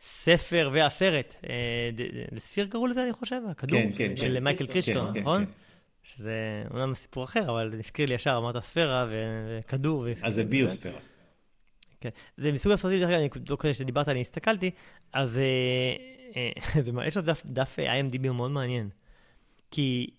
בספר 0.00 0.70
והסרט. 0.72 1.36
לספיר 2.32 2.64
אה, 2.64 2.70
קראו 2.70 2.86
לזה, 2.86 3.04
אני 3.04 3.12
חושב, 3.12 3.40
הכדור 3.50 3.80
כן, 3.80 3.90
כן, 3.96 4.16
של 4.16 4.40
מייקל 4.40 4.66
קריסטון, 4.66 5.18
נכון? 5.18 5.44
שזה 6.02 6.64
אומנם 6.70 6.94
סיפור 6.94 7.24
אחר, 7.24 7.50
אבל 7.50 7.74
נזכיר 7.78 8.06
לי 8.06 8.14
ישר, 8.14 8.36
אמרת 8.36 8.64
ספירה 8.64 9.06
וכדור. 9.10 10.06
אז 10.22 10.34
זה 10.34 10.44
ביוספירה. 10.44 11.00
כן. 12.00 12.08
זה 12.36 12.52
מסוג 12.52 12.72
הסרטים, 12.72 13.00
דרך 13.00 13.10
אגב, 13.10 13.18
אני 13.18 13.28
תוך 13.44 13.62
כדי 13.62 13.74
שדיברת, 13.74 14.08
אני 14.08 14.20
הסתכלתי, 14.20 14.70
אז 15.12 15.38
אה, 15.38 15.96
אה, 16.36 17.06
יש 17.06 17.16
לו 17.16 17.22
דף, 17.44 17.78
IMDb 17.78 18.28
מאוד 18.30 18.50
מעניין. 18.50 18.88
כי 19.70 20.10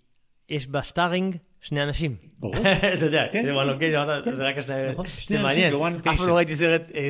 יש 0.50 0.68
ב 0.68 0.75
starring 0.75 1.36
שני 1.62 1.84
אנשים. 1.84 2.16
ברור. 2.40 2.56
אתה 2.98 3.06
יודע, 3.06 3.24
כן. 3.32 3.44
זה 3.44 3.54
one 3.54 3.68
location, 3.68 4.08
זה 4.38 4.48
רק 4.48 4.58
השני... 4.58 4.92
נכון, 4.92 5.06
זה 5.28 5.42
מעניין. 5.42 5.74
אף 5.74 6.18
פעם 6.18 6.28
לא 6.28 6.36
ראיתי 6.38 6.56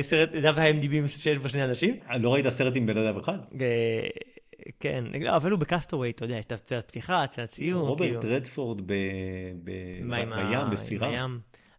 סרט, 0.02 0.32
דף 0.42 0.54
IMDb 0.56 1.08
שיש 1.08 1.38
בו 1.38 1.48
שני 1.48 1.64
אנשים. 1.64 1.96
לא 2.20 2.34
ראית 2.34 2.48
סרט 2.48 2.76
עם 2.76 2.86
בן 2.86 2.98
אדם 2.98 3.18
אחד? 3.18 3.38
כן, 4.80 5.04
לא, 5.20 5.30
הוא 5.30 5.58
ב 5.58 5.63
Cast 5.63 5.84
Away, 5.84 6.10
אתה 6.10 6.24
יודע, 6.24 6.36
יש 6.36 6.44
את 6.44 6.52
סצנת 6.52 6.88
פתיחה, 6.88 7.22
סצנת 7.22 7.50
סיום. 7.50 7.80
רוברט 7.80 8.08
כאילו. 8.08 8.20
רדפורד 8.24 8.86
בים, 8.86 10.32
בסירה. 10.72 11.26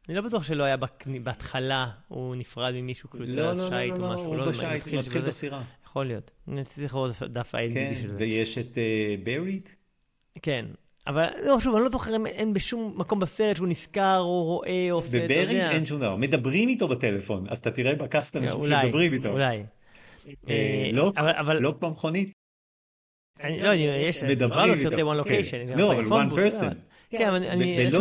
אני 0.10 0.16
לא 0.16 0.22
בטוח 0.22 0.44
שלא 0.44 0.64
היה 0.64 0.78
בהתחלה, 1.24 1.88
הוא 2.08 2.36
נפרד 2.36 2.74
ממישהו, 2.76 3.10
כאילו 3.10 3.26
יוצא 3.26 3.38
לא, 3.38 3.54
לא, 3.54 3.70
לא, 3.70 3.88
לא, 3.88 3.98
לא, 3.98 4.14
הוא 4.14 4.46
בשייט, 4.46 4.88
הוא 4.88 5.00
מתחיל 5.00 5.22
בסירה. 5.22 5.64
יכול 5.86 6.06
להיות. 6.06 6.32
אני 6.48 6.64
צריך 6.64 6.96
לראות 6.96 7.12
דף 7.24 7.56
ה-IMDb 7.56 7.74
כן, 7.74 7.94
של 8.02 8.10
זה. 8.10 8.16
ויש 8.18 8.58
את 8.58 8.78
בריד? 9.24 9.70
כן. 10.42 10.66
אבל 11.08 11.28
לא, 11.46 11.60
שוב, 11.60 11.76
אני 11.76 11.84
לא 11.84 11.90
זוכר 11.90 12.16
אם 12.16 12.26
אין 12.26 12.54
בשום 12.54 12.94
מקום 12.98 13.20
בסרט 13.20 13.56
שהוא 13.56 13.68
נזכר 13.68 14.18
או 14.20 14.44
רואה 14.44 14.88
או 14.92 14.96
עושה, 14.96 15.26
אתה 15.26 15.34
יודע. 15.34 15.44
בברי 15.44 15.70
אין 15.70 15.86
שום 15.86 16.00
דבר. 16.00 16.16
מדברים 16.16 16.70
איתו 16.70 16.88
בטלפון, 16.88 17.46
אז 17.50 17.58
אתה 17.58 17.72
תראה 17.72 17.96
בקאסט 17.96 18.36
אנשים 18.36 18.66
שמדברים 18.66 19.14
איתו. 19.14 19.30
אולי, 19.30 19.64
אולי. 20.44 21.62
לא 21.62 21.74
כמו 21.80 21.92
מכונית. 21.92 22.32
לא, 23.44 23.74
יש, 23.74 24.24
מדברים 24.24 24.74
איתו. 24.74 24.90
כן. 25.26 25.66
לא, 25.76 25.94
אבל 25.94 26.06
one 26.06 26.32
person. 26.34 26.76
כן, 27.10 27.28
אבל 27.28 27.44
אני, 27.44 27.92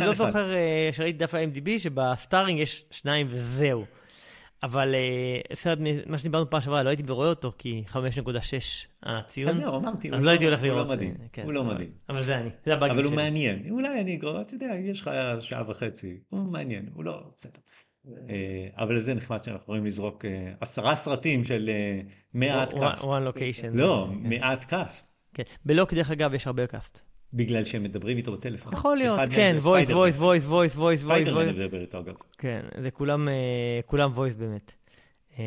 לא 0.00 0.12
זוכר 0.14 0.52
uh, 0.52 0.96
שראיתי 0.96 1.18
דף 1.18 1.34
ה-MDB 1.34 1.78
שבסטארינג 1.78 2.60
יש 2.60 2.84
שניים 2.90 3.26
וזהו. 3.30 3.84
אבל 4.62 4.94
uh, 4.94 5.56
סרט, 5.56 5.78
מה 6.06 6.18
שדיברנו 6.18 6.50
פעם 6.50 6.60
שעברה, 6.60 6.82
לא 6.82 6.88
הייתי 6.88 7.02
ורואה 7.06 7.28
אותו, 7.28 7.52
כי 7.58 7.84
5.6 7.88 7.98
הציון. 9.02 9.50
אז 9.50 9.56
זהו, 9.56 9.76
אמרתי. 9.76 10.10
אז 10.12 10.24
לא 10.24 10.30
הייתי 10.30 10.44
הולך 10.44 10.62
לראות. 10.62 10.78
הוא 10.78 10.86
לא 10.86 10.92
מדהים, 10.92 11.14
כן, 11.32 11.42
הוא 11.42 11.52
לא 11.52 11.64
מדהים. 11.64 11.90
אבל 12.08 12.22
זה 12.22 12.36
אני, 12.36 12.50
זה 12.64 12.72
הבאגים 12.74 12.96
שלי. 12.96 13.06
אבל 13.06 13.16
הוא 13.16 13.16
מעניין. 13.16 13.70
אולי 13.70 14.00
אני 14.00 14.14
אגרור, 14.14 14.40
אתה 14.40 14.54
יודע, 14.54 14.74
יש 14.74 15.00
לך 15.00 15.10
שעה 15.40 15.70
וחצי, 15.70 16.20
הוא 16.28 16.52
מעניין, 16.52 16.88
הוא 16.94 17.04
לא, 17.04 17.22
בסדר. 17.38 17.60
אה, 18.28 18.68
אבל 18.76 18.98
זה 18.98 19.14
נחמד 19.14 19.44
שאנחנו 19.44 19.62
יכולים 19.62 19.86
לזרוק 19.86 20.24
עשרה 20.60 20.94
סרטים 20.94 21.44
של 21.44 21.70
מעט 22.34 22.74
cast. 22.74 23.04
one 23.04 23.36
location. 23.36 23.70
לא, 23.72 24.08
מעט 24.10 24.64
cast. 24.64 25.14
כן, 25.34 25.42
ב 25.64 25.69
Locke 25.69 25.94
דרך 25.94 26.10
אגב 26.10 26.34
יש 26.34 26.46
הרבה 26.46 26.66
cast. 26.66 27.09
בגלל 27.34 27.64
שהם 27.64 27.82
מדברים 27.82 28.16
איתו 28.16 28.32
בטלפון. 28.32 28.72
יכול 28.72 28.96
להיות, 28.96 29.20
כן, 29.34 29.56
voice, 29.60 29.86
voice, 29.86 30.20
voice, 30.20 30.50
voice, 30.50 30.76
voice, 30.76 30.78
voice. 30.78 30.96
ספיידרמן 30.96 31.48
מדבר 31.48 31.80
איתו 31.80 31.98
אגב. 31.98 32.14
כן, 32.38 32.60
זה 32.82 32.90
כולם, 32.90 33.28
אה, 33.28 33.34
כולם 33.86 34.12
voice 34.16 34.34
באמת. 34.38 34.72
אה, 35.38 35.44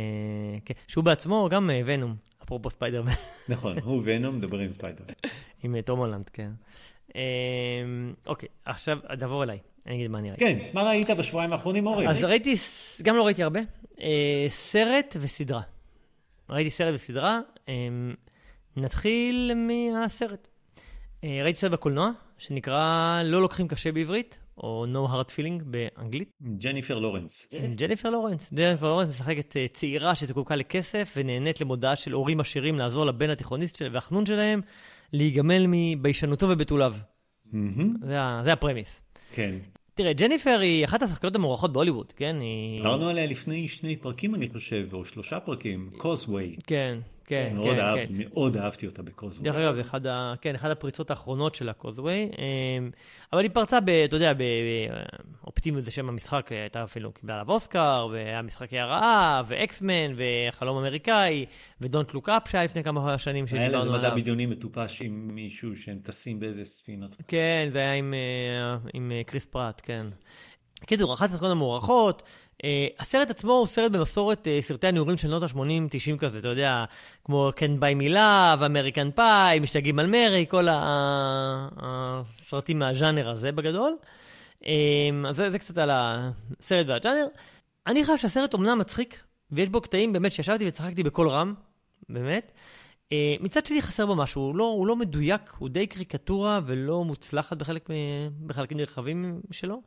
כן, 0.66 0.74
שהוא 0.88 1.04
בעצמו 1.04 1.48
גם 1.52 1.70
Venom, 1.86 2.10
אה, 2.10 2.44
אפרופו 2.44 2.70
ספיידרמן. 2.70 3.12
נכון, 3.50 3.80
הוא 3.84 4.02
Venom, 4.06 4.38
מדבר 4.38 4.60
עם 4.60 4.72
ספיידרמן. 4.72 5.14
עם 5.64 5.82
תום 5.82 6.00
הולנד, 6.00 6.30
כן. 6.30 6.50
אוקיי, 8.28 8.50
עכשיו 8.66 8.98
תעבור 9.20 9.44
אליי, 9.44 9.60
אני 9.86 9.96
אגיד 9.96 10.08
מה 10.08 10.20
אני 10.20 10.30
ראיתי. 10.30 10.46
כן, 10.46 10.60
מה 10.74 10.84
ראית 10.84 11.10
בשבועיים 11.10 11.54
האחרונים, 11.54 11.88
אורי? 11.88 12.08
אז 12.08 12.24
ראיתי, 12.24 12.56
גם 13.04 13.16
לא 13.16 13.26
ראיתי 13.26 13.44
הרבה, 13.44 13.60
סרט 14.48 15.18
וסדרה. 15.22 15.62
ראיתי 16.50 16.70
סרט 16.70 16.94
וסדרה, 16.94 17.40
נתחיל 18.78 19.52
מהסרט. 19.56 20.48
אה, 21.24 21.40
ראיתי 21.44 21.60
סרט 21.60 21.72
בקולנוע, 21.72 22.12
שנקרא 22.38 23.22
לא 23.24 23.42
לוקחים 23.42 23.68
קשה 23.68 23.92
בעברית, 23.92 24.38
או 24.58 24.86
No 24.94 25.12
Hard 25.12 25.30
Feeling 25.30 25.64
באנגלית. 25.66 26.30
ג'ניפר 26.58 27.00
לורנס. 27.00 27.48
ג'ניפר 27.76 28.10
לורנס. 28.10 28.54
ג'ניפר 28.54 28.90
לורנס 28.90 29.10
משחקת 29.10 29.58
אה, 29.58 29.66
צעירה 29.74 30.16
שזקוקה 30.16 30.56
לכסף 30.56 31.14
ונענית 31.18 31.62
למודעה 31.62 31.96
של 31.96 32.12
הורים 32.12 32.40
עשירים 32.40 32.80
לעזור 32.80 33.06
לבן 33.06 33.30
התיכוניסט 33.30 33.82
והחנון 33.92 34.26
שלהם 34.26 34.62
להיגמל 35.14 35.66
מביישנותו 35.68 36.50
ובתוליו. 36.50 36.94
מהמם. 37.54 37.94
זה, 38.02 38.18
זה 38.44 38.54
ה 38.54 38.59
premise. 38.59 39.02
כן. 39.34 39.56
תראה, 39.96 40.14
ג'ניפר 40.14 40.60
היא 40.62 40.86
אחת 40.86 41.02
השחקניות 41.02 41.36
המוערכות 41.36 41.74
בהוליווד, 41.74 42.12
כן? 42.12 42.40
היא... 42.40 42.78
דיברנו 42.78 43.10
עליה 43.10 43.26
לפני 43.26 43.68
שני 43.68 43.96
פרקים, 43.96 44.36
אני 44.36 44.50
חושב, 44.50 44.88
או 44.94 45.06
שלושה 45.06 45.40
פרקים, 45.40 45.90
Causeway. 45.98 46.56
כן, 46.68 47.00
כן, 47.26 47.52
מאוד 47.56 47.76
כן, 47.76 47.80
אהבתי, 47.80 48.08
כן. 48.08 48.14
מאוד 48.30 48.58
אהבתי 48.58 48.86
אותה 48.86 49.02
ב 49.02 49.06
Causeway. 49.06 49.44
דרך 49.44 49.56
אגב, 49.56 49.76
זה 49.76 49.82
אחד, 49.82 50.08
ה... 50.08 50.34
כן, 50.42 50.56
אחד 50.56 50.72
הפריצות 50.72 51.10
האחרונות 51.10 51.56
של 51.56 51.70
ה 51.70 51.76
Causeway. 51.76 52.30
אבל 53.34 53.42
היא 53.42 53.50
פרצה, 53.54 53.80
ב, 53.82 53.90
אתה 53.90 54.16
יודע, 54.16 54.34
באופטימיות 55.44 55.84
זה 55.84 55.92
שם 55.92 56.10
המשחק, 56.10 56.52
הייתה 56.52 56.84
אפילו 56.84 57.12
קיבלה 57.12 57.34
עליו 57.34 57.50
אוסקר, 57.50 58.08
והיה 58.12 58.42
משחקי 58.42 58.80
הרעב, 58.80 59.42
ו 59.48 59.57
X-Men, 59.57 60.14
וחלום 60.16 60.78
אמריקאי, 60.78 61.46
ו 61.82 61.87
Don't 61.87 62.14
Look 62.14 62.30
Up 62.30 62.50
שהיה 62.50 62.64
לפני 62.64 62.84
כמה 62.84 63.18
שנים 63.18 63.46
היה 63.52 63.60
לה 63.60 63.66
איזה 63.66 63.80
שדיברנו 63.80 64.00
מדע 64.00 64.08
עליו. 64.08 64.22
בדיוני 64.22 64.46
מטופש 64.46 65.02
עם 65.02 65.28
מישהו 65.32 65.76
שהם 65.76 66.00
טסים 66.04 66.40
באיזה 66.40 66.66
ספינות. 66.66 67.16
כן, 67.28 67.70
זה 67.72 67.80
היה 67.80 67.94
עם, 67.94 68.14
אה, 68.14 68.78
עם 68.94 69.12
אה, 69.12 69.22
קריס 69.24 69.46
פרט, 69.46 69.82
כן. 69.84 70.08
קיצור, 70.86 71.14
אחת 71.14 71.30
הסרטות 71.30 71.52
המוערכות. 71.52 72.24
אה, 72.64 72.88
הסרט 73.00 73.30
עצמו 73.30 73.52
הוא 73.52 73.68
סרט 73.68 73.92
במסורת 73.92 74.48
אה, 74.48 74.62
סרטי 74.62 74.88
הנעורים 74.88 75.18
של 75.18 75.28
שנות 75.28 75.44
ה-80-90 75.44 76.18
כזה, 76.20 76.40
אתה 76.40 76.50
יודע, 76.50 76.86
כמו 77.26 77.50
כן 77.56 77.80
ביי 77.80 77.94
מילה, 77.94 78.56
ו 78.60 78.65
American 78.65 79.12
Pie, 79.12 79.60
משתגעים 79.60 80.00
על 80.00 80.08
מרי, 80.08 80.46
כל 80.50 80.68
הסרטים 81.78 82.80
מהז'אנר 82.80 83.30
הזה 83.30 83.52
בגדול. 83.52 83.96
אה, 84.66 84.72
אז 85.30 85.36
זה, 85.36 85.52
זה 85.52 85.60
קצת 85.60 85.78
על 85.78 85.90
הסרט 85.94 86.88
והז'אנר. 86.88 87.26
אני 87.88 88.06
חושב 88.06 88.18
שהסרט 88.18 88.54
אומנם 88.54 88.80
מצחיק, 88.80 89.24
ויש 89.52 89.70
בו 89.70 89.82
קטעים 89.82 90.14
באמת 90.14 90.32
שישבתי 90.32 90.68
וצחקתי 90.68 91.04
בקול 91.04 91.30
רם, 91.30 91.54
באמת. 92.10 92.52
אה, 93.12 93.36
מצד 93.40 93.66
שני 93.66 93.82
חסר 93.82 94.06
בו 94.06 94.16
משהו, 94.16 94.42
הוא 94.42 94.56
לא, 94.56 94.64
הוא 94.64 94.88
לא 94.88 94.96
מדויק, 94.96 95.56
הוא 95.58 95.70
די 95.70 95.88
קריקטורה 95.88 96.60
ולא 96.66 97.04
מוצלחת 97.04 97.58
בחלק, 97.58 97.90
בחלקים 98.46 98.78
נרחבים 98.78 99.42
שלו. 99.52 99.82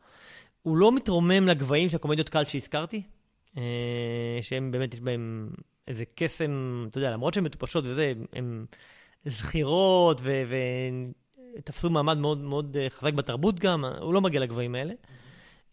הוא 0.66 0.76
לא 0.76 0.92
מתרומם 0.92 1.48
לגבהים 1.48 1.88
של 1.88 1.96
הקומדיות 1.96 2.28
קל 2.28 2.44
שהזכרתי, 2.44 3.02
אה, 3.56 3.62
שהם 4.40 4.70
באמת, 4.70 4.94
יש 4.94 5.00
בהם 5.00 5.50
איזה 5.88 6.04
קסם, 6.14 6.84
אתה 6.90 6.98
יודע, 6.98 7.10
למרות 7.10 7.34
שהן 7.34 7.44
מטופשות 7.44 7.84
וזה, 7.86 8.12
הן 8.32 8.64
זכירות 9.26 10.20
ותפסו 11.58 11.90
מעמד 11.90 12.18
מאוד 12.18 12.38
מאוד 12.38 12.76
אה, 12.76 12.90
חזק 12.90 13.12
בתרבות 13.12 13.60
גם, 13.60 13.84
הוא 13.84 14.14
לא 14.14 14.20
מגיע 14.20 14.40
לגבהים 14.40 14.74
האלה. 14.74 14.94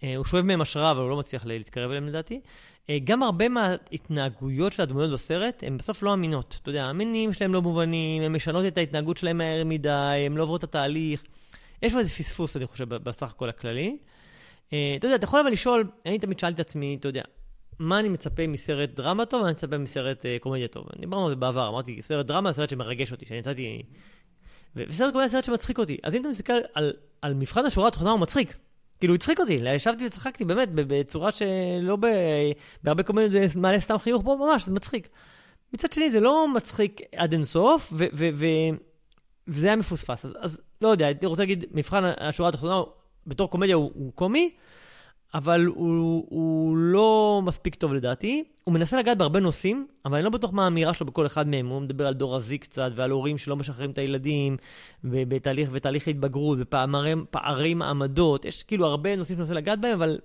אה, 0.04 0.16
הוא 0.16 0.26
שואב 0.26 0.46
מהם 0.46 0.62
השראה, 0.62 0.92
אבל 0.92 1.02
הוא 1.02 1.10
לא 1.10 1.18
מצליח 1.18 1.46
להתקרב 1.46 1.90
אליהם 1.90 2.08
לדעתי. 2.08 2.42
גם 3.04 3.24
הרבה 3.24 3.50
מההתנהגויות 3.50 4.74
של 4.74 4.82
הדמויות 4.82 5.12
בסרט, 5.12 5.64
הן 5.68 5.78
בסוף 5.78 6.04
לא 6.04 6.14
אמינות. 6.14 6.58
אתה 6.62 6.70
יודע, 6.70 6.86
המינים 6.86 7.34
שלהם 7.34 7.54
לא 7.54 7.62
מובנים, 7.62 8.24
הן 8.24 8.32
משנות 8.32 8.66
את 8.66 8.78
ההתנהגות 8.78 9.18
שלהם 9.18 9.38
מהר 9.38 9.64
מדי, 9.66 10.24
הן 10.26 10.34
לא 10.34 10.44
עוברות 10.44 10.64
את 10.64 10.70
התהליך. 10.70 11.24
יש 11.82 11.94
פה 11.94 12.00
איזה 12.00 12.10
פספוס, 12.10 12.58
אני 12.58 12.68
חושב, 12.68 12.90
בסך 12.90 13.32
הכל 13.32 13.50
הכללי. 13.50 13.98
אה, 14.74 14.94
אתה 15.00 15.08
יודע, 15.08 15.16
אתה 15.16 15.26
יכול 15.26 15.40
אבל 15.40 15.52
לשאול, 15.52 15.84
אני 16.06 16.20
תמיד 16.20 16.40
שאלתי 16.40 16.62
את 16.62 16.68
עצמי, 16.68 16.98
אתה 17.00 17.08
יודע, 17.08 17.22
מה 17.80 18.00
אני 18.00 18.10
מצפה 18.10 18.48
מסרט 18.48 18.90
דרמה 18.90 19.26
טוב, 19.26 19.40
ומה 19.40 19.50
אני 19.50 19.54
מצפה 19.56 19.78
מסרט 19.78 20.26
אה, 20.26 20.38
קומדיה 20.40 20.68
טוב. 20.68 20.88
דיברנו 21.00 21.24
על 21.26 21.30
זה 21.30 21.36
בעבר, 21.36 21.70
אמרתי, 21.70 22.02
סרט 22.02 22.26
דרמה 22.26 22.52
זה 22.52 22.56
סרט 22.56 22.70
שמרגש 22.70 23.12
אותי, 23.12 23.26
שאני 23.26 23.40
יצאתי... 23.40 23.84
וסרט 24.76 25.14
קומדיה 25.14 25.28
זה 25.28 25.36
סרט 25.36 25.44
שמצחיק 25.44 25.80
אותי. 25.80 25.98
אז 26.04 26.16
אם 26.16 26.22
אתה 26.22 26.30
מסתכל 26.30 26.54
על, 26.74 26.94
על 27.22 27.34
מבחן 27.34 27.66
השורה 27.66 27.88
התחתונה, 27.88 28.12
הוא 28.12 28.20
מצחיק. 28.20 28.54
כאילו, 29.00 29.14
הוא 29.14 29.16
הצחיק 29.16 29.40
אותי, 29.40 29.54
ישבתי 29.54 30.06
וצחקתי 30.06 30.46
באמת 30.46 30.70
בצורה 30.74 31.32
שלא 31.32 31.96
ב... 31.96 32.06
בהרבה 32.84 33.04
קומדיות 33.04 33.32
זה 33.32 33.48
מעלה 33.56 33.80
סתם 33.80 33.98
חיוך 33.98 34.24
פה, 34.24 34.36
ממש, 34.40 34.66
זה 34.66 34.72
מצחיק. 34.72 35.10
מצד 35.74 35.94
שני, 35.94 36.12
זה 36.12 36.20
לא 36.20 36.48
מצחיק 36.56 37.02
עד 37.16 37.34
אינסוף, 37.34 37.94
וזה 39.48 39.68
היה 39.68 39.76
מפוספס. 39.76 40.26
אז, 40.26 40.32
אז 40.40 40.62
לא 40.82 40.88
יודע, 40.88 41.06
הייתי 41.06 41.26
רוצה 41.26 41.42
להגיד, 41.42 41.66
מבחן 41.72 42.04
השורה 42.18 42.50
התחתונה, 42.50 42.82
בתור 43.28 43.50
קומדיה 43.50 43.76
הוא, 43.76 43.92
הוא 43.96 44.12
קומי, 44.14 44.52
אבל 45.34 45.66
הוא, 45.66 46.26
הוא 46.30 46.78
לא 46.78 47.42
מספיק 47.46 47.76
טוב 47.76 47.94
לדעתי. 47.94 48.44
הוא 48.64 48.74
מנסה 48.74 49.00
לגעת 49.00 49.18
בהרבה 49.18 49.40
נושאים, 49.40 49.88
אבל 50.06 50.16
אני 50.16 50.24
לא 50.24 50.30
בטוח 50.30 50.54
מה 50.54 50.64
האמירה 50.64 50.94
שלו 50.94 51.06
בכל 51.08 51.26
אחד 51.26 51.48
מהם. 51.48 51.68
הוא 51.68 51.82
מדבר 51.82 52.08
על 52.08 52.14
דור 52.14 52.36
הזי 52.36 52.58
קצת, 52.58 52.92
ועל 52.96 53.12
הורים 53.12 53.38
שלא 53.38 53.56
משחררים 53.56 53.92
את 53.92 53.98
הילדים, 53.98 54.58
ובתהליך, 55.04 55.70
ותהליך 55.72 56.08
התבגרות, 56.08 56.58
ופערים 56.62 57.26
פערי 57.32 57.74
מעמדות. 57.74 58.46
יש 58.46 58.64
כאילו 58.64 58.86
הרבה 58.86 59.16
נושאים 59.16 59.38
שהוא 59.38 59.44
מנסה 59.44 59.54
לגעת 59.54 59.82
בהם, 59.82 59.94
אבל 59.94 60.20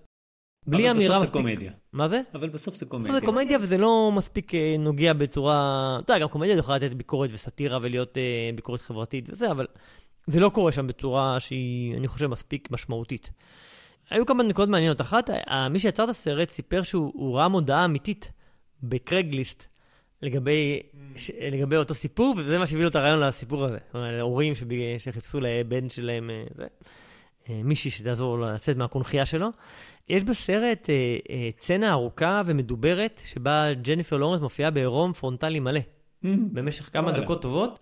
בלי 0.66 0.90
אבל 0.90 0.96
אמירה 0.96 1.16
בסוף 1.16 1.26
זה. 1.26 1.32
קומדיה. 1.32 1.72
מה 1.92 2.08
זה? 2.08 2.20
אבל 2.34 2.48
בסוף 2.48 2.74
זה 2.74 2.86
בסוף 2.86 2.90
קומדיה. 2.90 3.12
זה 3.12 3.20
קומדיה 3.20 3.58
וזה 3.60 3.78
לא 3.78 4.12
מספיק 4.14 4.54
אה, 4.54 4.76
נוגע 4.78 5.12
בצורה... 5.12 5.98
אתה 6.04 6.12
יודע, 6.12 6.22
גם 6.22 6.28
קומדיה 6.28 6.56
יכולה 6.56 6.76
לתת 6.76 6.94
ביקורת 6.94 7.30
וסאטירה 7.32 7.78
ולהיות 7.82 8.18
אה, 8.18 8.50
ביקורת 8.54 8.80
חברתית 8.80 9.24
וזה, 9.28 9.50
אבל 9.50 9.66
זה 10.28 10.40
לא 10.40 10.48
קורה 10.48 10.72
שם 10.72 10.86
בצורה 10.86 11.40
שהיא, 11.40 11.96
אני 11.96 12.08
חושב, 12.08 12.26
מספיק 12.26 12.70
משמעותית. 12.70 13.30
היו 14.10 14.26
כמה 14.26 14.42
נקודות 14.42 14.68
מעניינות. 14.68 15.00
אחת, 15.00 15.30
מי 15.70 15.80
שיצר 15.80 16.04
את 16.04 16.08
הסרט 16.08 16.50
סיפר 16.50 16.82
שהוא 16.82 17.12
הוא 17.14 17.36
ראה 17.36 17.48
מודעה 17.48 17.84
אמיתית 17.84 18.32
בקרגליסט 18.82 19.66
לגבי, 20.22 20.80
ש, 21.16 21.30
לגבי 21.40 21.76
אותו 21.76 21.94
סיפור, 21.94 22.34
וזה 22.38 22.58
מה 22.58 22.66
שהביא 22.66 22.82
לו 22.82 22.88
את 22.88 22.96
הרעיון 22.96 23.20
לסיפור 23.20 23.64
הזה. 23.64 23.78
זאת 23.86 23.94
אומרת, 23.94 24.20
הורים 24.20 24.54
שב- 24.54 24.98
שחיפשו 24.98 25.40
לבן 25.40 25.88
שלהם 25.88 26.30
אה, 26.30 26.44
זה. 26.56 26.66
אה, 27.50 27.60
מישהי 27.64 27.90
שתעזור 27.90 28.38
לו 28.38 28.44
לצאת 28.44 28.76
מהקונכייה 28.76 29.24
שלו. 29.24 29.48
יש 30.08 30.22
בסרט 30.22 30.90
אה, 30.90 31.50
סצנה 31.56 31.90
ארוכה 31.90 32.42
ומדוברת, 32.46 33.20
שבה 33.24 33.72
ג'ניפר 33.82 34.16
לורנס 34.16 34.40
מופיעה 34.40 34.70
בעירום 34.70 35.12
פרונטלי 35.12 35.60
מלא, 35.60 35.80
במשך 36.22 36.90
כמה. 36.92 37.12
דקות 37.12 37.42
טובות. 37.42 37.78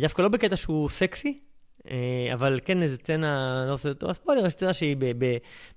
דווקא 0.00 0.22
לא 0.22 0.28
בקטע 0.28 0.56
שהוא 0.56 0.88
סקסי, 0.88 1.40
אבל 2.34 2.60
כן 2.64 2.82
איזה 2.82 2.98
סצנה, 2.98 3.64
לא 3.68 3.74
עושה 3.74 3.88
אותו 3.88 4.14
ספוילר, 4.14 4.46
יש 4.46 4.54
סצנה 4.54 4.72
שהיא 4.72 4.96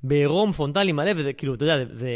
בעירום 0.03 0.51
פרונטלי 0.51 0.91
מלא, 0.91 1.11
וזה 1.15 1.33
כאילו, 1.33 1.53
אתה 1.53 1.65
יודע, 1.65 1.85
זה, 1.93 2.09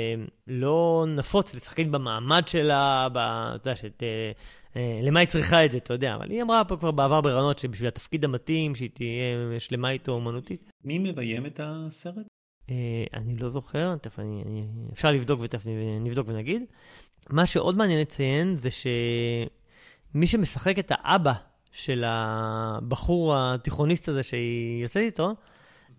לא 0.48 1.06
נפוץ 1.08 1.56
לשחקן 1.56 1.92
במעמד 1.92 2.48
שלה, 2.48 3.08
אתה 3.12 3.70
יודע, 3.70 3.76
שת, 3.76 4.04
אה, 4.04 4.32
אה, 4.76 5.00
למה 5.04 5.20
היא 5.20 5.28
צריכה 5.28 5.66
את 5.66 5.72
זה, 5.72 5.78
אתה 5.78 5.94
יודע, 5.94 6.16
אבל 6.16 6.32
היא 6.32 6.42
אמרה 6.42 6.64
פה 6.64 6.78
כבר 6.78 6.92
בעבר 6.92 7.22
ברעיונות 7.22 7.60
שבשביל 7.60 7.88
התפקיד 7.88 8.26
המתאים, 8.26 8.76
שהיא 8.76 8.90
תהיה 8.94 9.60
שלמה 9.60 9.92
איתו 9.92 10.12
אומנותית. 10.12 10.72
מי 10.84 11.00
מביים 11.00 11.46
את 11.46 11.60
הסרט? 11.64 12.26
אה, 12.70 12.76
אני 13.14 13.36
לא 13.36 13.50
זוכר, 13.50 13.96
תכף 13.96 14.20
אני, 14.20 14.44
אני, 14.46 14.66
אפשר 14.94 15.12
לבדוק 15.12 15.40
ותכף 15.44 15.66
נבדוק 16.02 16.28
ונגיד. 16.28 16.64
מה 17.30 17.46
שעוד 17.46 17.78
מעניין 17.78 18.00
לציין 18.00 18.56
זה 18.56 18.70
שמי 18.72 20.28
שמשחק 20.28 20.80
את 20.80 20.92
האבא 20.96 21.34
של 21.72 22.04
הבחור 22.08 23.36
התיכוניסט 23.38 24.10
הזה 24.10 24.24
שהיא 24.24 24.82
יוצאת 24.82 25.04
איתו, 25.04 25.36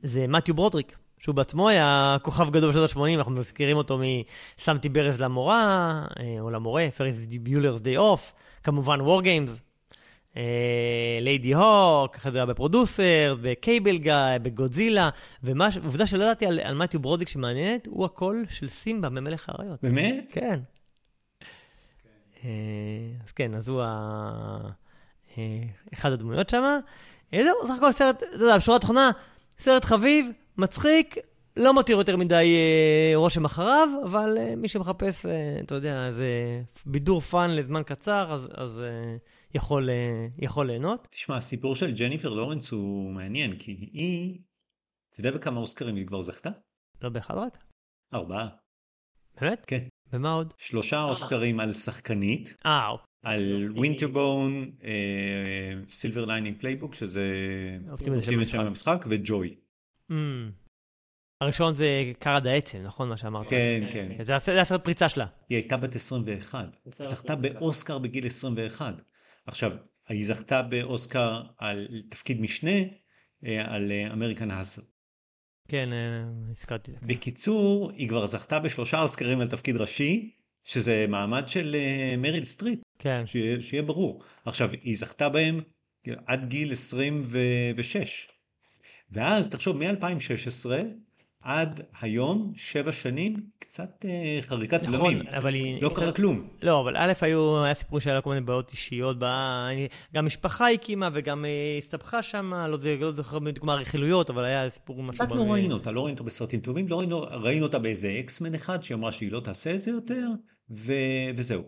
זה 0.02 0.26
מתיו 0.26 0.54
ברודריק, 0.54 0.96
שהוא 1.18 1.35
בעצמו 1.35 1.68
היה 1.68 2.16
כוכב 2.22 2.50
גדול 2.50 2.70
בשנות 2.70 2.90
ה-80, 2.90 3.18
אנחנו 3.18 3.33
מזכירים 3.33 3.76
אותו 3.76 3.98
מ"שמתי 3.98 4.88
ברז 4.88 5.20
למורה", 5.20 6.04
אה, 6.20 6.37
או 6.40 6.50
למורה, 6.50 6.88
Ferris 6.97 7.27
Bueller's 7.27 7.81
Day 7.81 7.97
Off, 7.97 8.33
כמובן 8.62 9.00
WarGames. 9.01 9.61
Ladyhawke, 11.21 12.16
אחרי 12.16 12.33
זה 12.33 12.38
היה 12.38 12.46
ב 12.47 12.56
Producer, 12.56 13.37
ב 13.42 13.52
Cable 13.52 13.99
Guy, 13.99 14.14
בגודזילה, 14.42 15.11
ועובדה 15.42 16.07
שלא 16.07 16.24
ידעתי 16.24 16.46
על, 16.46 16.61
על 16.61 16.74
מתיו 16.74 17.00
ברודריק 17.00 17.28
שמעניינת, 17.28 17.87
הוא 17.87 18.04
הקול 18.04 18.44
של 18.50 18.68
סימבה 18.68 19.09
ממלך 19.09 19.48
האריות. 19.48 19.83
באמת? 19.83 20.33
כן. 20.35 20.61
אה, 22.44 22.50
אז 23.24 23.33
כן, 23.33 23.54
אז 23.54 23.68
הוא 23.68 23.83
ה... 23.83 24.70
אה, 25.38 25.68
אחד 25.94 26.12
הדמויות 26.12 26.48
שם. 26.48 26.79
אה, 27.35 27.42
זהו, 27.44 27.66
סך 27.66 27.74
הכל 27.77 27.92
סרט, 27.92 28.22
אתה 28.22 28.44
יודע, 28.44 28.59
בשורה 28.59 28.77
התחתונה, 28.77 29.11
סרט 29.59 29.85
חביב, 29.85 30.31
מצחיק, 30.59 31.16
לא 31.57 31.74
מותיר 31.74 31.96
יותר 31.98 32.16
מדי 32.16 32.57
אה, 32.57 33.12
רושם 33.16 33.44
אחריו, 33.44 33.88
אבל 34.05 34.38
אה, 34.38 34.57
מי 34.57 34.68
שמחפש, 34.68 35.27
אה, 35.27 35.61
אתה 35.61 35.74
יודע, 35.74 36.12
זה 36.12 36.62
בידור 36.87 37.20
fun 37.21 37.51
לזמן 37.51 37.83
קצר, 37.87 38.33
אז, 38.33 38.48
אז 38.55 38.81
אה, 38.81 39.16
יכול, 39.55 39.90
אה, 39.90 40.27
יכול 40.38 40.66
ליהנות. 40.66 41.07
תשמע, 41.11 41.37
הסיפור 41.37 41.77
של 41.77 41.94
ג'ניפר 41.94 42.29
לורנס 42.29 42.70
הוא 42.70 43.12
מעניין, 43.12 43.59
כי 43.59 43.72
היא, 43.92 44.38
אתה 45.11 45.20
יודע 45.20 45.31
בכמה 45.31 45.61
אוסקרים 45.61 45.96
היא 45.96 46.07
כבר 46.07 46.20
זכתה? 46.20 46.51
לא 47.03 47.09
באחד 47.09 47.35
רק? 47.35 47.59
ארבעה. 48.14 48.48
באמת? 49.40 49.64
כן. 49.66 49.88
ומה 50.12 50.33
עוד? 50.33 50.55
שלושה 50.57 51.03
אוסקרים 51.03 51.61
על 51.61 51.72
שחקנית, 51.72 52.55
אה, 52.66 52.88
אוקיי. 52.88 53.08
על 53.22 53.72
Winter's 53.77 54.34
Bone, 54.34 54.71
Silver 55.88 56.25
Linings 56.25 56.57
Playbook, 56.61 56.94
שזה 56.94 57.26
אופטימיות 57.90 58.48
היא 58.49 58.55
שם 58.55 58.61
המשחק. 58.61 59.04
וג'וי. 59.09 59.54
Mm. 60.11 60.14
הראשון 61.40 61.74
זה 61.74 62.12
קר 62.18 62.33
עד 62.33 62.47
העצם, 62.46 62.78
נכון 62.83 63.09
מה 63.09 63.16
שאמרת? 63.16 63.50
כן, 63.50 63.88
כן. 63.92 64.24
זה 64.24 64.37
הס- 64.37 64.46
זה 64.46 64.61
הסרט 64.61 64.85
פריצה 64.85 65.09
שלה. 65.09 65.26
היא 65.48 65.59
הייתה 65.59 65.76
בת 65.76 65.94
21, 65.96 66.76
זכתה 67.02 67.37
באוסקר 67.37 67.98
בגיל 67.98 68.26
21. 68.26 69.02
עכשיו, 69.46 69.73
היא 70.08 70.27
זכתה 70.27 70.62
באוסקר 70.62 71.42
על 71.58 71.88
תפקיד 72.10 72.40
משנה, 72.40 72.71
אה, 73.46 73.75
על 73.75 73.92
American 74.13 74.50
Hustle. 74.50 74.83
כן, 75.69 75.88
אה, 75.92 75.98
הזכרתי 76.50 76.90
את 76.90 77.00
זה. 77.00 77.06
בקיצור, 77.06 77.90
היא 77.94 78.08
כבר 78.08 78.27
זכתה 78.27 78.60
בשלושה 78.60 79.02
אוסקרים 79.02 79.40
על 79.40 79.46
תפקיד 79.48 79.77
ראשי, 79.77 80.31
שזה 80.69 81.06
מעמד 81.08 81.48
של 81.48 81.75
אה, 81.75 82.14
מריל 82.19 82.44
סטריפ, 82.44 82.79
כן, 82.98 83.23
שיהיה, 83.27 83.60
שיהיה 83.60 83.83
ברור. 83.83 84.23
עכשיו, 84.44 84.71
היא 84.83 84.96
זכתה 84.96 85.29
בהם 85.29 85.60
עד 86.27 86.44
גיל 86.48 86.73
26. 86.73 88.29
ואז 89.12 89.48
תחשוב, 89.48 89.77
מ-2016 89.77 90.71
עד 91.42 91.81
היום, 92.00 92.52
שבע 92.56 92.92
שנים, 92.92 93.37
קצת 93.58 94.04
אה, 94.04 94.38
חריקת 94.42 94.83
נכון, 94.83 95.14
בלמים. 95.14 95.27
אבל 95.37 95.54
היא... 95.54 95.83
לא 95.83 95.90
קרה 95.94 96.12
כלום. 96.12 96.48
לא, 96.62 96.81
אבל 96.81 96.96
א', 96.96 97.12
היו, 97.21 97.64
היה 97.64 97.75
סיפור 97.75 98.00
שהיה 98.00 98.16
לה 98.16 98.23
כל 98.23 98.31
מיני 98.31 98.40
בעיות 98.46 98.73
אישיות, 98.73 99.19
בה, 99.19 99.69
גם 100.14 100.27
משפחה 100.27 100.71
הקימה 100.71 101.08
וגם 101.14 101.44
אה, 101.44 101.50
הסתבכה 101.79 102.23
שם, 102.23 102.54
לא, 102.69 102.77
זה- 102.77 102.96
לא 103.00 103.12
זוכר 103.12 103.38
בדיוק 103.38 103.64
מה 103.64 103.73
הרכילויות, 103.73 104.31
אבל 104.31 104.44
היה 104.44 104.71
סיפור 104.71 105.02
משהו... 105.02 105.25
קצת 105.25 105.35
לא 105.37 105.52
ראינו 105.52 105.75
אותה, 105.75 105.90
לא 105.90 106.00
ראינו 106.04 106.14
אותה 106.14 106.23
בסרטים 106.25 106.60
טובים, 106.60 106.88
לא 106.88 106.98
ראינו, 106.98 107.21
ראינו 107.21 107.66
אותה 107.66 107.79
באיזה 107.79 108.16
אקסמן 108.21 108.54
אחד 108.54 108.83
שהיא 108.83 108.94
אמרה 108.96 109.12
שהיא 109.12 109.33
לא 109.33 109.40
תעשה 109.40 109.75
את 109.75 109.83
זה 109.83 109.90
יותר, 109.90 110.27
ו... 110.71 110.92
וזהו. 111.37 111.62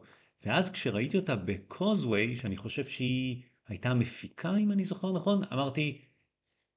ואז 0.44 0.70
כשראיתי 0.70 1.16
אותה 1.16 1.36
בקוזווי, 1.36 2.36
שאני 2.36 2.56
חושב 2.56 2.84
שהיא 2.84 3.42
הייתה 3.68 3.94
מפיקה, 3.94 4.56
אם 4.56 4.72
אני 4.72 4.84
זוכר 4.84 5.12
נכון, 5.12 5.42
אמרתי, 5.52 5.98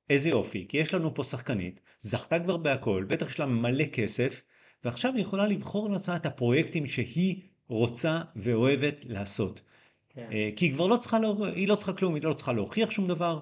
איזה 0.10 0.30
יופי, 0.30 0.66
כי 0.70 0.78
יש 0.78 0.94
לנו 0.94 1.14
פה 1.14 1.24
שחקנית, 1.24 1.80
זכתה 2.02 2.40
כבר 2.40 2.58
בהכל, 2.58 3.06
בטח 3.08 3.30
יש 3.30 3.40
לה 3.40 3.46
מלא 3.46 3.86
כסף, 3.86 4.42
ועכשיו 4.84 5.14
היא 5.14 5.22
יכולה 5.22 5.48
לבחור 5.48 5.90
לעצמה 5.90 6.16
את 6.16 6.26
הפרויקטים 6.26 6.88
שהיא 6.88 7.42
רוצה 7.68 8.22
ואוהבת 8.36 8.96
לעשות. 9.04 9.62
כן. 10.10 10.30
אה, 10.32 10.50
כי 10.56 10.66
היא 10.66 10.74
כבר 10.74 10.88
לא 10.88 10.98
צריכה, 10.98 11.18
היא 11.56 11.68
לא 11.68 11.76
צריכה 11.76 11.94
כלום, 11.94 12.16
היא 12.16 12.24
לא 12.24 12.34
צריכה 12.34 12.54
להוכיח 12.54 12.92
שום 12.92 13.08
דבר, 13.08 13.40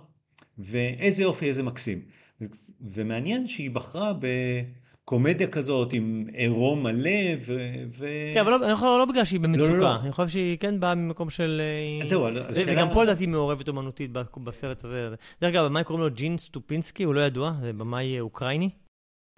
ואיזה 0.58 1.24
יופי, 1.24 1.46
איזה 1.46 1.64
מקסים. 1.64 2.06
ומעניין 2.82 3.48
שהיא 3.48 3.72
בחרה 3.72 4.14
בקומדיה 5.12 5.48
כזאת 5.48 5.94
עם 5.94 6.26
עירום 6.34 6.84
מלא, 6.84 7.10
ו... 7.48 8.06
כן, 8.34 8.40
אבל 8.40 8.52
לא, 8.52 8.66
אני 8.66 8.72
יכול, 8.72 9.00
לא 9.00 9.06
בגלל 9.06 9.26
שהיא 9.26 9.40
לא, 9.40 9.48
במצוקה, 9.48 9.78
לא. 9.78 9.96
אני 10.02 10.12
חושב 10.12 10.28
שהיא 10.30 10.58
כן 10.58 10.80
באה 10.80 10.96
ממקום 10.96 11.30
של... 11.30 11.62
אה, 11.64 12.02
אז 12.04 12.10
זהו, 12.10 12.28
השאלה- 12.28 12.74
וגם 12.74 12.88
פה 12.94 13.04
לדעתי 13.04 13.26
מעורבת 13.26 13.68
אומנותית 13.68 14.12
בסרט 14.44 14.86
הזה. 14.86 15.10
דרך 15.42 15.50
אגב, 15.50 15.66
במאי 15.66 15.84
קוראים 15.84 16.04
לו 16.04 16.12
ג'ין 16.12 16.38
סטופינסקי, 16.38 17.04
הוא 17.04 17.14
לא 17.16 17.22
ידוע, 17.22 17.54
זה 17.62 17.74
במאי 17.74 18.16
אה, 18.16 18.22
אוקראיני. 18.22 18.70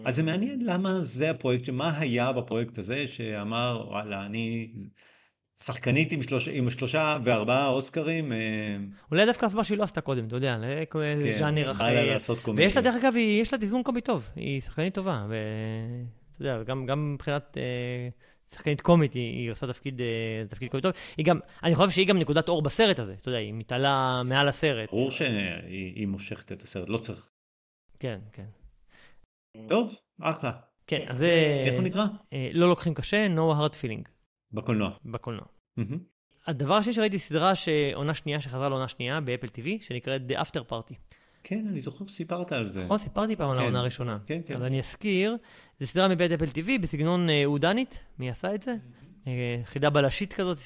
אז 0.05 0.15
זה 0.15 0.23
מעניין 0.23 0.65
למה 0.65 1.01
זה 1.01 1.29
הפרויקט, 1.29 1.69
מה 1.69 1.99
היה 1.99 2.31
בפרויקט 2.31 2.77
הזה 2.77 3.07
שאמר, 3.07 3.85
וואלה, 3.87 4.25
אני 4.25 4.67
שחקנית 5.65 6.11
עם, 6.11 6.23
שלוש, 6.23 6.47
עם 6.47 6.69
שלושה 6.69 7.17
וארבעה 7.23 7.69
אוסקרים, 7.69 8.31
אה, 8.33 8.77
אולי 9.11 9.25
דווקא 9.25 9.47
מה 9.53 9.63
שהיא 9.63 9.77
לא 9.77 9.83
עשתה 9.83 10.01
קודם, 10.01 10.27
אתה 10.27 10.35
יודע, 10.35 10.55
איזה 10.63 10.85
כן, 10.91 11.39
ז'אנר 11.39 11.61
בא 11.73 11.89
לה 11.89 12.01
אחר. 12.01 12.13
לעשות 12.13 12.39
קומדיה. 12.39 12.65
ויש 12.65 12.75
לה, 12.75 12.81
דרך 12.81 12.95
אגב, 13.03 13.15
היא- 13.15 13.41
יש 13.41 13.53
לה 13.53 13.59
תזמון 13.59 13.83
קומי 13.83 14.01
טוב, 14.01 14.29
היא 14.35 14.61
שחקנית 14.61 14.93
טובה, 14.93 15.25
ואתה 15.29 16.41
יודע, 16.41 16.63
גם, 16.63 16.85
גם 16.85 17.13
מבחינת 17.13 17.57
אה, 17.57 18.09
שחקנית 18.53 18.81
קומית, 18.81 19.13
היא, 19.13 19.39
היא 19.39 19.51
עושה 19.51 19.67
תפקיד, 19.67 20.01
אה, 20.01 20.07
תפקיד 20.49 20.71
קומי 20.71 20.81
טוב. 20.81 20.91
היא 21.17 21.25
גם, 21.25 21.39
אני 21.63 21.75
חושב 21.75 21.89
שהיא 21.91 22.07
גם 22.07 22.19
נקודת 22.19 22.49
אור 22.49 22.61
בסרט 22.61 22.99
הזה, 22.99 23.13
אתה 23.13 23.29
יודע, 23.29 23.39
היא 23.39 23.53
מתעלה 23.53 24.21
מעל 24.25 24.47
הסרט. 24.47 24.89
ברור 24.89 25.11
שהיא 25.11 25.29
היא 25.95 26.07
מושכת 26.07 26.51
את 26.51 26.63
הסרט, 26.63 26.89
לא 26.89 26.97
צריך. 26.97 27.29
כן, 27.99 28.19
כן. 28.33 28.45
טוב, 29.69 29.95
אחלה. 30.21 30.51
כן, 30.87 31.05
אז. 31.07 31.21
איך 31.65 31.73
הוא 31.73 31.81
נקרא? 31.81 32.05
לא 32.53 32.69
לוקחים 32.69 32.93
קשה, 32.93 33.27
no 33.35 33.39
hard 33.59 33.73
feeling, 33.73 34.09
בקולנוע. 34.51 34.89
בקולנוע. 35.05 35.45
הדבר 36.47 36.73
השני 36.73 36.93
שראיתי 36.93 37.19
סדרה 37.19 37.55
שעונה 37.55 38.13
שנייה, 38.13 38.41
שחזרה 38.41 38.69
לעונה 38.69 38.87
שנייה 38.87 39.21
באפל 39.21 39.47
TV, 39.47 39.67
שנקראת 39.81 40.21
The 40.29 40.33
After 40.33 40.71
Party. 40.71 40.93
כן, 41.43 41.65
אני 41.67 41.79
זוכר 41.79 42.07
שסיפרת 42.07 42.51
על 42.51 42.67
זה. 42.67 42.83
נכון? 42.83 42.99
סיפרתי 42.99 43.35
פעם 43.35 43.49
על 43.49 43.55
כן. 43.55 43.61
העונה 43.61 43.79
הראשונה. 43.79 44.15
כן, 44.25 44.41
כן. 44.45 44.55
אז 44.55 44.61
אני 44.63 44.79
אזכיר, 44.79 45.37
זו 45.79 45.87
סדרה 45.87 46.07
מבית 46.07 46.31
אפל 46.31 46.45
TV 46.45 46.81
בסגנון 46.81 47.29
אה, 47.29 47.45
אודנית, 47.45 47.99
מי 48.19 48.29
עשה 48.29 48.55
את 48.55 48.61
זה? 48.61 48.75
אה, 49.27 49.61
חידה 49.65 49.89
בלשית 49.89 50.33
כזאת, 50.33 50.57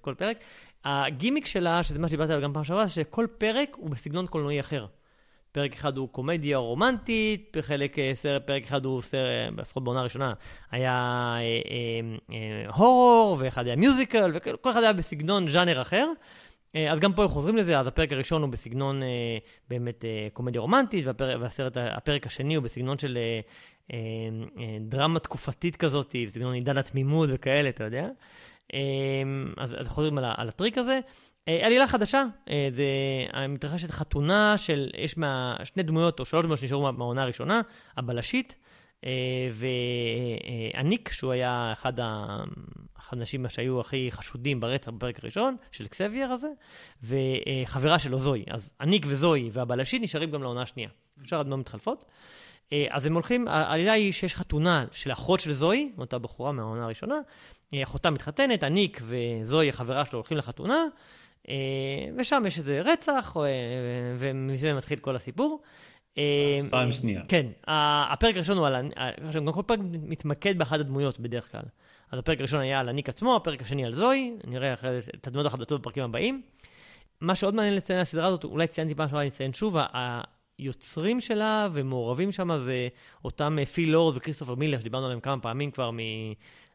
כל 0.00 0.14
פרק. 0.14 0.44
הגימיק 0.84 1.46
שלה, 1.46 1.82
שזה 1.82 1.98
מה 1.98 2.08
שדיברתי 2.08 2.32
עליו 2.32 2.44
גם 2.44 2.52
פעם 2.52 2.64
שעברה, 2.64 2.88
שכל 2.88 3.26
פרק 3.38 3.76
הוא 3.80 3.90
בסגנון 3.90 4.26
קולנועי 4.26 4.60
אחר. 4.60 4.86
פרק 5.58 5.74
אחד 5.74 5.96
הוא 5.96 6.08
קומדיה 6.08 6.56
רומנטית, 6.56 7.56
בחלק 7.56 7.98
אה, 7.98 8.10
סרט, 8.14 8.46
פרק 8.46 8.64
אחד 8.64 8.84
הוא 8.84 9.02
סרט, 9.02 9.52
לפחות 9.58 9.84
בעונה 9.84 10.00
הראשונה, 10.00 10.32
היה 10.70 10.92
אה, 11.36 11.40
אה, 11.40 12.34
אה, 12.34 12.70
הורור, 12.74 13.36
ואחד 13.40 13.66
היה 13.66 13.76
מיוזיקל, 13.76 14.30
וכל 14.34 14.70
אחד 14.70 14.82
היה 14.82 14.92
בסגנון 14.92 15.48
ז'אנר 15.48 15.82
אחר. 15.82 16.08
אה, 16.76 16.92
אז 16.92 17.00
גם 17.00 17.12
פה 17.12 17.22
הם 17.22 17.28
חוזרים 17.28 17.56
לזה, 17.56 17.78
אז 17.78 17.86
הפרק 17.86 18.12
הראשון 18.12 18.42
הוא 18.42 18.50
בסגנון 18.50 19.02
אה, 19.02 19.08
באמת 19.68 20.04
אה, 20.04 20.28
קומדיה 20.32 20.60
רומנטית, 20.60 21.06
והפרק, 21.06 21.36
והסרט, 21.40 21.76
הפרק 21.76 22.26
השני 22.26 22.54
הוא 22.54 22.64
בסגנון 22.64 22.98
של 22.98 23.18
אה, 23.18 23.40
אה, 23.92 23.98
אה, 24.58 24.76
דרמה 24.80 25.18
תקופתית 25.18 25.76
כזאת, 25.76 26.16
בסגנון 26.26 26.54
עידן 26.54 26.78
התמימות 26.78 27.28
וכאלה, 27.32 27.68
אתה 27.68 27.84
יודע. 27.84 28.08
אה, 28.74 28.80
אז, 29.56 29.74
אז 29.78 29.88
חוזרים 29.88 30.18
על, 30.18 30.24
על 30.36 30.48
הטריק 30.48 30.78
הזה. 30.78 31.00
אה, 31.48 31.66
עלילה 31.66 31.86
חדשה, 31.86 32.24
אה, 32.50 32.68
זה 32.72 32.84
מתרחשת 33.48 33.90
חתונה 33.90 34.58
של, 34.58 34.90
יש 34.96 35.18
מה, 35.18 35.56
שני 35.64 35.82
דמויות 35.82 36.20
או 36.20 36.24
שלוש 36.24 36.42
דמויות 36.42 36.60
שנשארו 36.60 36.82
מה- 36.82 36.92
מהעונה 36.92 37.22
הראשונה, 37.22 37.60
הבלשית, 37.96 38.54
אה, 39.04 39.10
והניק, 40.74 41.12
שהוא 41.12 41.32
היה 41.32 41.72
אחד, 41.72 41.92
האנשים 43.10 43.48
שהיו 43.48 43.80
הכי 43.80 44.08
חשודים 44.10 44.60
ברצח 44.60 44.90
בפרק 44.90 45.18
הראשון, 45.22 45.56
של 45.72 45.86
קסבייר 45.86 46.30
הזה, 46.30 46.48
וחברה 47.02 47.98
שלו 47.98 48.18
זוהי. 48.18 48.44
אז 48.50 48.72
הניק 48.80 49.06
וזוהי 49.08 49.50
והבלשית 49.52 50.02
נשארים 50.02 50.30
גם 50.30 50.42
לעונה 50.42 50.62
השנייה. 50.62 50.88
שאר 51.24 51.40
הדמויות 51.40 51.60
מתחלפות. 51.60 52.04
אז 52.90 53.06
הם 53.06 53.14
הולכים, 53.14 53.48
העלילה 53.48 53.92
היא 53.92 54.12
שיש 54.12 54.36
חתונה 54.36 54.84
של 54.92 55.12
אחות 55.12 55.40
של 55.40 55.52
זוהי, 55.52 55.92
אותה 55.98 56.18
בחורה 56.18 56.52
מהעונה 56.52 56.84
הראשונה, 56.84 57.14
אחותה 57.82 58.10
מתחתנת, 58.10 58.62
הניק 58.62 59.00
וזוהי, 59.02 59.68
החברה 59.68 60.04
שלו, 60.04 60.18
הולכים 60.18 60.36
לחתונה, 60.36 60.84
ושם 62.16 62.42
יש 62.46 62.58
איזה 62.58 62.80
רצח, 62.84 63.36
אה, 63.36 63.42
ומזה 64.18 64.74
מתחיל 64.74 64.98
כל 64.98 65.16
הסיפור. 65.16 65.62
אה, 66.18 66.60
פעם 66.70 66.92
שנייה. 66.92 67.22
כן, 67.28 67.46
הפרק 67.66 68.36
הראשון 68.36 68.58
הוא 68.58 68.66
על... 68.66 68.90
עכשיו, 69.26 69.44
גם 69.44 69.52
כל 69.52 69.62
פרק 69.66 69.78
מתמקד 69.82 70.58
באחת 70.58 70.80
הדמויות 70.80 71.20
בדרך 71.20 71.52
כלל. 71.52 71.62
אז 72.12 72.18
הפרק 72.18 72.38
הראשון 72.38 72.60
היה 72.60 72.80
על 72.80 72.88
אניק 72.88 73.08
עצמו, 73.08 73.36
הפרק 73.36 73.62
השני 73.62 73.84
על 73.84 73.92
זואי, 73.92 74.32
נראה 74.44 74.74
אחרי 74.74 75.00
זה 75.00 75.10
את 75.14 75.26
הדמויות 75.26 75.46
החדשות 75.46 75.80
בפרקים 75.80 76.04
הבאים. 76.04 76.42
מה 77.20 77.34
שעוד 77.34 77.54
מעניין 77.54 77.74
לציין 77.74 78.00
הסדרה 78.00 78.26
הזאת, 78.26 78.44
אולי 78.44 78.66
ציינתי 78.66 78.94
פעם 78.94 79.08
שעברה, 79.08 79.20
אני 79.20 79.28
אציין 79.28 79.52
שוב, 79.52 79.76
היוצרים 80.58 81.20
שלה 81.20 81.68
ומעורבים 81.72 82.32
שם 82.32 82.58
זה 82.58 82.88
אותם 83.24 83.58
אה, 83.58 83.66
פיל 83.66 83.90
לורד 83.90 84.16
וכריסטופר 84.16 84.54
מילר, 84.54 84.80
שדיברנו 84.80 85.04
עליהם 85.04 85.20
כמה 85.20 85.40
פעמים 85.40 85.70
כבר 85.70 85.90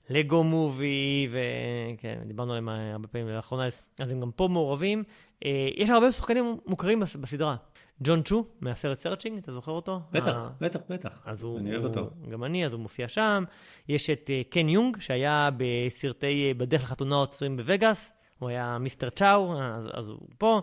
מ- 0.10 0.21
Lego 0.21 0.44
Movie, 0.44 1.28
וכן, 1.32 2.20
דיברנו 2.28 2.52
עליהם 2.52 2.70
אה, 2.70 2.92
הרבה 2.92 3.08
פעמים 3.08 3.28
לאחרונה, 3.30 3.66
אז 3.68 3.80
הם 4.10 4.20
גם 4.20 4.32
פה 4.36 4.48
מעורבים. 4.48 5.04
אה, 5.46 5.70
יש 5.76 5.90
הרבה 5.90 6.12
שחקנים 6.12 6.58
מוכרים 6.66 7.00
בס- 7.00 7.16
בסדרה. 7.16 7.56
ג'ון 8.04 8.22
צ'ו, 8.24 8.46
מהסרט 8.62 9.00
Searching, 9.00 9.38
אתה 9.38 9.54
זוכר 9.54 9.72
אותו? 9.72 10.00
בטח, 10.12 10.34
ה- 10.36 10.50
בטח, 10.62 10.80
בטח. 10.90 11.22
אז 11.26 11.44
הוא, 11.44 11.60
אני 11.60 11.72
אוהב 11.72 11.84
אותו. 11.84 12.10
גם 12.32 12.44
אני, 12.44 12.66
אז 12.66 12.72
הוא 12.74 12.80
מופיע 12.82 13.08
שם. 13.08 13.44
יש 13.90 14.10
את 14.10 14.30
קן 14.50 14.70
ג'ונג, 14.70 15.00
שהיה 15.00 15.50
בסרטי 15.58 16.54
בדרך 16.58 16.84
לחתונה 16.84 17.16
עוצרים 17.16 17.58
בווגאס, 17.58 18.12
הוא 18.40 18.50
היה 18.50 18.78
Mister 18.78 19.10
צ'או, 19.10 19.62
אז, 19.62 19.86
אז 19.94 20.10
הוא 20.10 20.20
פה. 20.38 20.62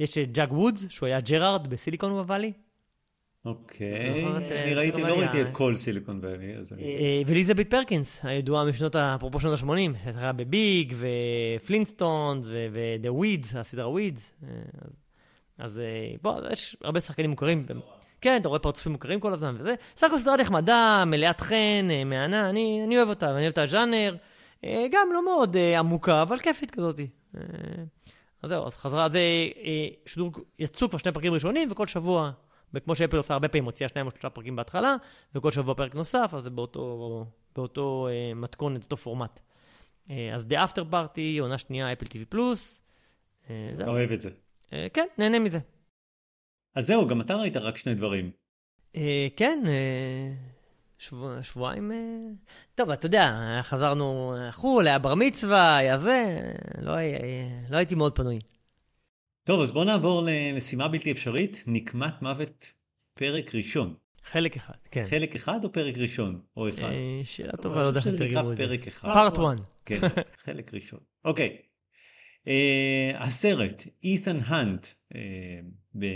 יש 0.00 0.18
את 0.18 0.32
זאק 0.32 0.52
וודס, 0.52 0.84
שהוא 0.88 1.06
היה 1.06 1.20
ג'ארד 1.20 1.66
ב- 1.66 1.76
Silicon 1.76 2.12
Valley. 2.12 2.52
אוקיי, 3.48 4.24
אה, 4.24 4.62
אני 4.62 4.74
ראיתי, 4.74 5.02
לא 5.02 5.06
Valley, 5.06 5.20
ראיתי 5.20 5.42
את? 5.42 5.48
כל 5.48 5.74
Silicon 5.74 6.20
Valley, 6.22 6.56
אז 6.56 6.72
אני... 6.72 6.82
אה, 6.82 7.22
ואליזבת 7.26 7.70
פרקינס, 7.70 8.20
הידועה 8.22 8.64
משנות, 8.64 8.96
אפרופו 8.96 9.40
שנות 9.40 9.62
ה-80, 9.62 10.04
שהייתה 10.04 10.32
ב- 10.32 10.53
Big, 10.53 10.94
ו- 11.60 11.73
Flintstones, 11.73 12.48
ו-The 12.48 13.22
Weeds, 13.22 13.58
הסדרה 13.58 13.88
Weeds. 13.88 14.32
אז 15.58 15.78
אה, 15.78 16.14
בוא, 16.22 16.40
יש 16.52 16.76
הרבה 16.82 17.00
שחקנים 17.00 17.30
מוכרים. 17.30 17.66
כן, 18.20 18.38
אתה 18.40 18.48
רואה 18.48 18.58
פרצופים 18.60 18.92
מוכרים 18.92 19.20
כל 19.20 19.32
הזמן 19.32 19.56
וזה. 19.58 19.74
סך 19.96 20.06
הכל 20.06 20.18
סדרה 20.18 20.36
נחמדה, 20.36 21.04
מלאת 21.06 21.40
חן, 21.40 21.88
מהנה, 22.06 22.50
אני, 22.50 22.80
אני 22.86 22.96
אוהב 22.96 23.08
אותה, 23.08 23.26
ואני 23.26 23.40
אוהב 23.40 23.52
את 23.52 23.58
הז'אנר. 23.58 24.16
גם 24.64 25.08
לא 25.14 25.24
מאוד 25.24 25.56
עמוקה, 25.78 26.22
אבל 26.22 26.38
כיפית 26.38 26.70
כזאתי. 26.70 27.08
אה, 27.36 27.42
אז 28.42 28.50
זהו, 28.50 28.66
אז 28.66 28.74
חזרה, 28.74 29.08
זה 29.08 29.20
שידור, 30.06 30.32
יצאו 30.58 30.88
כבר 30.88 30.98
שני 30.98 31.12
פרקים 31.12 31.32
ראשונים, 31.32 31.68
וכל 31.70 31.86
שבוע, 31.86 32.30
וכמו 32.74 32.94
שאפל 32.94 33.16
עושה 33.16 33.34
הרבה 33.34 33.48
פעמים, 33.48 33.64
מוציאה 33.64 33.88
שניים 33.88 34.06
או 34.06 34.10
שלושה 34.10 34.30
פרקים 34.30 34.56
בהתחלה, 34.56 34.96
וכל 35.34 35.50
שבוע 35.52 35.74
פרק 35.74 35.94
נוסף, 35.94 36.30
אז 36.36 36.42
זה 36.42 36.50
באותו, 36.50 37.26
באותו 37.56 38.08
אה, 38.10 38.34
מתכונת, 38.34 38.82
אותו 38.84 38.96
פורמט. 38.96 39.40
אה, 40.10 40.34
אז 40.34 40.46
The 40.46 40.68
After 40.68 40.82
Party, 40.92 41.40
עונה 41.40 41.58
שנייה, 41.58 41.92
אפל 41.92 42.06
TV 42.06 42.24
פלוס. 42.28 42.82
אה, 43.50 43.70
זהו. 43.72 43.88
אוהב 43.88 44.12
את 44.12 44.20
זה. 44.20 44.30
אה, 44.72 44.86
כן, 44.92 45.06
נהנה 45.18 45.38
מזה. 45.38 45.58
אז 46.74 46.86
זהו, 46.86 47.06
גם 47.06 47.20
אתה 47.20 47.36
ראית 47.36 47.56
רק 47.56 47.76
שני 47.76 47.94
דברים. 47.94 48.30
אה, 48.96 49.26
כן, 49.36 49.62
אה, 49.66 50.32
שבוע, 50.98 51.42
שבועיים... 51.42 51.92
אה, 51.92 51.96
טוב, 52.74 52.90
אתה 52.90 53.06
יודע, 53.06 53.32
חזרנו 53.62 54.34
חו"ל, 54.50 54.86
היה 54.88 54.98
בר 54.98 55.14
מצווה, 55.14 55.76
היה 55.76 55.98
זה, 55.98 56.50
לא, 56.82 56.90
היה- 56.90 57.18
לא 57.70 57.76
הייתי 57.76 57.94
מאוד 57.94 58.16
פנוי. 58.16 58.38
טוב, 59.48 59.60
אז 59.60 59.72
בוא 59.72 59.84
נעבור 59.84 60.22
למשימה 60.26 60.88
בלתי 60.88 61.12
אפשרית, 61.12 61.64
נקמת 61.66 62.22
מוות 62.22 62.72
פרק 63.14 63.54
ראשון. 63.54 63.94
חלק 64.24 64.56
אחד, 64.56 64.74
כן. 64.90 65.02
חלק 65.04 65.34
אחד 65.34 65.64
או 65.64 65.72
פרק 65.72 65.98
ראשון? 65.98 66.40
או 66.56 66.68
אחד? 66.68 66.82
אה, 66.82 67.20
שאלה 67.24 67.52
טובה, 67.52 67.82
לא 67.82 67.86
יודע 67.86 68.00
איך 68.00 68.08
תרגמו 68.08 68.26
נקרא 68.26 68.52
את 68.52 68.56
זה. 68.56 68.62
פרק 68.66 68.86
אחד. 68.86 69.08
פארט 69.14 69.38
1. 69.38 69.42
כן, 69.86 70.00
חלק 70.44 70.74
ראשון. 70.74 71.00
אוקיי. 71.24 71.56
אה, 72.48 73.12
הסרט, 73.14 73.86
אית'ן 74.04 74.38
האנט, 74.44 74.86
אה, 75.14 76.10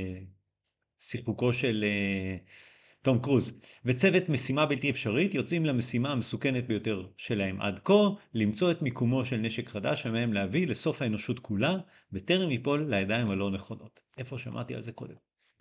סיפוקו 1.01 1.53
של 1.53 1.85
אה, 1.85 2.37
תום 3.03 3.19
קרוז. 3.19 3.53
וצוות 3.85 4.29
משימה 4.29 4.67
בלתי 4.67 4.91
אפשרית 4.91 5.35
יוצאים 5.35 5.67
למשימה 5.67 6.13
המסוכנת 6.13 6.67
ביותר 6.67 7.07
שלהם 7.17 7.61
עד 7.61 7.81
כה, 7.85 8.09
למצוא 8.35 8.71
את 8.71 8.83
מיקומו 8.83 9.25
של 9.25 9.37
נשק 9.37 9.69
חדש 9.69 10.03
שמאיים 10.03 10.33
להביא 10.33 10.67
לסוף 10.67 11.03
האנושות 11.03 11.39
כולה, 11.39 11.77
בטרם 12.13 12.51
ייפול 12.51 12.87
לידיים 12.89 13.31
הלא 13.31 13.51
נכונות. 13.51 14.01
איפה 14.19 14.39
שמעתי 14.39 14.75
על 14.75 14.83
זה 14.83 14.93
קודם? 14.93 15.15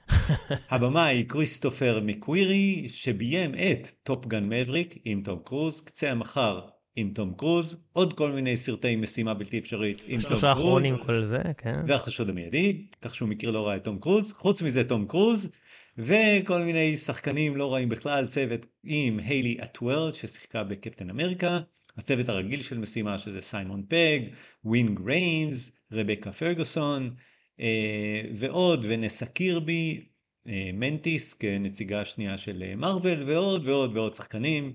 הבמאי 0.72 1.30
כריסטופר 1.30 2.00
מקווירי 2.04 2.90
שביים 2.90 3.56
את 3.56 3.88
Top 4.04 4.27
Gun 4.27 4.50
Maverick 4.50 4.96
עם 5.06 5.22
תום 5.24 5.40
קרוז, 5.46 5.82
קצה 5.82 6.12
המחר 6.12 6.62
עם 6.96 7.12
תום 7.14 7.34
קרוז, 7.38 7.76
עוד 7.94 8.14
כל 8.14 8.32
מיני 8.32 8.58
סרטי 8.58 8.96
משימה 8.96 9.34
בלתי 9.34 9.60
אפשרית 9.60 10.02
עם 10.06 10.06
תום 10.06 10.20
קרוז. 10.22 10.24
שלושה 10.24 10.50
האחרונים 10.50 10.98
כל 10.98 11.26
זה, 11.26 11.42
כן. 11.58 11.80
והחשוד 11.88 12.30
המיידי, 12.30 12.86
כך 13.02 13.16
שהוא 13.16 13.30
מכיר 13.30 13.52
לא 13.52 13.68
רע 13.68 13.76
את 13.76 13.84
תום 13.84 14.00
קרוז, 14.00 14.32
חוץ 14.32 14.62
מזה 14.62 14.84
תום 14.84 15.06
קרוז, 15.06 15.50
וכל 15.98 16.62
מיני 16.62 16.98
שחקנים 16.98 17.58
לא 17.58 17.74
רעים 17.74 17.90
בכלל, 17.90 18.26
צוות 18.26 18.66
עם 18.84 19.20
היילי 19.20 19.58
אטוול 19.64 20.12
ששיחקה 20.12 20.64
בקפטן 20.64 21.10
אמריקה, 21.10 21.60
הצוות 21.98 22.30
הרגיל 22.30 22.62
של 22.62 22.78
משימה 22.78 23.18
שזה 23.18 23.42
סיימון 23.42 23.84
פג, 23.88 24.20
וינג 24.66 24.96
ריימס, 24.96 25.72
רבקה 25.92 26.32
פרגוסון, 26.32 27.16
אה, 27.60 28.22
ועוד, 28.34 28.86
ונסה 28.90 29.26
קירבי, 29.26 30.08
אה, 30.48 30.70
מנטיס 30.74 31.34
כנציגה 31.34 32.02
השנייה 32.02 32.38
של 32.38 32.64
אה, 32.64 32.76
מארוול, 32.76 33.24
ועוד 33.26 33.68
ועוד 33.68 33.98
ועוד 33.98 34.16
שחקנים, 34.16 34.74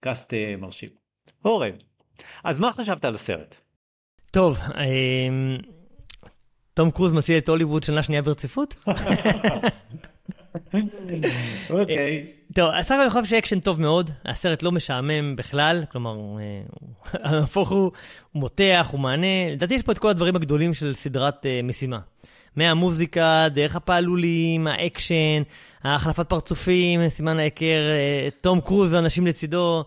קאסט 0.00 0.34
מרשים. 0.58 1.05
אורן, 1.44 1.70
אז 2.44 2.60
מה 2.60 2.72
חשבת 2.72 3.04
על 3.04 3.14
הסרט? 3.14 3.56
טוב, 4.30 4.58
תום 6.74 6.90
קרוז 6.90 7.12
מציל 7.12 7.38
את 7.38 7.48
הוליווד 7.48 7.82
שנה 7.82 8.02
שנייה 8.02 8.22
ברציפות? 8.22 8.74
אוקיי. 11.70 12.26
טוב, 12.54 12.70
הסך 12.74 12.90
הכל 12.90 13.00
אני 13.02 13.10
חושב 13.10 13.24
שאקשן 13.24 13.60
טוב 13.60 13.80
מאוד, 13.80 14.10
הסרט 14.24 14.62
לא 14.62 14.72
משעמם 14.72 15.36
בכלל, 15.36 15.84
כלומר, 15.92 16.16
נהפוך 17.24 17.70
הוא, 17.72 17.78
הוא 18.32 18.40
מותח, 18.40 18.88
הוא 18.92 19.00
מהנה, 19.00 19.50
לדעתי 19.52 19.74
יש 19.74 19.82
פה 19.82 19.92
את 19.92 19.98
כל 19.98 20.08
הדברים 20.08 20.36
הגדולים 20.36 20.74
של 20.74 20.94
סדרת 20.94 21.46
uh, 21.46 21.66
משימה. 21.66 21.98
מהמוזיקה, 22.56 23.46
דרך 23.50 23.76
הפעלולים, 23.76 24.66
האקשן, 24.66 25.42
ההחלפת 25.82 26.28
פרצופים, 26.28 27.08
סימן 27.08 27.38
ההיכר, 27.38 27.80
uh, 28.28 28.34
תום 28.40 28.60
קרוז 28.60 28.92
ואנשים 28.92 29.26
לצידו. 29.26 29.84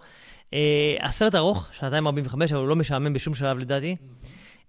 Uh, 0.52 0.56
הסרט 1.00 1.36
ארוך, 1.36 1.68
שעתיים 1.72 2.08
45, 2.08 2.52
אבל 2.52 2.62
הוא 2.62 2.70
לא 2.70 2.76
משעמם 2.76 3.14
בשום 3.14 3.34
שלב 3.34 3.58
לדעתי. 3.58 3.96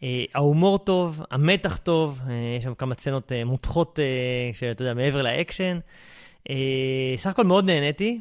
Uh, 0.00 0.04
ההומור 0.34 0.78
טוב, 0.78 1.22
המתח 1.30 1.76
טוב, 1.76 2.18
uh, 2.26 2.30
יש 2.58 2.64
שם 2.64 2.74
כמה 2.74 2.94
סצנות 2.94 3.32
מותחות, 3.46 3.98
שאתה 4.52 4.82
יודע, 4.82 4.94
מעבר 4.94 5.22
לאקשן. 5.22 5.78
סך 7.16 7.30
הכל 7.30 7.44
מאוד 7.44 7.64
נהניתי. 7.64 8.20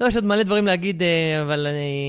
לא, 0.00 0.06
יש 0.06 0.14
עוד 0.14 0.24
מלא 0.24 0.42
דברים 0.42 0.66
להגיד, 0.66 1.02
אבל 1.42 1.66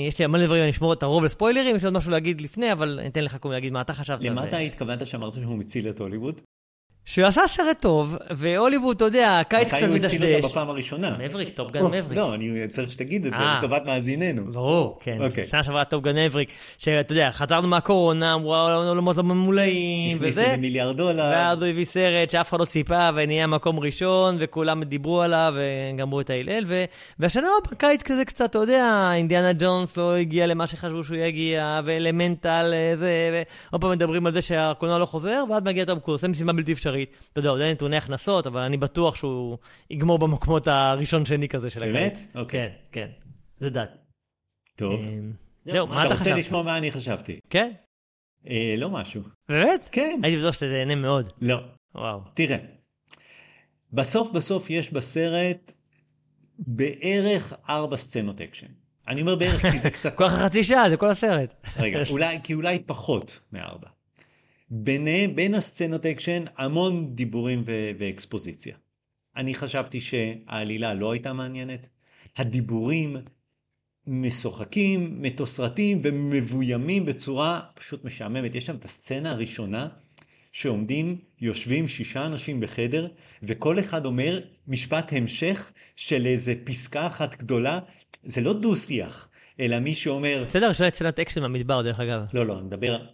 יש 0.08 0.20
לי 0.20 0.28
מלא 0.28 0.46
דברים, 0.46 0.64
אני 0.64 0.72
אשמור 0.72 0.94
את 0.94 1.04
הרוב 1.04 1.24
לספוילרים, 1.24 1.76
יש 1.76 1.82
לי 1.82 1.88
עוד 1.88 1.98
משהו 1.98 2.12
להגיד 2.12 2.42
לפני, 2.42 2.72
אבל 2.72 2.98
אני 3.00 3.08
אתן 3.08 3.24
לך 3.24 3.38
קודם 3.38 3.54
להגיד 3.54 3.74
מה 3.74 3.82
אתה 3.82 3.94
חשבת. 3.94 4.20
למה 4.22 4.44
אתה 4.44 4.58
התכוונת 4.58 5.08
שאמרת 5.08 5.34
שהוא 5.34 5.58
מציל 5.58 5.90
את 5.90 6.00
הוליווד? 6.00 6.42
שהוא 7.06 7.26
עשה 7.26 7.42
סרט 7.48 7.82
טוב, 7.82 8.18
והוליווד, 8.32 8.96
אתה 8.96 9.06
יודע, 9.06 9.40
הקיץ 9.40 9.74
קצת 9.74 9.88
מדשדש. 9.90 10.14
מתי 10.14 10.18
הוא 10.18 10.26
הציל 10.26 10.36
אותה 10.36 10.48
בפעם 10.48 10.70
הראשונה? 10.70 11.16
Maverick, 11.20 11.50
Top 11.50 11.68
Gun 11.68 11.86
Maverick. 11.86 12.18
לא, 12.18 12.34
אני 12.34 12.68
צריך 12.70 12.92
שתגיד 12.92 13.26
את 13.26 13.32
זה, 13.38 13.44
אה. 13.44 13.58
לטובת 13.58 13.86
מאזיננו. 13.86 14.52
ברור, 14.52 15.00
כן. 15.02 15.18
אוקיי. 15.20 15.48
שנה 15.48 15.64
שעברה 15.64 15.86
Top 15.86 16.01
Gun 16.01 16.16
Maverick, 16.16 16.52
שאתה 16.78 17.14
יודע, 17.14 17.32
חזרנו 17.32 17.68
מהקורונה, 17.68 18.34
אמרו 18.34 18.56
האולמות 18.56 19.18
לא 19.18 19.43
מלאים, 19.43 20.18
הכניס 20.18 20.34
וזה. 20.34 20.42
איזה 20.42 20.58
מיליארד 20.58 20.98
דולר. 20.98 21.24
ואז 21.24 21.62
הוא 21.62 21.68
הביא 21.68 21.86
סרט 21.86 22.30
שאף 22.30 22.50
אחד 22.50 22.60
לא 22.60 22.66
ציפה, 22.66 23.10
ונהיה 23.16 23.48
מקום 23.48 23.80
ראשון, 23.80 24.38
וכולם 24.40 24.84
דיברו 24.84 25.22
עליו, 25.22 25.54
וגמרו 25.58 26.22
את 26.22 26.30
ההלל, 26.30 26.64
ו... 26.68 26.84
והשנה 27.20 27.48
בקיץ 27.72 28.02
כזה 28.02 28.26
קצת, 28.26 28.50
אתה 28.50 28.58
יודע, 28.58 29.12
אינדיאנה 29.14 29.54
ג'ונס 29.60 29.98
לא 29.98 30.16
הגיע 30.16 30.48
למה 30.48 30.68
שחשבו 30.68 31.04
שהוא 31.04 31.18
יגיע, 31.18 31.80
ו- 31.86 32.00
Elemental, 32.00 32.72
אה, 32.74 32.94
זה, 32.98 33.44
ועוד 33.70 33.82
פעם 33.82 33.92
מדברים 33.92 34.26
על 34.26 34.34
זה 34.34 34.42
שהקולנוע 34.42 34.98
לא 34.98 35.06
חוזר, 35.06 35.44
ואז 35.50 35.64
מגיע 35.64 35.86
תום 35.86 36.00
קרוז, 36.00 36.16
עושה 36.16 36.28
משימה 36.28 36.54
בלתי 36.54 36.74
אפשרית. 36.74 36.91
אתה 37.32 37.40
יודע, 37.40 37.50
עוד 37.50 37.62
אין 37.62 37.72
נתוני 37.72 37.98
הכנסות, 37.98 38.48
אבל 38.48 38.62
אני 38.62 38.78
בטוח 38.78 39.16
שהוא 39.16 39.58
יגמור 39.90 40.20
במקומות 40.20 40.68
הראשון-שני 40.68 41.50
כזה 41.50 41.70
של 41.70 41.84
הקיץ. 41.84 41.94
באמת? 41.94 42.18
אוקיי. 42.36 42.70
כן, 42.92 43.08
כן. 43.08 43.08
זה 43.60 43.70
דת. 43.70 43.90
טוב. 44.76 45.00
אמ, 45.02 45.32
זהו, 45.72 45.88
מה 45.88 45.94
אתה 45.94 46.06
אתה 46.06 46.14
רוצה 46.14 46.24
חשבת? 46.24 46.38
לשמוע 46.38 46.64
מה 46.64 46.78
אני 46.78 46.92
חשבתי? 46.92 47.40
כן? 47.50 47.72
אה, 48.50 48.76
לא 48.78 48.90
משהו. 48.90 49.22
באמת? 49.50 49.90
כן. 49.92 50.20
הייתי 50.24 50.42
בטוח 50.42 50.54
שאתה 50.54 50.66
תהנה 50.66 50.96
מאוד. 50.96 51.34
לא. 51.42 51.58
וואו. 51.96 52.20
תראה, 52.34 52.58
בסוף 53.94 54.32
בסוף 54.32 54.70
יש 54.70 54.94
בסרט 54.94 55.74
בערך 56.60 57.54
ארבע 57.70 57.98
סצנות 57.98 58.42
אקשן. 58.42 58.68
אני 59.08 59.22
אומר 59.22 59.36
בערך 59.36 59.62
כי 59.62 59.78
זה 59.78 59.90
קצת... 59.90 60.16
כל 60.18 60.28
חצי 60.28 60.64
שעה, 60.64 60.90
זה 60.90 60.98
כל 60.98 61.10
הסרט. 61.10 61.68
רגע, 61.78 62.00
אולי, 62.10 62.40
כי 62.44 62.54
אולי 62.54 62.80
פחות 62.86 63.40
מארבע. 63.52 63.88
בין, 64.74 65.36
בין 65.36 65.54
הסצנות 65.54 66.06
אקשן 66.06 66.44
המון 66.58 67.16
דיבורים 67.16 67.64
ו- 67.66 67.92
ואקספוזיציה. 68.00 68.76
אני 69.36 69.56
חשבתי 69.56 70.02
שהעלילה 70.02 70.94
לא 70.94 71.12
הייתה 71.12 71.34
מעניינת. 71.34 71.88
הדיבורים 72.38 73.18
משוחקים, 74.08 75.22
מתוסרטים 75.22 76.02
ומבוימים 76.04 77.06
בצורה 77.06 77.62
פשוט 77.74 78.06
משעממת. 78.06 78.56
יש 78.56 78.66
שם 78.66 78.76
את 78.76 78.86
הסצנה 78.86 79.32
הראשונה 79.32 79.88
שעומדים, 80.52 81.18
יושבים 81.42 81.88
שישה 81.88 82.26
אנשים 82.26 82.60
בחדר, 82.60 83.08
וכל 83.44 83.80
אחד 83.80 84.06
אומר 84.06 84.40
משפט 84.68 85.14
המשך 85.14 85.72
של 85.96 86.26
איזה 86.26 86.54
פסקה 86.64 87.08
אחת 87.08 87.36
גדולה. 87.36 87.80
זה 88.24 88.42
לא 88.42 88.54
דו-שיח, 88.54 89.28
אלא 89.60 89.80
מי 89.80 89.96
שאומר... 89.96 90.44
בסדר, 90.48 90.70
ראשונה 90.70 90.90
סצנת 90.90 91.20
אקשן 91.20 91.44
במדבר, 91.44 91.82
דרך 91.82 92.00
אגב. 92.00 92.22
לא, 92.34 92.46
לא, 92.46 92.58
אני 92.60 92.66
מדבר... 92.66 93.06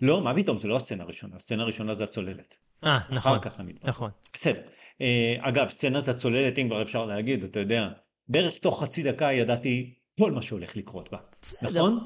לא, 0.00 0.22
מה 0.22 0.34
פתאום, 0.34 0.58
זה 0.58 0.68
לא 0.68 0.76
הסצנה 0.76 1.02
הראשונה, 1.02 1.36
הסצנה 1.36 1.62
הראשונה 1.62 1.94
זה 1.94 2.04
הצוללת. 2.04 2.56
אה, 2.84 2.98
נכון. 3.10 3.32
אחר 3.32 3.38
כך 3.42 3.60
המדבר. 3.60 3.88
נכון. 3.88 4.10
בסדר. 4.32 4.60
אה, 5.00 5.36
אגב, 5.40 5.68
סצנת 5.68 6.08
הצוללת, 6.08 6.58
אם 6.58 6.66
כבר 6.68 6.82
אפשר 6.82 7.06
להגיד, 7.06 7.44
אתה 7.44 7.60
יודע, 7.60 7.88
בערך 8.28 8.58
תוך 8.58 8.82
חצי 8.82 9.02
דקה 9.02 9.32
ידעתי 9.32 9.94
כל 10.18 10.32
מה 10.32 10.42
שהולך 10.42 10.76
לקרות 10.76 11.12
בה. 11.12 11.18
נכון? 11.62 11.98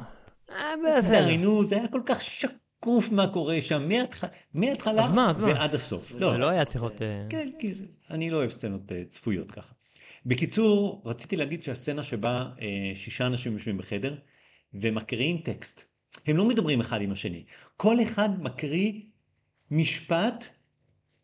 אה, 0.50 0.72
בסדר. 0.98 1.36
נו, 1.36 1.64
זה 1.64 1.76
היה 1.76 1.88
כל 1.88 2.00
כך 2.06 2.20
שקוף 2.20 3.12
מה 3.12 3.26
קורה 3.26 3.62
שם, 3.62 3.88
מההתחלה? 4.54 5.08
ועד 5.40 5.74
הסוף. 5.74 6.12
זה 6.12 6.18
לא 6.18 6.48
היה 6.48 6.64
צריך 6.64 6.82
להיות... 6.82 7.02
אה, 7.02 7.26
כן, 7.30 7.50
כי 7.58 7.72
אני 8.10 8.30
לא 8.30 8.36
אוהב 8.36 8.50
סצנות 8.50 8.92
צפויות 9.08 9.50
ככה. 9.50 9.72
בקיצור, 10.26 11.02
רציתי 11.04 11.36
להגיד 11.36 11.62
שהסצנה 11.62 12.02
שבה 12.02 12.50
שישה 12.94 13.26
אנשים 13.26 13.52
יושבים 13.52 13.78
בחדר 13.78 14.14
ומקריאים 14.74 15.38
טקסט. 15.38 15.93
הם 16.26 16.36
לא 16.36 16.44
מדברים 16.44 16.80
אחד 16.80 17.00
עם 17.02 17.12
השני. 17.12 17.44
כל 17.76 18.02
אחד 18.02 18.42
מקריא 18.42 18.92
משפט 19.70 20.46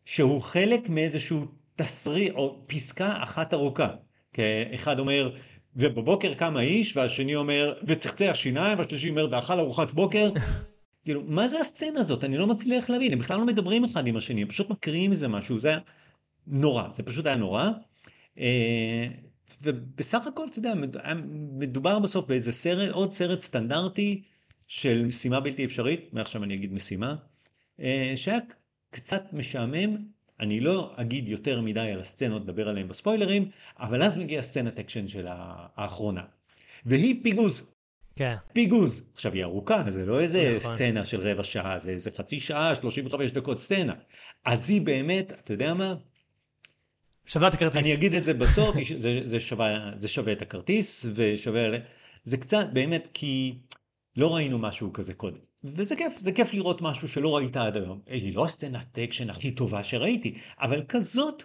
שהוא 0.05 0.41
חלק 0.41 0.89
מאיזשהו 0.89 1.45
תסריט 1.75 2.33
או 2.33 2.63
פסקה 2.67 3.23
אחת 3.23 3.53
ארוכה. 3.53 3.89
כי 4.33 4.41
אחד 4.75 4.99
אומר, 4.99 5.35
ובבוקר 5.75 6.33
קם 6.33 6.57
האיש, 6.57 6.97
והשני 6.97 7.35
אומר, 7.35 7.73
וצחצח 7.87 8.27
השיניים, 8.31 8.77
והשלישי 8.77 9.09
אומר, 9.09 9.27
ואכל 9.31 9.59
ארוחת 9.59 9.91
בוקר. 9.91 10.29
כאילו, 11.05 11.21
מה 11.25 11.47
זה 11.47 11.59
הסצנה 11.59 11.99
הזאת? 11.99 12.23
אני 12.23 12.37
לא 12.37 12.47
מצליח 12.47 12.89
להבין, 12.89 13.13
הם 13.13 13.19
בכלל 13.19 13.37
לא 13.37 13.45
מדברים 13.45 13.83
אחד 13.83 14.07
עם 14.07 14.17
השני, 14.17 14.41
הם 14.41 14.47
פשוט 14.47 14.69
מקריאים 14.69 15.11
איזה 15.11 15.27
משהו, 15.27 15.59
זה 15.59 15.67
היה 15.67 15.79
נורא, 16.47 16.83
זה 16.93 17.03
פשוט 17.03 17.25
היה 17.25 17.35
נורא. 17.35 17.69
אה, 18.39 19.07
ובסך 19.61 20.27
הכל, 20.27 20.45
אתה 20.51 20.59
יודע, 20.59 20.73
מדובר 21.57 21.99
בסוף 21.99 22.25
באיזה 22.25 22.51
סרט, 22.51 22.89
עוד 22.91 23.11
סרט 23.11 23.39
סטנדרטי 23.39 24.21
של 24.71 25.05
משימה 25.05 25.39
בלתי 25.39 25.65
אפשרית, 25.65 26.13
מעכשיו 26.13 26.43
אני 26.43 26.53
אגיד 26.53 26.73
משימה, 26.73 27.15
אה, 27.79 28.13
שהיה 28.15 28.39
קצת 28.89 29.23
משעמם, 29.33 29.97
אני 30.39 30.59
לא 30.59 30.93
אגיד 30.95 31.29
יותר 31.29 31.61
מדי 31.61 31.79
על 31.79 31.99
הסצנות, 31.99 32.41
נדבר 32.41 32.69
עליהן 32.69 32.87
בספוילרים, 32.87 33.49
אבל 33.79 34.03
אז 34.03 34.17
מגיעה 34.17 34.43
סצנת 34.43 34.79
אקשן 34.79 35.07
של 35.07 35.25
האחרונה. 35.29 36.23
והיא 36.85 37.23
פיגוז, 37.23 37.73
כן. 38.15 38.35
פיגוז. 38.53 39.03
עכשיו 39.13 39.33
היא 39.33 39.43
ארוכה, 39.43 39.91
זה 39.91 40.05
לא 40.05 40.19
איזה 40.19 40.57
נכון. 40.57 40.75
סצנה 40.75 41.05
של 41.05 41.19
רבע 41.19 41.43
שעה, 41.43 41.79
זה 41.79 41.89
איזה 41.89 42.11
חצי 42.11 42.39
שעה, 42.39 42.75
35 42.75 43.31
דקות 43.31 43.59
סצנה. 43.59 43.93
אז 44.45 44.69
היא 44.69 44.81
באמת, 44.81 45.31
אתה 45.31 45.53
יודע 45.53 45.73
מה? 45.73 45.95
שווה 47.25 47.47
את 47.47 47.53
הכרטיס. 47.53 47.77
אני 47.77 47.93
אגיד 47.93 48.15
את 48.15 48.25
זה 48.25 48.33
בסוף, 48.33 48.75
זה, 48.97 49.21
זה, 49.25 49.39
שווה, 49.39 49.91
זה 49.97 50.07
שווה 50.07 50.33
את 50.33 50.41
הכרטיס, 50.41 51.05
ושווה, 51.13 51.61
זה 52.23 52.37
קצת 52.37 52.67
באמת 52.73 53.09
כי 53.13 53.55
לא 54.15 54.35
ראינו 54.35 54.59
משהו 54.59 54.93
כזה 54.93 55.13
קודם. 55.13 55.37
וזה 55.63 55.95
כיף, 55.95 56.19
זה 56.19 56.31
כיף 56.31 56.53
לראות 56.53 56.81
משהו 56.81 57.07
שלא 57.07 57.35
ראית 57.35 57.57
עד 57.57 57.77
היום. 57.77 57.99
היא 58.07 58.35
לא 58.35 58.45
הסצנת 58.45 58.99
אקשן 58.99 59.29
הכי 59.29 59.51
טובה 59.51 59.83
שראיתי, 59.83 60.37
אבל 60.61 60.83
כזאת 60.87 61.43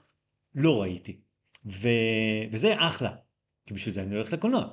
לא 0.54 0.82
ראיתי. 0.82 1.16
ו, 1.66 1.88
וזה 2.52 2.74
אחלה, 2.78 3.10
כי 3.66 3.74
בשביל 3.74 3.94
זה 3.94 4.02
אני 4.02 4.14
הולך 4.14 4.32
לקולנוע. 4.32 4.68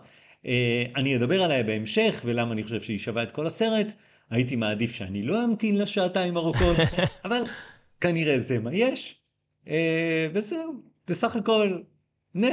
אה, 0.45 0.83
אני 0.95 1.15
אדבר 1.15 1.43
עליה 1.43 1.63
בהמשך, 1.63 2.21
ולמה 2.25 2.53
אני 2.53 2.63
חושב 2.63 2.81
שהיא 2.81 2.97
שווה 2.97 3.23
את 3.23 3.31
כל 3.31 3.47
הסרט. 3.47 3.93
הייתי 4.29 4.55
מעדיף 4.55 4.95
שאני 4.95 5.23
לא 5.23 5.45
אמתין 5.45 5.77
לשעתיים 5.77 6.37
ארוכות, 6.37 6.77
אבל 7.25 7.41
כנראה 8.01 8.39
זה 8.39 8.59
מה 8.59 8.73
יש. 8.73 9.21
אה, 9.67 10.27
וזהו, 10.33 10.73
בסך 11.07 11.35
הכל, 11.35 11.81
נה, 12.35 12.47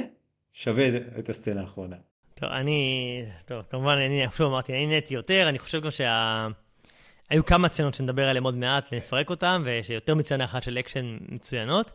שווה 0.53 0.88
את 1.18 1.28
הסצנה 1.28 1.61
האחרונה. 1.61 1.97
טוב, 2.41 2.51
אני, 2.51 3.22
טוב, 3.45 3.62
כמובן, 3.70 3.93
אני 3.93 4.26
אפילו 4.26 4.49
אמרתי, 4.49 4.72
אני 4.72 4.86
נהניתי 4.86 5.14
יותר, 5.14 5.49
אני 5.49 5.59
חושב 5.59 5.82
גם 5.82 5.91
שה... 5.91 6.47
היו 7.30 7.45
כמה 7.45 7.68
סצנות 7.68 7.95
שנדבר 7.95 8.28
עליהן 8.28 8.45
עוד 8.45 8.55
מעט, 8.55 8.93
נפרק 8.93 9.30
אותן, 9.30 9.62
ושיותר 9.64 10.14
מסצנה 10.14 10.44
אחת 10.45 10.62
של 10.62 10.78
אקשן 10.78 11.18
מצוינות. 11.28 11.93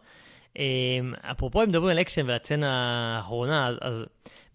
אמ, 0.60 1.14
אפרופו, 1.22 1.64
אם 1.64 1.70
מדברים 1.70 1.91
על 1.91 2.02
אקשן 2.02 2.26
ועל 2.26 2.36
הסצנה 2.36 2.72
האחרונה, 3.18 3.68
אז, 3.68 3.76
אז 3.82 4.06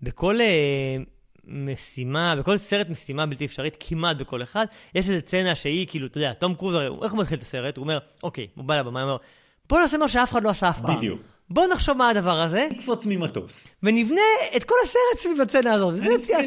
בכל 0.02 0.40
אה, 0.40 0.96
משימה, 1.44 2.36
בכל 2.36 2.56
סרט 2.56 2.88
משימה 2.88 3.26
בלתי 3.26 3.44
אפשרית, 3.44 3.76
כמעט 3.80 4.16
בכל 4.16 4.42
אחד, 4.42 4.66
יש 4.94 5.10
איזו 5.10 5.20
סצנה 5.20 5.54
שהיא, 5.54 5.86
כאילו, 5.86 6.06
אתה 6.06 6.18
יודע, 6.18 6.32
תום 6.32 6.54
קרוז, 6.54 6.74
איך 7.02 7.12
הוא 7.12 7.20
מתחיל 7.20 7.38
את 7.38 7.42
הסרט? 7.42 7.76
הוא 7.76 7.82
אומר, 7.82 7.98
אוקיי, 8.22 8.46
הוא 8.54 8.64
בא 8.64 8.80
לבמה, 8.80 9.02
הוא 9.02 9.08
אומר, 9.08 9.20
בוא 9.68 9.80
נעשה 9.80 9.98
מה 9.98 10.08
שאף 10.08 10.32
אחד 10.32 10.42
לא 10.42 10.50
עשה 10.50 10.68
אף 10.70 10.80
פעם. 10.80 10.96
בדיוק. 10.96 11.20
בוא 11.50 11.66
נחשוב 11.66 11.96
מה 11.96 12.08
הדבר 12.08 12.40
הזה, 12.40 12.68
נקפוץ 12.70 13.06
ממטוס. 13.06 13.66
ונבנה 13.82 14.20
את 14.56 14.64
כל 14.64 14.74
הסרט 14.84 15.18
סביב 15.18 15.40
הסצנה 15.40 15.74
הזאת. 15.74 15.94
אני 16.00 16.16
מסכים. 16.18 16.38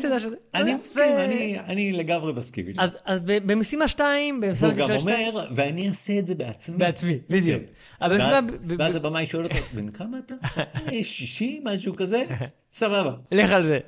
אני 0.56 0.76
ו- 0.76 0.78
מסכים, 0.82 1.04
אני- 1.18 1.60
אני 1.60 1.92
לגמרי 1.92 2.34
מסכים. 2.34 2.66
אז, 3.06 3.20
במשימה 3.26 3.88
2, 3.88 4.40
במשימה 4.42 4.70
והוא 4.74 4.88
גם 4.90 5.00
שתיים- 5.00 5.28
אומר, 5.36 5.48
ואני 5.56 5.90
אעשה 5.90 6.20
את 6.20 6.28
זה 6.28 6.36
בעצמי. 6.36 6.78
בעצמי, 6.78 7.18
בדיוק. 7.30 7.62
כן. 8.00 8.12
ואז- 8.80 8.96
הבמאי 8.96 9.28
שואל 9.28 9.44
אותו, 9.44 9.56
בן 9.74 9.92
כמה 9.92 10.18
אתה? 10.26 10.36
"אה, 10.58 11.04
60, 11.04 11.62
משהו 11.66 11.96
כזה? 11.96 12.24
סבבה. 12.74 13.14
לך 13.32 13.52
על 13.52 13.66
זה. 13.66 13.80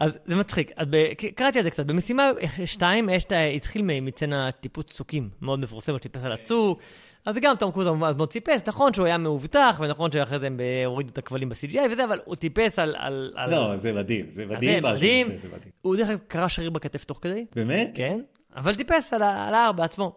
אז 0.00 0.12
זה 0.26 0.34
מצחיק. 0.36 0.70
אז 0.76 0.86
ב- 0.90 1.12
קראתי 1.34 1.58
על 1.58 1.64
זה 1.64 1.70
קצת. 1.70 1.86
במשימה 1.86 2.30
2, 2.64 3.08
יש 3.08 3.24
את 3.24 3.32
ה- 3.32 3.46
התחיל 3.46 3.82
מ- 3.82 4.04
מצצנה 4.04 4.52
טיפוס 4.52 4.84
צוקים 4.86 5.28
מאוד 5.42 5.58
מפורסם, 5.60 5.92
הוא 5.92 5.98
טיפס 5.98 6.24
על 6.24 6.32
הצוק. 6.32 6.80
אז 7.26 7.36
גם 7.40 7.56
תום 7.56 7.72
קרוז 7.72 7.86
מאוד 7.86 8.16
מאוד 8.16 8.28
טיפס, 8.28 8.62
נכון 8.66 8.92
שהוא 8.92 9.06
היה 9.06 9.18
מאובטח, 9.18 9.80
ונכון 9.80 10.12
שאחרי 10.12 10.38
זה 10.38 10.46
הם 10.46 10.56
ב- 10.56 10.84
הורידו 10.86 11.10
את 11.10 11.18
הכבלים 11.18 11.48
ב-CGI 11.48 11.78
וזה, 11.92 12.04
אבל 12.04 12.20
הוא 12.24 12.34
טיפס 12.36 12.78
על... 12.78 12.94
על, 12.98 13.32
על... 13.36 13.50
לא, 13.50 13.76
זה 13.76 13.92
מדהים, 13.92 14.30
זה 14.30 14.46
מדהים. 14.46 14.82
מה 14.82 14.88
שהוא 14.88 14.96
מדהים. 14.96 15.26
עושה, 15.26 15.38
זה 15.38 15.48
מדהים. 15.48 15.72
הוא 15.82 15.96
דרך 15.96 16.08
אגב 16.08 16.18
קרע 16.28 16.48
שריר 16.48 16.70
בכתף 16.70 17.04
תוך 17.04 17.18
כדי, 17.22 17.44
באמת? 17.56 17.90
כן, 17.94 18.20
אבל 18.56 18.74
טיפס 18.74 19.12
על, 19.12 19.22
על 19.22 19.54
ההר 19.54 19.72
בעצמו. 19.72 20.12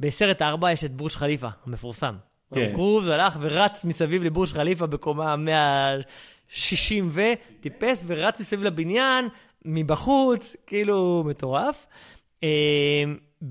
בסרט 0.00 0.42
הארבע 0.42 0.72
יש 0.72 0.84
את 0.84 0.92
בורג' 0.92 1.10
חליפה, 1.12 1.48
המפורסם. 1.66 2.14
כן. 2.54 2.70
קרוז 2.74 3.08
הלך 3.08 3.38
ורץ 3.40 3.84
מסביב 3.84 4.22
לבורג' 4.22 4.48
חליפה 4.48 4.86
בקומה 4.86 5.36
160 5.36 7.08
ו, 7.10 7.20
טיפס 7.60 8.04
ורץ 8.06 8.40
מסביב 8.40 8.64
לבניין, 8.64 9.28
מבחוץ, 9.64 10.56
כאילו 10.66 11.24
מטורף. 11.26 11.86
אה, 13.42 13.48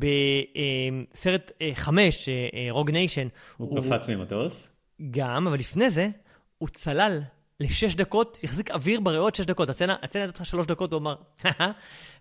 בסרט 1.13 1.51
אה, 1.61 1.71
חמש, 1.73 2.29
Rogue 2.69 2.91
Nation, 2.91 3.27
הוא 3.57 3.81
קפץ 3.81 4.09
ממטוס. 4.09 4.69
גם, 5.11 5.47
אבל 5.47 5.59
לפני 5.59 5.89
זה, 5.89 6.09
הוא 6.57 6.69
צלל 6.69 7.21
לשש 7.59 7.95
דקות, 7.95 8.39
החזיק 8.43 8.71
אוויר 8.71 8.99
בריאות 8.99 9.35
שש 9.35 9.45
דקות. 9.45 9.69
הסצנה 9.69 9.95
הייתה 10.01 10.31
צריכה 10.31 10.45
שלוש 10.45 10.67
דקות, 10.67 10.93
הוא 10.93 10.99
אמר, 10.99 11.15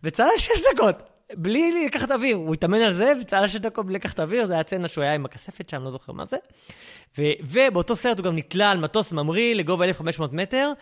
וצלל 0.05 0.27
שש 0.39 0.61
דקות, 0.75 1.03
בלי 1.35 1.87
לקחת 1.87 2.11
אוויר. 2.11 2.37
הוא 2.37 2.55
התאמן 2.55 2.81
על 2.81 2.95
זה, 2.95 3.13
וצלל 3.21 3.49
שש 3.49 3.57
דקות 3.57 3.87
בלי 3.87 3.95
לקחת 3.95 4.21
אוויר, 4.21 4.47
זה 4.47 4.53
היה 4.53 4.61
הצצנה 4.61 4.89
שהוא 4.89 5.05
היה 5.05 5.15
עם 5.15 5.25
הכספת 5.25 5.69
שם, 5.69 5.85
לא 5.85 5.91
זוכר 5.91 6.13
מה 6.13 6.25
זה. 6.31 6.37
ו- 7.19 7.23
ובאותו 7.43 7.97
סרט 7.97 8.19
הוא 8.19 8.25
גם 8.25 8.37
נתלה 8.37 8.71
על 8.71 8.79
מטוס 8.79 9.13
ממריא 9.13 9.55
לגובה 9.55 9.85
1,500 9.85 10.33
מטר, 10.33 10.73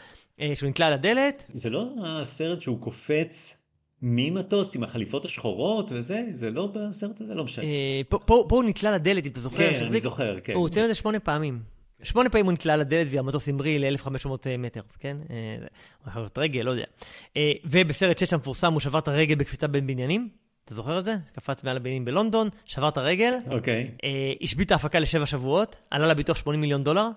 אה, 0.41 0.53
שהוא 0.55 0.70
נתלה 0.70 0.87
על 0.87 0.93
הדלת. 0.93 1.45
זה 1.53 1.70
לא 1.70 1.89
הסרט 2.05 2.61
שהוא 2.61 2.80
קופץ 2.80 3.57
ממטוס 4.03 4.77
עם 4.77 4.83
החליפות 4.83 5.25
השחורות 5.25 5.93
וזה? 5.93 6.25
זה 6.31 6.51
לא 6.51 6.67
בסרט 6.67 7.21
הזה? 7.21 7.35
לא 7.35 7.45
משנה. 7.45 7.65
אה, 7.65 8.01
פה, 8.09 8.47
הוא 8.51 8.65
נתלה 8.65 8.93
לדלת, 8.93 9.27
אם 9.27 9.31
אתה 9.31 9.41
זוכר. 9.41 9.57
כן, 9.57 9.85
אני 9.85 10.01
זוכר, 10.01 10.41
כן. 10.41 10.53
הוא 10.53 10.69
ציין 10.69 10.85
את 10.85 10.91
זה 10.91 10.95
שמונה 10.95 11.21
פעמים. 11.21 11.61
שמונה 12.03 12.31
פעמים 12.31 12.47
הוא 12.47 12.53
נתלה 12.53 12.77
לדלת 12.77 13.07
והמטוס 13.11 13.49
המריא 13.49 13.79
ל-1500 13.79 14.29
מטר, 14.59 14.81
כן? 15.01 15.17
אה, 15.31 15.37
הוא 16.03 16.11
יכול 16.11 16.23
להיות 16.23 16.39
רגל, 16.39 16.63
לא 16.63 16.71
יודע. 16.71 16.85
אה, 17.37 17.53
ובסרט 17.65 18.19
6 18.19 18.33
המפורסם 18.33 18.73
הוא 18.73 18.81
שבר 18.81 18.99
את 18.99 19.09
הרגל 19.09 19.35
בקפיצה 19.35 19.67
בין 19.67 19.87
בניינים. 19.87 20.29
אתה 20.65 20.75
זוכר 20.75 20.99
את 20.99 21.05
זה? 21.05 21.17
קפץ 21.33 21.65
מעל 21.65 21.77
הבניינים 21.77 22.05
בלונדון, 22.05 22.49
שבר 22.65 22.89
את 22.89 22.97
הרגל, 22.97 23.35
אוקיי. 23.51 23.91
השבית 24.43 24.73
ההפקה 24.73 24.99
לשבע 24.99 25.27
שבועות, 25.27 25.77
עלה 25.91 26.07
לביטוח 26.07 26.37
80 26.37 26.61
מיליון 26.61 26.85
דולר. 26.85 27.09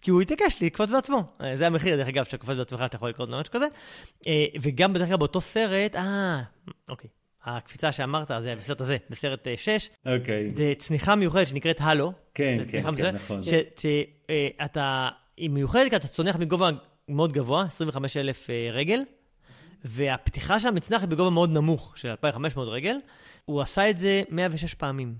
כי 0.00 0.10
הוא 0.10 0.22
התעקש 0.22 0.62
לקפוץ 0.62 0.90
בעצמו. 0.90 1.24
אה, 1.40 1.56
זה 1.56 1.66
המחיר, 1.66 1.96
דרך 1.96 2.08
אגב, 2.08 2.24
שאתה 2.24 2.38
קופץ 2.38 2.56
בעצמך, 2.56 2.80
שאתה 2.80 2.96
יכול 2.96 3.08
לקרות 3.08 3.28
משהו 3.28 3.52
כזה. 3.52 3.66
אה, 4.26 4.46
וגם 4.62 4.92
בדרך 4.92 5.08
כלל 5.08 5.16
באותו 5.16 5.40
סרט, 5.40 5.96
אה, 5.96 6.42
אוקיי. 6.88 7.10
הקפיצה 7.44 7.92
שאמרת, 7.92 8.30
זה 8.42 8.54
בסרט 8.54 8.80
הזה, 8.80 8.96
בסרט 9.10 9.48
6, 9.56 9.90
אוקיי. 10.06 10.52
זה 10.56 10.72
צניחה 10.78 11.14
מיוחדת 11.14 11.46
שנקראת 11.46 11.76
הלו. 11.80 12.12
כן, 12.34 12.58
כן, 12.68 12.82
כן, 12.82 12.90
מסוימת, 12.90 13.14
נכון. 13.14 13.40
שאתה, 13.42 15.08
היא 15.36 15.50
מיוחדת 15.50 15.90
כי 15.90 15.96
אתה 15.96 16.08
צונח 16.08 16.36
מגובה 16.36 16.70
מאוד 17.08 17.32
גבוה, 17.32 17.62
25,000 17.62 18.50
אה, 18.50 18.68
רגל, 18.72 19.00
והפתיחה 19.84 20.60
של 20.60 20.68
המצנח 20.68 21.00
היא 21.00 21.08
בגובה 21.08 21.30
מאוד 21.30 21.50
נמוך, 21.50 21.92
של 21.96 22.08
2,500 22.08 22.68
רגל. 22.68 22.96
הוא 23.44 23.60
עשה 23.60 23.90
את 23.90 23.98
זה 23.98 24.22
106 24.30 24.74
פעמים. 24.74 25.14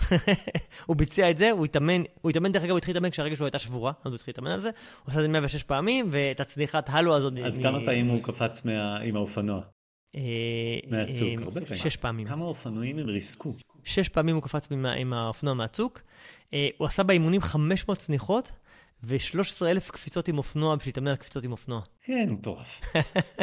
הוא 0.86 0.96
ביצע 0.96 1.30
את 1.30 1.38
זה, 1.38 1.50
הוא 1.50 1.64
התאמן, 1.64 2.02
הוא 2.20 2.30
התאמן, 2.30 2.52
דרך 2.52 2.62
אגב, 2.62 2.70
הוא 2.70 2.78
התחיל 2.78 2.94
להתאמן 2.94 3.10
כשהרגל 3.10 3.34
שלו 3.34 3.46
הייתה 3.46 3.58
שבורה, 3.58 3.92
אז 4.04 4.12
הוא 4.12 4.14
התחיל 4.14 4.32
להתאמן 4.32 4.50
על 4.50 4.60
זה. 4.60 4.68
הוא 4.68 5.10
עשה 5.10 5.18
את 5.18 5.22
זה 5.22 5.28
106 5.28 5.62
פעמים, 5.62 6.08
ואת 6.10 6.40
הצניחת 6.40 6.86
הלו 6.88 7.16
הזאת... 7.16 7.32
אז 7.44 7.58
מ- 7.58 7.62
כמה 7.62 7.78
פעמים 7.84 8.06
הוא 8.08 8.22
קפץ 8.22 8.64
מה- 8.64 8.96
עם 8.98 9.16
האופנוע? 9.16 9.60
אה, 10.16 10.20
מהצוק? 10.90 11.28
אה, 11.28 11.44
הרבה 11.44 11.60
פעמים. 11.60 11.76
שש 11.82 11.96
פעמים. 11.96 12.26
כמה 12.26 12.44
אופנועים 12.44 12.98
הם 12.98 13.06
ריסקו? 13.06 13.52
שש 13.84 14.08
פעמים 14.08 14.34
הוא 14.34 14.42
קפץ 14.42 14.68
עם 14.96 15.12
האופנוע 15.12 15.54
מהצוק. 15.54 16.00
אה, 16.54 16.68
הוא 16.78 16.86
עשה 16.86 17.02
באימונים 17.02 17.40
500 17.40 17.98
צניחות 17.98 18.50
ו-13,000 19.02 19.92
קפיצות 19.92 20.28
עם 20.28 20.38
אופנוע 20.38 20.76
בשביל 20.76 20.88
להתאמן 20.90 21.08
על 21.10 21.16
קפיצות 21.16 21.44
עם 21.44 21.52
אופנוע. 21.52 21.80
כן, 22.04 22.26
מטורף. 22.30 22.80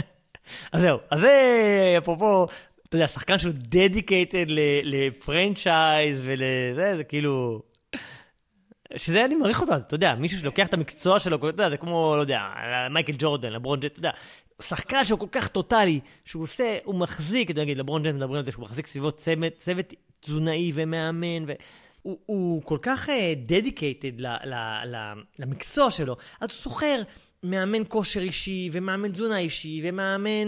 אז 0.73 0.81
זהו, 0.81 0.97
אז 1.11 1.19
זה, 1.19 1.95
אפרופו, 1.97 2.45
אתה 2.87 2.95
יודע, 2.95 3.07
שחקן 3.07 3.37
שהוא 3.37 3.53
dedicated 3.55 4.45
ל 4.83 4.97
franchise 4.97 6.21
ולזה, 6.25 6.93
זה 6.97 7.03
כאילו... 7.03 7.61
שזה 8.95 9.25
אני 9.25 9.35
מעריך 9.35 9.61
אותו, 9.61 9.75
אתה 9.75 9.95
יודע, 9.95 10.15
מישהו 10.15 10.39
שלוקח 10.39 10.67
את 10.67 10.73
המקצוע 10.73 11.19
שלו, 11.19 11.35
אתה 11.35 11.47
יודע, 11.47 11.69
זה 11.69 11.77
כמו, 11.77 12.13
לא 12.15 12.21
יודע, 12.21 12.39
מייקל 12.91 13.13
ג'ורדן, 13.17 13.53
לברון 13.53 13.79
ג'יימס, 13.79 13.91
אתה 13.91 13.99
יודע, 13.99 14.11
שחקן 14.61 15.05
שהוא 15.05 15.19
כל 15.19 15.27
כך 15.31 15.47
טוטאלי, 15.47 15.99
שהוא 16.25 16.43
עושה, 16.43 16.77
הוא 16.83 16.95
מחזיק, 16.95 17.51
אתה 17.51 17.61
נגיד, 17.61 17.77
לברון 17.77 18.03
ג'יימס 18.03 18.13
מדברים 18.13 18.39
על 18.39 18.45
זה, 18.45 18.51
שהוא 18.51 18.63
מחזיק 18.63 18.87
סביבו 18.87 19.11
צוות, 19.11 19.53
צוות 19.57 19.93
תזונאי 20.19 20.71
ומאמן, 20.75 21.43
ו... 21.47 21.53
הוא, 22.25 22.61
כל 22.63 22.77
כך 22.81 23.09
dedicated 23.45 24.19
אה, 24.19 24.23
ל, 24.23 24.55
ל, 24.85 25.13
למקצוע 25.39 25.91
שלו, 25.91 26.15
אז 26.41 26.49
הוא 26.49 26.57
שוכר 26.63 27.01
מאמן 27.43 27.83
כושר 27.87 28.19
אישי, 28.19 28.69
ומאמן 28.71 29.11
תזונה 29.11 29.37
אישי, 29.37 29.81
ומאמן, 29.83 30.47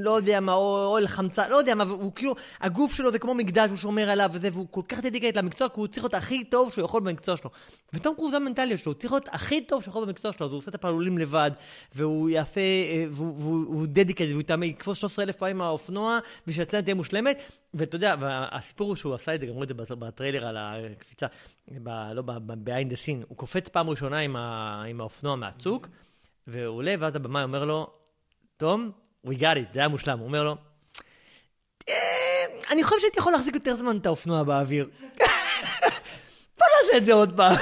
לא 0.00 0.10
יודע 0.10 0.40
מה, 0.40 0.52
אוהל 0.52 1.06
חמצן, 1.06 1.50
לא 1.50 1.56
יודע 1.56 1.74
מה, 1.74 1.84
והוא 1.84 2.12
כאילו, 2.14 2.34
הגוף 2.60 2.94
שלו 2.94 3.10
זה 3.10 3.18
כמו 3.18 3.34
מקדש, 3.34 3.70
הוא 3.70 3.76
שומר 3.76 4.10
עליו 4.10 4.30
וזה, 4.32 4.48
והוא 4.52 4.66
כל 4.70 4.82
כך 4.88 5.00
dedicated 5.00 5.36
למקצוע, 5.36 5.68
כי 5.68 5.74
הוא 5.80 5.86
צריך 5.86 6.04
להיות 6.04 6.14
הכי 6.14 6.44
טוב 6.44 6.72
שהוא 6.72 6.84
יכול 6.84 7.02
במקצוע 7.02 7.36
שלו. 7.36 7.50
ותום 7.92 8.14
קרוז 8.14 8.30
זה 8.30 8.36
המנטליות 8.36 8.80
שלו, 8.80 8.92
הוא 8.92 9.00
צריך 9.00 9.12
להיות 9.12 9.28
הכי 9.32 9.60
טוב 9.60 9.82
שהוא 9.82 9.92
יכול 9.92 10.04
במקצוע 10.04 10.32
שלו, 10.32 10.46
אז 10.46 10.52
הוא 10.52 10.58
עושה 10.58 10.70
את 10.70 10.74
הפעלולים 10.74 11.18
לבד, 11.18 11.50
והוא 11.94 12.30
יעשה, 12.30 12.60
אה, 12.60 13.04
והוא, 13.10 13.34
והוא, 13.38 13.86
והוא 14.30 14.40
יתאמן, 14.40 14.66
יקפוץ 14.66 14.98
13,000 14.98 15.36
פעמים 15.36 15.58
מהאופנוע, 15.58 16.18
ושהצנה 16.46 16.82
תהיה 16.82 16.94
מושלמת, 16.94 17.42
ואתה 17.74 17.96
יודע, 17.96 18.14
והסיפור 18.20 18.88
הוא 18.88 18.96
שהוא 18.96 19.14
עשה 19.14 19.34
את 19.34 19.40
זה, 19.40 19.46
גם 19.46 19.52
רואים 19.52 19.70
את 19.70 19.76
זה 19.88 19.96
בטריילר 19.96 20.46
על 20.46 20.56
הקפיצה, 20.56 21.26
ב, 21.82 21.88
לא, 22.14 22.22
ב-behind 22.22 22.92
the 22.92 22.96
scene, 22.96 23.24
הוא 23.28 23.36
קופץ 23.36 23.68
פעם 23.68 23.90
ראשונה 23.90 24.18
עם, 24.18 24.36
ה, 24.36 24.82
עם 24.88 25.00
האופנוע 25.00 25.36
מהצוק, 25.36 25.88
והוא 26.50 26.76
עולה, 26.76 26.94
ואז 26.98 27.16
הבמאי 27.16 27.42
אומר 27.42 27.64
לו, 27.64 27.90
תום, 28.56 28.90
we 29.26 29.30
got 29.30 29.56
it, 29.56 29.72
זה 29.72 29.78
היה 29.78 29.88
מושלם. 29.88 30.18
הוא 30.18 30.26
אומר 30.26 30.44
לו, 30.44 30.56
"אה, 31.88 31.94
אני 32.70 32.84
חושב 32.84 33.00
שהייתי 33.00 33.18
יכול 33.18 33.32
להחזיק 33.32 33.54
יותר 33.54 33.76
זמן 33.76 33.96
את 33.96 34.06
האופנוע 34.06 34.42
באוויר. 34.42 34.88
בוא 36.58 36.66
נעשה 36.84 36.96
את 36.96 37.04
זה 37.04 37.12
עוד 37.12 37.36
פעם. 37.36 37.56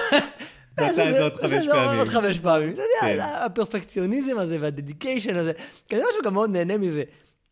נעשה 0.80 1.08
את 1.08 1.14
זה 1.14 1.22
עוד 1.22 1.34
חמש 1.36 1.52
את 1.52 1.62
זה 1.62 1.68
פעמים. 1.72 1.98
עוד 1.98 2.08
חמש 2.08 2.38
פעמים. 2.38 2.70
אתה 2.72 2.82
כן. 3.00 3.10
יודע, 3.10 3.44
הפרפקציוניזם 3.44 4.38
הזה 4.38 4.56
והדדיקיישן 4.60 5.36
הזה, 5.36 5.52
כנראה 5.88 6.06
שהוא 6.12 6.24
גם 6.24 6.34
מאוד 6.34 6.50
נהנה 6.50 6.76
מזה. 6.78 7.02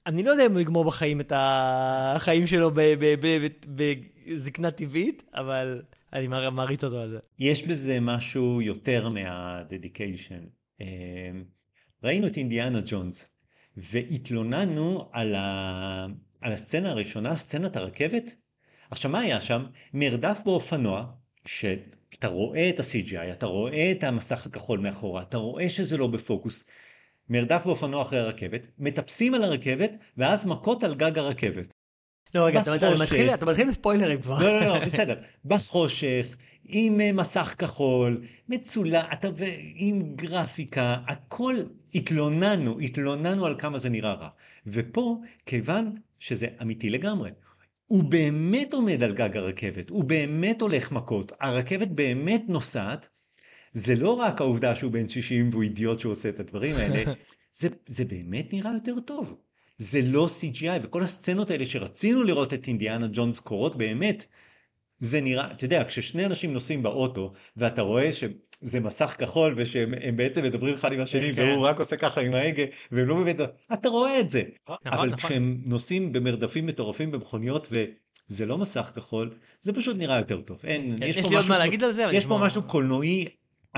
אני 0.06 0.22
לא 0.22 0.30
יודע 0.30 0.46
אם 0.46 0.52
הוא 0.52 0.60
יגמור 0.60 0.84
בחיים 0.84 1.20
את 1.20 1.32
החיים 1.36 2.46
שלו 2.46 2.70
בזקנה 3.66 4.70
טבעית, 4.70 5.22
אבל 5.34 5.82
אני 6.12 6.26
מעריץ 6.26 6.84
אותו 6.84 7.00
על 7.00 7.10
זה. 7.10 7.18
יש 7.38 7.62
בזה 7.62 7.98
משהו 8.00 8.62
יותר 8.62 9.08
מהדדיקיישן. 9.08 10.40
אה, 10.80 10.86
ראינו 12.04 12.26
את 12.26 12.36
אינדיאנה 12.36 12.80
ג'ונס, 12.86 13.28
והתלוננו 13.76 15.08
על, 15.12 15.34
ה... 15.34 16.06
על 16.40 16.52
הסצנה 16.52 16.90
הראשונה, 16.90 17.36
סצנת 17.36 17.76
הרכבת. 17.76 18.34
עכשיו, 18.90 19.10
מה 19.10 19.20
היה 19.20 19.40
שם? 19.40 19.66
מרדף 19.94 20.40
באופנוע, 20.44 21.06
שאתה 21.46 22.28
רואה 22.28 22.68
את 22.68 22.80
ה-CGI, 22.80 23.32
אתה 23.32 23.46
רואה 23.46 23.92
את 23.92 24.04
המסך 24.04 24.46
הכחול 24.46 24.78
מאחורה, 24.78 25.22
אתה 25.22 25.36
רואה 25.36 25.68
שזה 25.68 25.96
לא 25.96 26.06
בפוקוס. 26.06 26.64
מרדף 27.28 27.62
באופנוע 27.64 28.02
אחרי 28.02 28.18
הרכבת, 28.18 28.66
מטפסים 28.78 29.34
על 29.34 29.44
הרכבת, 29.44 29.90
ואז 30.16 30.46
מכות 30.46 30.84
על 30.84 30.94
גג 30.94 31.18
הרכבת. 31.18 31.74
לא, 32.34 32.46
רגע, 32.46 32.60
אתה 32.60 32.90
מתחיל, 33.02 33.34
אתה 33.34 33.46
מתחיל 33.46 33.68
בספוילרים 33.68 34.22
כבר. 34.22 34.38
לא, 34.38 34.60
לא, 34.60 34.66
לא, 34.66 34.84
בסדר. 34.84 35.14
בחושך, 35.44 36.36
עם 36.68 37.00
אה, 37.00 37.12
מסך 37.12 37.54
כחול, 37.58 38.22
מצולע, 38.48 39.12
אתה, 39.12 39.28
עם 39.74 40.02
גרפיקה, 40.16 40.96
הכל 41.08 41.56
התלוננו, 41.94 42.80
התלוננו 42.80 43.46
על 43.46 43.54
כמה 43.58 43.78
זה 43.78 43.88
נראה 43.88 44.14
רע. 44.14 44.28
ופה, 44.66 45.20
כיוון 45.46 45.94
שזה 46.18 46.46
אמיתי 46.62 46.90
לגמרי, 46.90 47.30
הוא 47.86 48.04
באמת 48.04 48.74
עומד 48.74 49.02
על 49.02 49.14
גג 49.14 49.36
הרכבת, 49.36 49.90
הוא 49.90 50.04
באמת 50.04 50.62
הולך 50.62 50.92
מכות, 50.92 51.32
הרכבת 51.40 51.88
באמת 51.88 52.42
נוסעת, 52.48 53.08
זה 53.72 53.94
לא 53.94 54.10
רק 54.10 54.40
העובדה 54.40 54.74
שהוא 54.74 54.92
בן 54.92 55.08
60 55.08 55.48
והוא 55.50 55.62
אידיוט 55.62 56.00
שהוא 56.00 56.12
עושה 56.12 56.28
את 56.28 56.40
הדברים 56.40 56.74
האלה, 56.74 57.12
זה, 57.58 57.68
זה 57.86 58.04
באמת 58.04 58.52
נראה 58.52 58.72
יותר 58.74 59.00
טוב. 59.00 59.36
זה 59.78 60.02
לא 60.02 60.26
CGI, 60.40 60.80
וכל 60.82 61.02
הסצנות 61.02 61.50
האלה 61.50 61.66
שרצינו 61.66 62.24
לראות 62.24 62.54
את 62.54 62.66
אינדיאנה 62.66 63.06
ג'ונס 63.12 63.38
קורות 63.38 63.76
באמת, 63.76 64.24
זה 64.98 65.20
נראה, 65.20 65.52
אתה 65.52 65.64
יודע, 65.64 65.84
כששני 65.84 66.26
אנשים 66.26 66.52
נוסעים 66.52 66.82
באוטו, 66.82 67.32
ואתה 67.56 67.82
רואה 67.82 68.12
שזה 68.12 68.80
מסך 68.80 69.14
כחול, 69.18 69.54
ושהם 69.56 70.16
בעצם 70.16 70.44
מדברים 70.44 70.74
אחד 70.74 70.92
עם 70.92 71.00
השני, 71.00 71.34
כן. 71.34 71.42
והוא 71.42 71.66
רק 71.66 71.78
עושה 71.78 71.96
ככה 71.96 72.20
עם 72.20 72.34
ההגה, 72.34 72.62
והם 72.92 73.08
לא 73.08 73.14
באמת, 73.14 73.40
אתה 73.72 73.88
רואה 73.88 74.20
את 74.20 74.30
זה. 74.30 74.42
נכון, 74.64 74.76
אבל 74.86 75.06
נכון. 75.06 75.16
כשהם 75.16 75.60
נוסעים 75.64 76.12
במרדפים 76.12 76.66
מטורפים 76.66 77.10
במכוניות, 77.10 77.68
וזה 77.70 78.46
לא 78.46 78.58
מסך 78.58 78.90
כחול, 78.94 79.34
זה 79.60 79.72
פשוט 79.72 79.96
נראה 79.96 80.18
יותר 80.18 80.40
טוב. 80.40 80.60
אין, 80.64 80.96
כן, 81.00 81.06
יש, 81.06 81.16
יש 81.16 81.26
פה 81.26 81.38
משהו, 81.38 81.92
זה, 81.92 82.04
יש 82.12 82.26
פה 82.26 82.38
משהו 82.42 82.62
קולנועי 82.62 83.28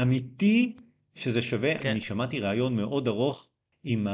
אמיתי, 0.03 0.77
שזה 1.15 1.43
שווה, 1.43 1.79
כן. 1.79 1.89
אני 1.89 2.01
שמעתי 2.01 2.41
ראיון 2.41 2.77
מאוד 2.77 3.09
ארוך 3.09 3.49
עם 3.85 4.07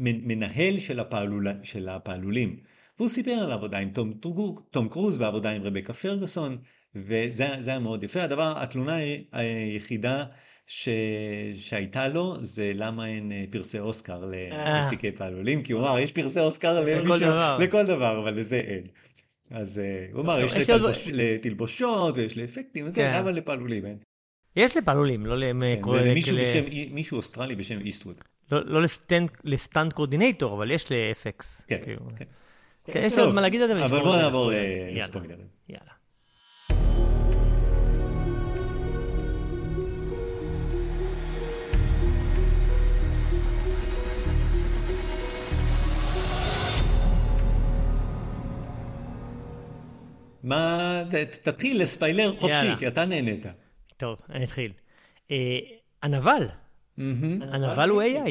המנהל 0.00 0.78
של, 0.78 1.00
הפעלול, 1.00 1.46
של 1.62 1.88
הפעלולים. 1.88 2.56
והוא 2.98 3.08
סיפר 3.08 3.32
על 3.32 3.52
עבודה 3.52 3.78
עם 3.78 3.90
תום, 3.90 4.12
תום 4.70 4.88
קרוז 4.88 5.20
ועבודה 5.20 5.50
עם 5.50 5.62
רבקה 5.62 5.92
פרגוסון, 5.92 6.58
וזה 6.94 7.54
היה 7.66 7.78
מאוד 7.78 8.02
יפה. 8.02 8.22
הדבר, 8.22 8.52
התלונה 8.56 8.96
היחידה 9.32 10.24
ש... 10.66 10.88
שהייתה 11.58 12.08
לו 12.08 12.36
זה 12.40 12.72
למה 12.74 13.06
אין 13.06 13.32
אה, 13.32 13.44
פרסי 13.50 13.78
אוסקר 13.78 14.24
למפיקי 14.24 15.12
פעלולים, 15.12 15.62
כי 15.62 15.72
הוא 15.72 15.80
אמר 15.80 15.98
יש 15.98 16.12
פרסי 16.12 16.40
אוסקר 16.40 16.80
לכל 16.84 17.18
דבר, 17.18 17.56
לכל 17.60 17.86
דבר 17.86 18.18
אבל 18.18 18.38
לזה 18.38 18.56
אין. 18.56 18.82
אז 19.50 19.80
uh, 19.80 20.14
הוא 20.14 20.22
אמר 20.22 20.40
יש 20.40 20.54
לתלבוש, 20.54 21.08
לתלבושות 21.12 22.16
ויש 22.16 22.38
לאפקטים, 22.38 22.92
כן. 22.92 23.12
אבל 23.12 23.34
לפעלולים 23.34 23.86
אין. 23.86 23.96
יש 24.56 24.76
לפעלולים, 24.76 25.26
לא 25.26 25.38
למקרו... 25.38 25.92
כן, 25.92 26.02
זה 26.02 26.62
מישהו 26.90 27.16
אוסטרלי 27.16 27.56
בשם 27.56 27.80
איסטווד. 27.80 28.16
לא, 28.52 28.60
לא 28.64 28.86
לסטנד 29.44 29.92
קורדינטור, 29.92 30.54
אבל 30.56 30.70
יש 30.70 30.92
לאפקס. 30.92 31.62
כן, 31.66 31.78
כאילו. 31.82 32.00
כן. 32.16 32.24
כן, 32.84 33.02
יש 33.04 33.12
לי 33.12 33.22
עוד 33.22 33.34
מה 33.34 33.40
להגיד 33.40 33.60
על 33.60 33.68
זה. 33.68 33.84
אבל 33.84 34.02
בוא 34.02 34.16
נעבור 34.16 34.52
לספוילרים. 34.92 35.46
יאללה. 35.68 35.92
מה, 50.42 51.02
תתחיל 51.42 51.82
לספיילר 51.82 52.36
חופשי, 52.36 52.76
כי 52.78 52.88
אתה 52.88 53.04
נהנית. 53.06 53.46
טוב, 53.96 54.18
אני 54.30 54.44
אתחיל. 54.44 54.72
אה, 55.30 55.36
הנבל, 56.02 56.48
הנבל 56.98 57.88
הוא 57.88 58.02
AI. 58.02 58.30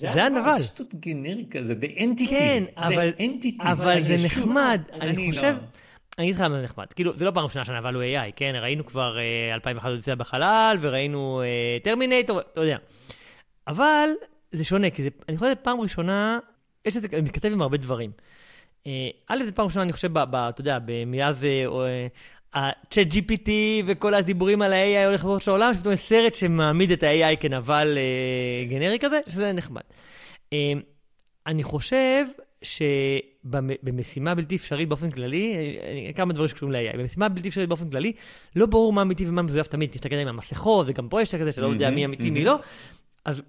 זה 0.00 0.24
הנבל. 0.24 0.58
זה 0.58 0.64
שטות 0.64 0.94
גנרי 0.94 1.46
כזה, 1.50 1.74
the 1.80 1.98
entity. 1.98 2.30
כן, 2.30 2.64
אבל, 2.76 3.12
אבל 3.60 4.00
זה 4.00 4.16
נחמד, 4.24 4.80
אני 4.92 5.28
לא- 5.28 5.34
חושב... 5.34 5.56
אני 6.18 6.26
אגיד 6.26 6.34
לך 6.34 6.40
מה 6.40 6.56
זה 6.56 6.62
נחמד, 6.62 6.86
כאילו, 6.92 7.16
זה 7.16 7.24
לא 7.24 7.30
פעם 7.30 7.44
ראשונה 7.44 7.64
שהנבל 7.64 7.94
הוא 7.94 8.02
AI, 8.02 8.32
כן? 8.36 8.54
ראינו 8.62 8.86
כבר 8.86 9.16
2001 9.54 9.90
אה, 9.90 9.94
יציאה 9.94 10.16
בחלל, 10.16 10.76
וראינו 10.80 11.42
טרמינטור, 11.82 12.38
אה, 12.38 12.44
אתה 12.52 12.60
יודע. 12.60 12.76
אבל 13.68 14.08
זה 14.52 14.64
שונה, 14.64 14.90
כי 14.90 15.02
זה, 15.02 15.08
אני 15.28 15.36
חושב 15.36 15.52
שזו 15.52 15.62
פעם 15.62 15.80
ראשונה, 15.80 16.38
יש 16.84 16.96
את 16.96 17.02
זה, 17.02 17.22
מתכתב 17.22 17.52
עם 17.52 17.62
הרבה 17.62 17.76
דברים. 17.76 18.10
אה, 18.86 19.08
א', 19.28 19.44
זה 19.44 19.52
פעם 19.52 19.66
ראשונה, 19.66 19.82
אני 19.82 19.92
חושב, 19.92 20.18
אתה 20.18 20.60
יודע, 20.60 20.78
מאז 21.06 21.46
ה-chat 22.54 23.12
GPT 23.12 23.50
וכל 23.86 24.14
הדיבורים 24.14 24.62
על 24.62 24.72
ה-AI 24.72 25.06
הולך 25.06 25.24
בראש 25.24 25.48
העולם, 25.48 25.74
שפתאום 25.74 25.94
יש 25.94 26.00
סרט 26.00 26.34
שמעמיד 26.34 26.90
את 26.90 27.02
ה-AI 27.02 27.36
כנבל 27.40 27.98
אה, 27.98 28.64
גנרי 28.68 28.98
כזה, 28.98 29.20
שזה 29.28 29.52
נחמד. 29.52 29.82
אה, 30.52 30.72
אני 31.46 31.62
חושב 31.62 32.24
שבמשימה 32.62 34.34
בלתי 34.34 34.56
אפשרית 34.56 34.88
באופן 34.88 35.10
כללי, 35.10 35.56
אה, 35.56 36.12
כמה 36.12 36.32
דברים 36.32 36.48
שקשורים 36.48 36.72
ל-AI, 36.72 36.96
במשימה 36.96 37.28
בלתי 37.28 37.48
אפשרית 37.48 37.68
באופן 37.68 37.90
כללי, 37.90 38.12
לא 38.56 38.66
ברור 38.66 38.92
מה 38.92 39.02
אמיתי 39.02 39.28
ומה 39.28 39.42
מזויף 39.42 39.68
תמיד, 39.68 39.94
יש 39.94 40.00
את 40.00 40.06
הקטע 40.06 40.20
עם 40.20 40.28
המסכות, 40.28 40.86
וגם 40.88 41.08
פה 41.08 41.22
יש 41.22 41.28
את 41.28 41.34
הקטע 41.34 41.52
שאתה 41.52 41.62
לא 41.62 41.66
יודע 41.66 41.90
מי 41.90 42.04
אמיתי, 42.04 42.30
מי 42.30 42.44
לא. 42.44 42.58
אז 43.24 43.42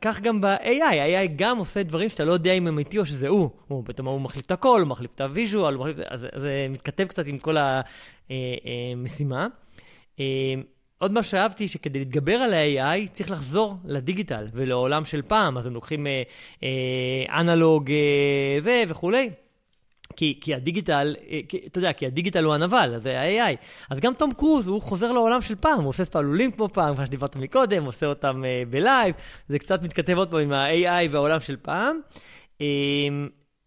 כך 0.00 0.20
גם 0.20 0.40
ב-AI, 0.40 0.84
ה-AI 0.84 1.28
גם 1.36 1.58
עושה 1.58 1.82
דברים 1.82 2.08
שאתה 2.08 2.24
לא 2.24 2.32
יודע 2.32 2.52
אם 2.52 2.68
אמיתי 2.68 2.98
או 2.98 3.06
שזה 3.06 3.28
הוא. 3.28 3.50
הוא 3.68 3.82
פתאום 3.86 4.06
הוא 4.08 4.20
מחליף 4.20 4.46
את 4.46 4.50
הקול, 4.50 4.80
הוא 4.80 4.88
מחליף 4.88 5.10
את 5.14 5.20
ה 5.20 5.27
visual, 5.27 5.76
אז 6.06 6.26
זה 6.36 6.66
מתכתב 6.70 7.04
קצת 7.04 7.26
עם 7.26 7.38
כל 7.38 7.56
המשימה. 8.94 9.46
אה, 10.20 10.24
עוד 10.98 11.12
מה 11.12 11.22
שאהבתי, 11.22 11.68
שכדי 11.68 11.98
להתגבר 11.98 12.36
על 12.36 12.54
ה-AI 12.54 13.08
צריך 13.12 13.30
לחזור 13.30 13.76
ל 13.84 13.92
digital 13.92 14.46
ולעולם 14.52 15.04
של 15.04 15.22
פעם, 15.22 15.58
אז 15.58 15.66
הם 15.66 15.74
לוקחים 15.74 16.06
אה, 16.06 16.22
אה, 16.62 17.40
analog 17.40 17.90
אה, 17.90 18.60
זה 18.60 18.84
וכולי. 18.88 19.30
כי, 20.16 20.38
כי 20.40 20.54
ה 20.54 20.61
digital, 20.61 21.16
אה, 21.30 21.40
כי, 21.48 21.60
אתה 21.66 21.78
יודע, 21.78 21.92
כי 21.92 22.06
ה 22.06 22.11
digital 22.11 22.44
הוא 22.44 22.54
הנבל, 22.54 22.98
זה 22.98 23.20
ה-AI. 23.20 23.56
אז 23.90 24.00
גם 24.00 24.14
תום 24.14 24.32
קרוז, 24.32 24.68
הוא 24.68 24.82
חוזר 24.82 25.12
לעולם 25.12 25.42
של 25.42 25.54
פעם, 25.54 25.80
הוא 25.80 25.88
עושה 25.88 26.04
פעלולים 26.04 26.50
כמו 26.50 26.68
פעם, 26.68 26.96
כמו 26.96 27.06
שדיברת 27.06 27.36
מקודם, 27.36 27.84
עושה 27.84 28.06
אותם 28.06 28.42
אה, 28.42 28.70
ב 28.70 28.77
live, 28.77 29.14
זה 29.48 29.58
קצת 29.58 29.82
מתכתב 29.82 30.18
עוד 30.18 30.30
פעם 30.30 30.40
עם 30.40 30.52
ה-AI 30.52 31.08
והעולם 31.10 31.40
של 31.40 31.56
פעם. 31.62 32.00
Um, 32.58 32.62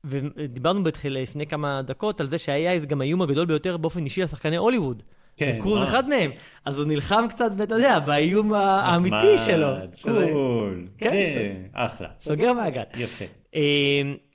ודיברנו 0.03 0.83
בתחילה, 0.83 1.21
לפני 1.21 1.47
כמה 1.47 1.81
דקות 1.81 2.21
על 2.21 2.29
זה 2.29 2.37
שה-AI 2.37 2.79
זה 2.79 2.85
גם 2.85 3.01
האיום 3.01 3.21
הגדול 3.21 3.45
ביותר 3.45 3.77
באופן 3.77 4.05
אישי 4.05 4.21
לשחקני 4.21 4.57
הוליווד. 4.57 5.03
כן. 5.45 5.59
קרוז 5.61 5.83
אחד 5.83 6.09
מהם. 6.09 6.31
אז 6.65 6.77
הוא 6.77 6.85
נלחם 6.85 7.25
קצת, 7.29 7.51
אתה 7.63 7.75
יודע, 7.75 7.99
באיום 7.99 8.53
האמיתי 8.53 9.37
שלו. 9.45 9.67
קול. 10.01 10.85
כן, 10.97 11.55
אחלה. 11.73 12.07
סוגר 12.21 12.53
מעגל. 12.53 12.83
יפה. 12.95 13.25
אמ, 13.53 13.61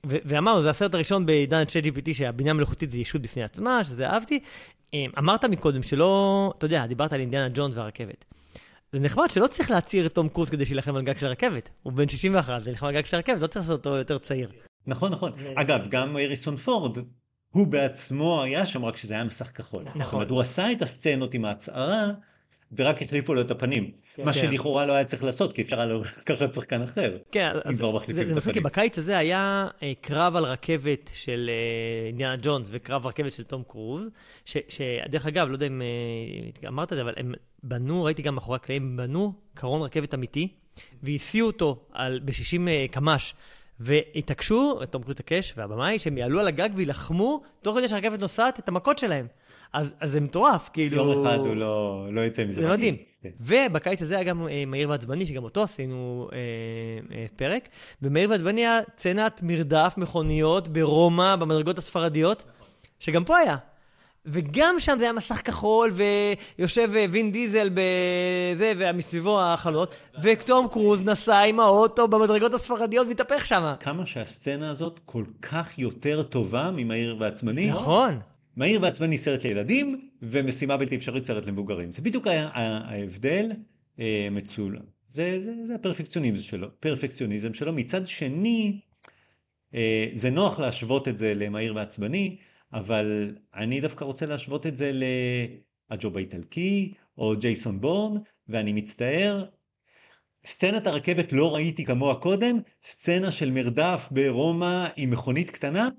ואמרנו, 0.05 0.61
זה 0.61 0.69
הסרט 0.69 0.93
הראשון 0.93 1.25
בעידן 1.25 1.65
צ'אט 1.65 1.83
GPT, 1.83 2.13
שהבינה 2.13 2.53
מלאכותית 2.53 2.91
זה 2.91 2.99
ישות 2.99 3.21
בפני 3.21 3.43
עצמה, 3.43 3.83
שזה 3.83 4.07
אהבתי. 4.07 4.39
אמ, 4.93 5.09
אמרת 5.17 5.45
מקודם 5.45 5.83
שלא, 5.83 6.53
אתה 6.57 6.65
יודע, 6.65 6.87
דיברת 6.87 7.13
על 7.13 7.19
אינדיאנה 7.19 7.49
ג'ונס 7.53 7.75
והרכבת. 7.75 8.25
זה 8.91 8.99
נחמד 8.99 9.29
שלא 9.29 9.47
צריך 9.47 9.71
להצהיר 9.71 10.05
את 10.05 10.15
תום 10.15 10.29
קרוז 10.29 10.49
כדי 10.49 10.65
שיילחם 10.65 10.95
על 10.95 11.01
גג 11.01 11.17
של 11.17 11.25
הרכבת. 11.25 11.69
הוא 11.83 11.93
בן 11.93 12.09
61, 12.09 12.63
זה 12.63 12.69
נלחם 12.69 12.85
על 12.85 12.93
גג 12.93 13.05
של 13.05 13.15
הרכבת, 13.15 13.41
לא 13.41 13.47
צריך 13.47 13.65
לעשות 13.65 13.85
אותו 13.85 13.97
יותר 13.97 14.17
צעיר. 14.17 14.49
נכון, 14.87 15.11
נכון. 15.11 15.31
אגב, 15.55 15.87
גם 15.89 16.17
אריסון 16.17 16.57
פורד, 16.57 16.97
הוא 17.51 17.67
בעצמו 17.67 18.43
היה 18.43 18.65
שם 18.65 18.85
רק 18.85 18.97
שזה 18.97 19.13
היה 19.13 19.23
מסך 19.23 19.51
כחול. 19.55 19.83
נכון. 19.83 20.01
זאת 20.03 20.13
אומרת, 20.13 20.29
הוא 20.29 20.41
עשה 20.41 20.71
את 20.71 20.81
הסצנות 20.81 21.33
עם 21.33 21.45
ההצהרה, 21.45 22.11
ורק 22.77 23.01
החליפו 23.01 23.33
לו 23.33 23.41
את 23.41 23.51
הפנים. 23.51 23.91
כן, 24.15 24.25
מה 24.25 24.33
כן. 24.33 24.39
שלכאורה 24.39 24.85
לא 24.85 24.93
היה 24.93 25.03
צריך 25.03 25.23
לעשות, 25.23 25.53
כי 25.53 25.61
אפשר 25.61 25.81
היה 25.81 25.93
לקחת 26.21 26.53
שחקן 26.53 26.81
אחר. 26.81 27.17
כן, 27.31 27.51
אם 27.69 27.77
כבר 27.77 27.91
מחליפים 27.91 28.31
את 28.31 28.37
הפנים. 28.37 28.63
בקיץ 28.63 28.97
הזה 28.97 29.17
היה 29.17 29.67
אה, 29.83 29.93
קרב 30.01 30.35
על 30.35 30.45
רכבת 30.45 31.11
של 31.13 31.49
אה, 31.49 32.07
אינדיאנה 32.07 32.35
ג'ונס 32.41 32.67
וקרב 32.71 33.07
רכבת 33.07 33.33
של 33.33 33.43
תום 33.43 33.63
קרוז, 33.67 34.09
שדרך 34.45 35.25
אגב, 35.25 35.47
לא 35.47 35.55
יודע 35.55 35.67
אם 35.67 35.81
אה, 35.81 36.67
אמרת 36.67 36.93
את 36.93 36.97
זה, 36.97 37.01
אבל 37.01 37.13
הם 37.17 37.33
בנו, 37.63 38.03
ראיתי 38.03 38.21
גם 38.21 38.35
מאחורי 38.35 38.55
הקלעים, 38.55 38.97
בנו 38.97 39.33
קרון 39.53 39.81
רכבת 39.81 40.13
אמיתי, 40.13 40.47
והסיעו 41.03 41.47
אותו 41.47 41.87
ב-60 42.25 42.91
קמ"ש. 42.91 43.33
והתעקשו, 43.79 44.79
תום 44.89 45.03
קרוז 45.03 45.13
התעקש, 45.13 45.53
והבמאי, 45.57 45.99
שהם 45.99 46.17
יעלו 46.17 46.39
על 46.39 46.47
הגג 46.47 46.69
וילחמו, 46.75 47.41
תוך 47.61 47.77
כדי 47.77 47.87
שהרכבת 47.87 48.19
נוסעת, 48.19 48.59
את 48.59 48.67
המכות 48.67 48.99
שלהם. 48.99 49.27
אז, 49.73 49.93
אז 49.99 50.11
זה 50.11 50.21
מטורף, 50.21 50.69
כאילו... 50.73 50.97
יום 50.97 51.25
אחד 51.25 51.37
הוא 51.37 51.55
לא, 51.55 52.07
לא 52.11 52.21
יצא 52.21 52.45
מזה. 52.45 52.61
זה 52.61 52.69
מדהים. 52.69 52.95
כן. 53.21 53.29
ובקיץ 53.39 54.01
הזה 54.01 54.15
היה 54.15 54.23
גם 54.23 54.47
אה, 54.47 54.63
מהיר 54.67 54.89
ועצבני, 54.89 55.25
שגם 55.25 55.43
אותו 55.43 55.63
עשינו 55.63 56.29
אה, 56.33 56.37
אה, 57.15 57.25
פרק. 57.35 57.69
במהיר 58.01 58.29
ועצבני 58.29 58.61
היה 58.61 58.79
צנת 58.95 59.39
מרדף 59.43 59.93
מכוניות 59.97 60.67
ברומא, 60.67 61.35
במדרגות 61.35 61.77
הספרדיות, 61.77 62.43
שגם 62.99 63.23
פה 63.23 63.37
היה. 63.37 63.55
וגם 64.27 64.75
שם 64.79 64.95
זה 64.99 65.03
היה 65.03 65.13
מסך 65.13 65.41
כחול, 65.45 65.93
ויושב 66.57 66.89
אה, 66.95 67.05
וין 67.11 67.31
דיזל 67.31 67.69
בזה, 67.69 68.73
ומסביבו 68.77 69.41
החלות, 69.41 69.95
ותום 70.23 70.67
קרוז 70.67 71.01
נסע 71.01 71.39
עם 71.39 71.59
האוטו 71.59 72.07
במדרגות 72.07 72.53
הספרדיות 72.53 73.07
והתהפך 73.07 73.45
שם. 73.45 73.73
כמה 73.79 74.05
שהסצנה 74.05 74.69
הזאת 74.69 74.99
כל 75.05 75.23
כך 75.41 75.79
יותר 75.79 76.23
טובה 76.23 76.71
ממהיר 76.75 77.15
ועצמני. 77.19 77.69
נכון. 77.69 78.19
מהיר 78.55 78.81
ועצבני 78.81 79.17
סרט 79.17 79.43
לילדים, 79.43 80.09
ומשימה 80.21 80.77
בלתי 80.77 80.95
אפשרית 80.95 81.25
סרט 81.25 81.45
למבוגרים. 81.45 81.91
זה 81.91 82.01
בדיוק 82.01 82.27
היה 82.27 82.49
ההבדל 82.53 83.51
אה, 83.99 84.27
מצולם. 84.31 84.81
זה, 85.09 85.41
זה, 85.41 85.65
זה 85.65 85.75
הפרפקציוניזם 85.75 86.43
שלו, 86.43 86.67
פרפקציוניזם 86.79 87.53
שלו. 87.53 87.73
מצד 87.73 88.07
שני, 88.07 88.79
אה, 89.75 90.05
זה 90.13 90.29
נוח 90.29 90.59
להשוות 90.59 91.07
את 91.07 91.17
זה 91.17 91.33
למהיר 91.35 91.75
ועצבני, 91.75 92.37
אבל 92.73 93.35
אני 93.55 93.81
דווקא 93.81 94.03
רוצה 94.03 94.25
להשוות 94.25 94.65
את 94.65 94.77
זה 94.77 94.91
לג'וב 95.91 96.17
האיטלקי 96.17 96.93
או 97.17 97.33
ג'ייסון 97.39 97.81
בורן, 97.81 98.21
ואני 98.47 98.73
מצטער, 98.73 99.45
סצנת 100.45 100.87
הרכבת 100.87 101.33
לא 101.33 101.55
ראיתי 101.55 101.85
כמוה 101.85 102.15
קודם, 102.15 102.59
סצנה 102.85 103.31
של 103.31 103.51
מרדף 103.51 104.07
ברומא 104.11 104.87
עם 104.95 105.09
מכונית 105.09 105.51
קטנה, 105.51 105.89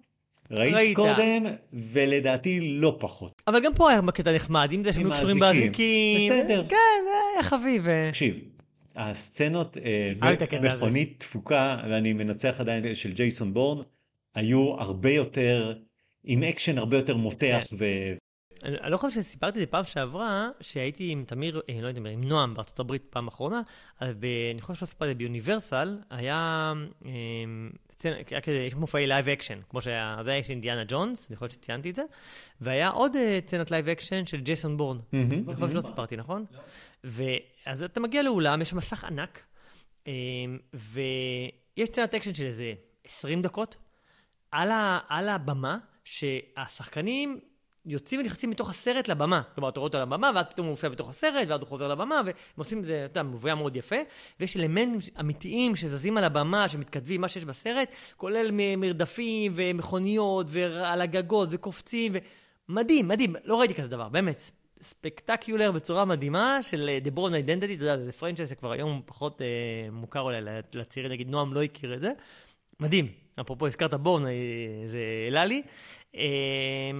ראית, 0.51 0.75
ראית 0.75 0.97
קודם, 0.97 1.45
ולדעתי 1.73 2.61
לא 2.61 2.97
פחות. 3.01 3.43
אבל 3.47 3.65
גם 3.65 3.75
פה 3.75 3.91
היה 3.91 4.01
קטע 4.15 4.35
נחמד, 4.35 4.69
אם 4.75 4.85
זה 4.85 4.93
שהם 4.93 5.13
קשורים 5.13 5.39
באזיקים. 5.39 6.31
בסדר. 6.31 6.65
כן, 6.69 6.77
היה 7.35 7.43
חביב. 7.43 7.87
תקשיב, 8.09 8.41
הסצנות, 8.97 9.77
אה, 9.85 10.37
מכונית 10.63 11.15
תפוקה, 11.19 11.77
ואני 11.91 12.13
מנצח 12.13 12.61
עדיין 12.61 12.95
של 12.95 13.13
ג'ייסון 13.13 13.55
בורן, 13.55 13.83
היו 14.35 14.75
הרבה 14.79 15.11
יותר, 15.11 15.75
עם 16.25 16.43
אקשן 16.43 16.79
הרבה 16.79 16.97
יותר 16.97 17.17
מותח 17.17 17.63
כן. 17.71 17.77
ו... 17.79 17.85
אני 18.65 18.93
לא 18.93 18.97
חושב 18.97 19.21
שסיפרתי 19.21 19.59
את 19.59 19.61
זה 19.61 19.67
פעם 19.67 19.85
שעברה, 19.85 20.49
שהייתי 20.61 21.11
עם 21.11 21.25
תמיר, 21.27 21.61
אה, 21.71 21.81
לא 21.81 21.89
יודע, 21.89 22.11
עם 22.11 22.25
נועם 22.25 22.55
בארצות 22.55 22.81
הברית 22.81 23.03
פעם 23.11 23.29
אחרונה, 23.29 23.63
אז 24.01 24.17
אני 24.53 24.61
חושב 24.61 24.79
שלא 24.79 24.87
סיפרתי, 24.87 25.15
ביוניברסל 25.15 25.99
היה, 26.11 26.73
אה, 27.07 27.11
היה 28.31 28.41
כזה, 28.41 28.59
יש 28.59 28.75
מופעי 28.75 29.07
live 29.07 29.29
action, 29.29 29.59
כמו 29.69 29.83
שהיה, 29.83 30.17
זה 30.25 30.31
היה 30.31 30.45
של 30.45 30.51
אינדיאנה 30.51 30.85
ג'ונס, 30.89 31.31
אני 31.31 31.37
חושב 31.37 31.53
שציינתי 31.53 31.91
את 31.91 31.97
זה, 31.97 32.03
והיה 32.61 32.89
עוד 32.89 33.13
סצנת 33.47 33.71
live 33.71 33.89
action 33.89 34.27
של 34.27 34.41
ג'ייסון 34.41 34.77
בורן. 34.77 34.99
אני 35.13 35.55
חושב 35.55 35.71
שלא 35.71 35.81
סיפרתי, 35.81 36.17
נכון? 36.17 36.45
ואז 37.05 37.83
אתה 37.83 38.01
מגיע 38.01 38.23
לאולם, 38.23 38.63
יש 38.63 38.73
מסך 38.73 39.05
ענק, 39.05 39.43
אמ, 40.07 40.13
ויש 40.75 41.89
סצנת 41.89 42.15
אקשן 42.15 42.35
של 42.35 42.45
איזה 42.45 42.73
20 43.05 43.43
דקות, 43.43 43.77
על, 44.51 44.71
ה, 44.71 44.99
על 45.09 45.29
הבמה, 45.29 45.79
שהשחקנים 46.09 47.41
יוצאים 47.87 48.21
ונכנסים 48.21 48.51
מתוך 48.51 48.71
הסרט 48.71 49.09
לבמה. 49.09 49.43
כלומר, 49.55 49.69
אתה 49.69 49.81
רואה 49.81 49.89
אותו 49.89 49.97
על 49.97 50.03
הבמה, 50.03 50.31
ואז 50.35 50.47
פתאום 50.47 50.67
הוא 50.67 50.73
מופיע 50.73 50.91
בתוך 50.91 51.11
הסרט, 51.11 51.49
ואז 51.49 51.61
הוא 51.61 51.69
חוזר 51.69 51.89
לבמה, 51.89 52.21
והם 52.27 52.35
עושים 52.57 52.81
את 52.81 52.87
זה, 52.87 53.05
אתה 53.05 53.21
יודע, 53.21 53.31
מבוים 53.31 53.59
מאוד 53.59 53.77
יפה, 53.77 53.97
ויש 54.41 54.57
אלמנטים 54.57 55.01
אמיתיים 55.21 55.77
שזזים 55.77 56.17
על 56.17 56.25
הבמה, 56.25 56.69
שמתכתבים 56.69 57.21
מה 57.21 57.29
שיש 57.29 57.45
בסרט, 57.45 57.89
כולל 58.17 58.51
מרדפים 58.77 59.53
ומכוניות, 59.55 60.47
ועל 60.51 61.01
הגגות, 61.01 61.49
וקופצים, 61.53 62.13
ו... 62.15 62.19
מדהים, 62.69 63.09
מדהים, 63.09 63.37
לא 63.45 63.61
ראיתי 63.61 63.75
כזה 63.75 63.89
דבר, 63.89 64.09
באמת. 64.09 64.51
ספקטקיולר 64.83 65.73
בצורה 65.73 66.05
מדהימה 66.05 66.59
של 66.63 66.89
אה, 66.89 66.99
The 67.05 67.19
Born 67.19 67.31
Identity, 67.31 67.75
אתה 67.75 67.85
יודע, 67.85 67.97
זה 67.97 68.13
פרנצ'ייס 68.13 68.51
שכבר 68.51 68.73
היום 68.73 69.03
פחות 69.07 69.43
אה, 69.43 69.47
מוכר 69.93 70.21
אולי 70.21 70.41
לצעירים, 70.75 71.13
נגיד 71.13 71.31
נועם 71.31 71.55
לא 71.55 71.63
הכיר 71.63 71.95
את 71.95 72.01
זה. 72.01 72.13
מדהים, 72.81 73.09
אפרופו 73.41 73.67
הזכרת 73.67 73.95
בורן, 73.95 74.27
אה, 74.27 74.33
זה 74.91 74.99
העלה 75.25 75.45
לי. 75.45 75.63
אה, 76.17 76.21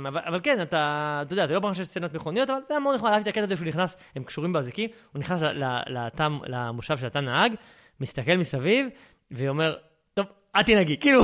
אבל, 0.09 0.21
אבל 0.27 0.41
כן, 0.43 0.63
אתה, 0.63 1.19
אתה 1.23 1.33
יודע, 1.33 1.47
זה 1.47 1.55
לא 1.55 1.61
פעם 1.61 1.75
שיש 1.75 1.89
סצנת 1.89 2.15
מכוניות, 2.15 2.51
אבל 2.51 2.59
זה 2.69 2.75
היה 2.75 2.81
מאוד 2.81 2.95
נחמד, 2.95 3.11
אהבתי 3.11 3.31
את 3.31 3.35
הקטע 3.35 3.45
הזה 3.45 3.57
שהוא 3.57 3.69
נכנס, 3.69 3.97
הם 4.17 4.25
קשורים 4.25 4.53
באזיקים, 4.53 4.91
הוא 5.13 5.21
נכנס 5.21 5.41
לתם, 5.87 6.39
למושב 6.47 6.99
של 6.99 7.07
התא 7.07 7.19
נהג, 7.19 7.55
מסתכל 8.01 8.37
מסביב, 8.37 8.89
ואומר, 9.31 9.77
טוב, 10.15 10.27
אל 10.57 10.63
תנהגי, 10.63 10.97
כאילו, 11.03 11.23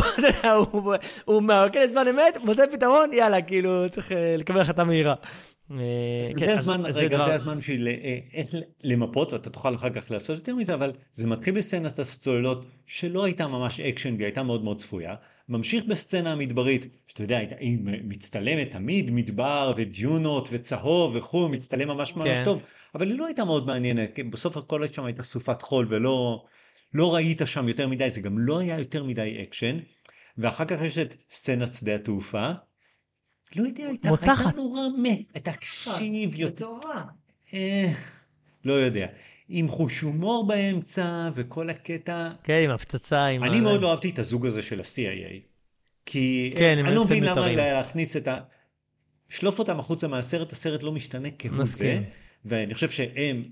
הוא, 0.73 0.95
הוא 1.25 1.43
מהרכז 1.43 1.91
זמן 1.91 2.09
אמת, 2.09 2.39
מוצא 2.43 2.67
פתרון, 2.73 3.13
יאללה, 3.13 3.43
כאילו, 3.43 3.91
צריך 3.91 4.13
אה, 4.13 4.35
לקבל 4.39 4.61
החלטה 4.61 4.85
מהירה. 4.85 5.15
אה, 5.71 5.77
זה 6.35 6.47
כן, 6.47 6.51
הזמן, 6.51 6.83
רגע, 6.95 7.17
זה 7.17 7.35
הזמן 7.35 7.59
בשביל 7.59 7.89
אה, 7.89 8.19
איך 8.35 8.49
למפות, 8.83 9.33
ואתה 9.33 9.51
תוכל 9.51 9.75
אחר 9.75 9.91
כך 9.91 10.11
לעשות 10.11 10.37
יותר 10.37 10.55
מזה, 10.55 10.75
אבל 10.75 10.93
זה 11.13 11.27
מתחיל 11.27 11.55
בסצנת 11.55 11.99
הצוללות 11.99 12.67
שלא 12.87 13.25
הייתה 13.25 13.49
ממש 13.49 13.81
אקשן 13.81 14.15
והיא 14.15 14.25
הייתה 14.25 14.43
מאוד 14.43 14.65
מאוד 14.65 14.79
צפויה. 14.79 15.15
ממשיך 15.49 15.85
בסצנה 15.85 16.33
המדברית, 16.33 16.87
שאתה 17.07 17.23
יודע, 17.23 17.39
היא 17.59 17.79
מצטלמת 17.83 18.71
תמיד 18.71 19.11
מדבר 19.11 19.73
ודיונות 19.77 20.49
וצהוב 20.53 21.17
וכו', 21.17 21.49
מצטלם 21.49 21.89
ממש 21.89 22.17
ממש 22.17 22.39
כן. 22.39 22.45
טוב, 22.45 22.63
אבל 22.95 23.09
היא 23.09 23.19
לא 23.19 23.27
הייתה 23.27 23.45
מאוד 23.45 23.67
מעניינת, 23.67 24.15
כי 24.15 24.23
בסוף 24.23 24.57
הכל 24.57 24.87
שם 24.87 25.05
הייתה 25.05 25.23
סופת 25.23 25.63
חול 25.63 25.87
ולא 25.89 26.45
לא 26.95 27.15
ראית 27.15 27.43
שם 27.45 27.69
יותר 27.69 27.89
מדי, 27.89 28.11
זה 28.11 28.21
גם 28.21 28.39
לא 28.39 28.59
היה 28.59 28.79
יותר 28.79 29.05
מדי 29.05 29.43
אקשן. 29.43 29.79
ואחר 30.39 30.65
כך 30.65 30.83
יש 30.83 30.99
את 30.99 31.23
סצנת 31.31 31.73
שדה 31.73 31.95
התעופה, 31.95 32.53
לא 33.57 33.67
יודע, 33.67 33.87
הייתה, 33.87 34.09
הייתה 34.09 34.51
נורא 34.57 34.81
מת, 34.99 35.39
תקשיב 35.39 36.39
יותר. 36.39 36.67
אה, 37.55 37.93
לא 38.65 38.73
יודע. 38.73 39.07
עם 39.49 39.69
חוש 39.69 40.01
הומור 40.01 40.47
באמצע 40.47 41.31
וכל 41.35 41.71
הקטע. 41.71 42.31
כן, 42.45 42.61
עם 42.65 42.71
הפצצה. 42.71 43.25
עם 43.25 43.45
אני 43.45 43.61
מאוד 43.61 43.81
לא 43.81 43.91
אהבתי 43.91 44.11
את 44.11 44.19
הזוג 44.19 44.47
הזה 44.47 44.63
של 44.63 44.81
ה-CIA. 44.81 45.55
כי 46.07 46.55
כן, 46.57 46.79
אני 46.79 46.95
לא 46.95 47.05
מבין 47.05 47.25
למה 47.25 47.53
להכניס 47.53 48.17
את 48.17 48.29
ה... 48.29 48.39
שלוף 49.29 49.59
אותם 49.59 49.79
החוצה 49.79 50.09
מהסרט, 50.09 50.53
הסרט 50.53 50.83
לא 50.83 50.93
משתנה 50.93 51.29
כהוא 51.39 51.65
זה, 51.65 51.99
ואני 52.45 52.75
חושב 52.75 52.91
שהם 52.91 53.43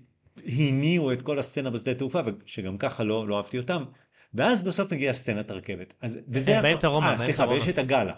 הניעו 0.46 1.12
את 1.12 1.22
כל 1.22 1.38
הסצנה 1.38 1.70
בשדה 1.70 1.94
תעופה, 1.94 2.20
ושגם 2.46 2.78
ככה 2.78 3.04
לא, 3.04 3.28
לא 3.28 3.36
אהבתי 3.36 3.58
אותם. 3.58 3.84
ואז 4.34 4.62
בסוף 4.62 4.92
מגיעה 4.92 5.14
סצנת 5.14 5.50
הרכבת. 5.50 5.94
אז, 6.00 6.18
וזה... 6.28 6.62
באמצע 6.62 6.88
רומא, 6.88 7.06
אה, 7.06 7.18
סליחה, 7.18 7.48
ויש 7.48 7.68
את 7.68 7.78
הגאלה. 7.78 8.14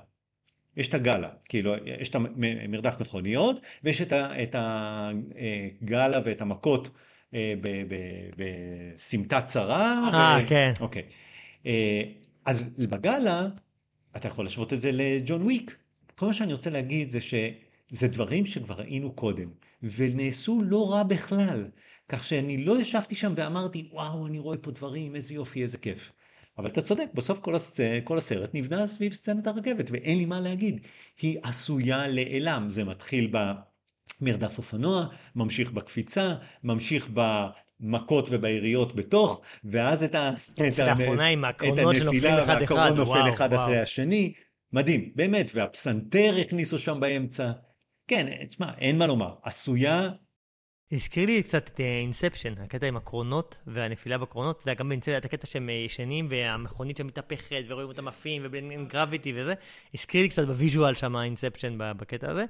יש 0.76 0.88
את 0.88 0.94
הגאלה, 0.94 1.28
כאילו, 1.48 1.74
יש 1.84 2.08
את 2.08 2.14
המרדף 2.14 3.00
מכוניות, 3.00 3.60
ויש 3.84 4.02
את 4.02 4.54
הגאלה 4.58 6.20
ואת 6.24 6.40
המכות 6.40 6.90
אה, 7.34 7.54
בסמטה 8.36 9.40
צרה. 9.40 10.08
אה, 10.12 10.38
ו... 10.44 10.48
כן. 10.48 10.72
אוקיי. 10.80 11.02
אה, 11.66 12.02
אז 12.44 12.64
בגאלה, 12.78 13.46
אתה 14.16 14.28
יכול 14.28 14.44
להשוות 14.44 14.72
את 14.72 14.80
זה 14.80 14.90
לג'ון 14.92 15.42
וויק. 15.42 15.76
כל 16.14 16.26
מה 16.26 16.32
שאני 16.32 16.52
רוצה 16.52 16.70
להגיד 16.70 17.10
זה 17.10 17.20
שזה 17.20 18.08
דברים 18.08 18.46
שכבר 18.46 18.74
ראינו 18.74 19.12
קודם, 19.12 19.46
ונעשו 19.82 20.60
לא 20.64 20.90
רע 20.92 21.02
בכלל. 21.02 21.68
כך 22.08 22.24
שאני 22.24 22.64
לא 22.64 22.80
ישבתי 22.80 23.14
שם 23.14 23.32
ואמרתי, 23.36 23.88
וואו, 23.92 24.26
אני 24.26 24.38
רואה 24.38 24.56
פה 24.56 24.70
דברים, 24.70 25.16
איזה 25.16 25.34
יופי, 25.34 25.62
איזה 25.62 25.78
כיף. 25.78 26.12
אבל 26.58 26.66
אתה 26.66 26.82
צודק, 26.82 27.06
בסוף 27.14 27.38
כל, 27.38 27.54
הסצ... 27.54 27.80
כל 28.04 28.18
הסרט 28.18 28.50
נבנה 28.54 28.86
סביב 28.86 29.12
סצנת 29.12 29.46
הרכבת, 29.46 29.90
ואין 29.90 30.18
לי 30.18 30.24
מה 30.24 30.40
להגיד. 30.40 30.80
היא 31.22 31.38
עשויה 31.42 32.08
לאלם, 32.08 32.66
זה 32.68 32.84
מתחיל 32.84 33.32
במרדף 34.20 34.58
אופנוע, 34.58 35.06
ממשיך 35.36 35.72
בקפיצה, 35.72 36.34
ממשיך 36.64 37.08
במכות 37.12 38.28
וביריות 38.30 38.94
בתוך, 38.96 39.40
ואז 39.64 40.04
את, 40.04 40.14
ה... 40.14 40.30
את, 40.68 40.78
האחרונה 40.78 41.26
עם 41.26 41.44
הקרונות 41.44 41.96
שנופלים 41.96 42.24
אחד 42.24 42.42
אחד, 42.42 42.60
והקרון 42.60 42.96
נופל 42.96 43.10
וואו, 43.10 43.28
אחד 43.34 43.48
וואו. 43.52 43.64
אחרי 43.64 43.78
השני, 43.78 44.32
מדהים, 44.72 45.12
באמת, 45.14 45.50
והפסנתר 45.54 46.34
הכניסו 46.40 46.78
שם 46.78 47.00
באמצע. 47.00 47.52
כן, 48.08 48.46
תשמע, 48.46 48.72
אין 48.78 48.98
מה 48.98 49.06
לומר, 49.06 49.34
עשויה 49.42 50.10
הזכיר 50.92 51.26
לי 51.26 51.42
קצת 51.42 51.68
את 51.74 51.80
Inception, 51.80 52.54
אה, 52.58 52.64
הקטע 52.64 52.86
עם 52.86 52.96
הקרונות 52.96 53.58
והנפילה 53.66 54.18
בקרונות, 54.18 54.60
זה 54.64 54.70
היה 54.70 54.74
גם 54.74 54.88
ב 54.88 54.91
Inception, 54.91 55.16
את 55.16 55.24
הקטע 55.24 55.46
שהם 55.46 55.70
ישנים 55.70 56.26
והמכונית 56.30 56.96
שם 56.96 57.06
מתהפכת 57.06 57.62
ורואים 57.68 57.88
אותם 57.88 58.08
עפים 58.08 58.42
ואין 58.44 58.86
gravity 58.88 59.32
וזה, 59.36 59.54
הזכיר 59.94 60.22
לי 60.22 60.28
קצת 60.28 60.46
ב 60.46 60.53
visual 60.53 60.94
שם 60.94 61.16
Inception 61.16 61.74
בקטע 61.78 62.30
הזה. 62.30 62.44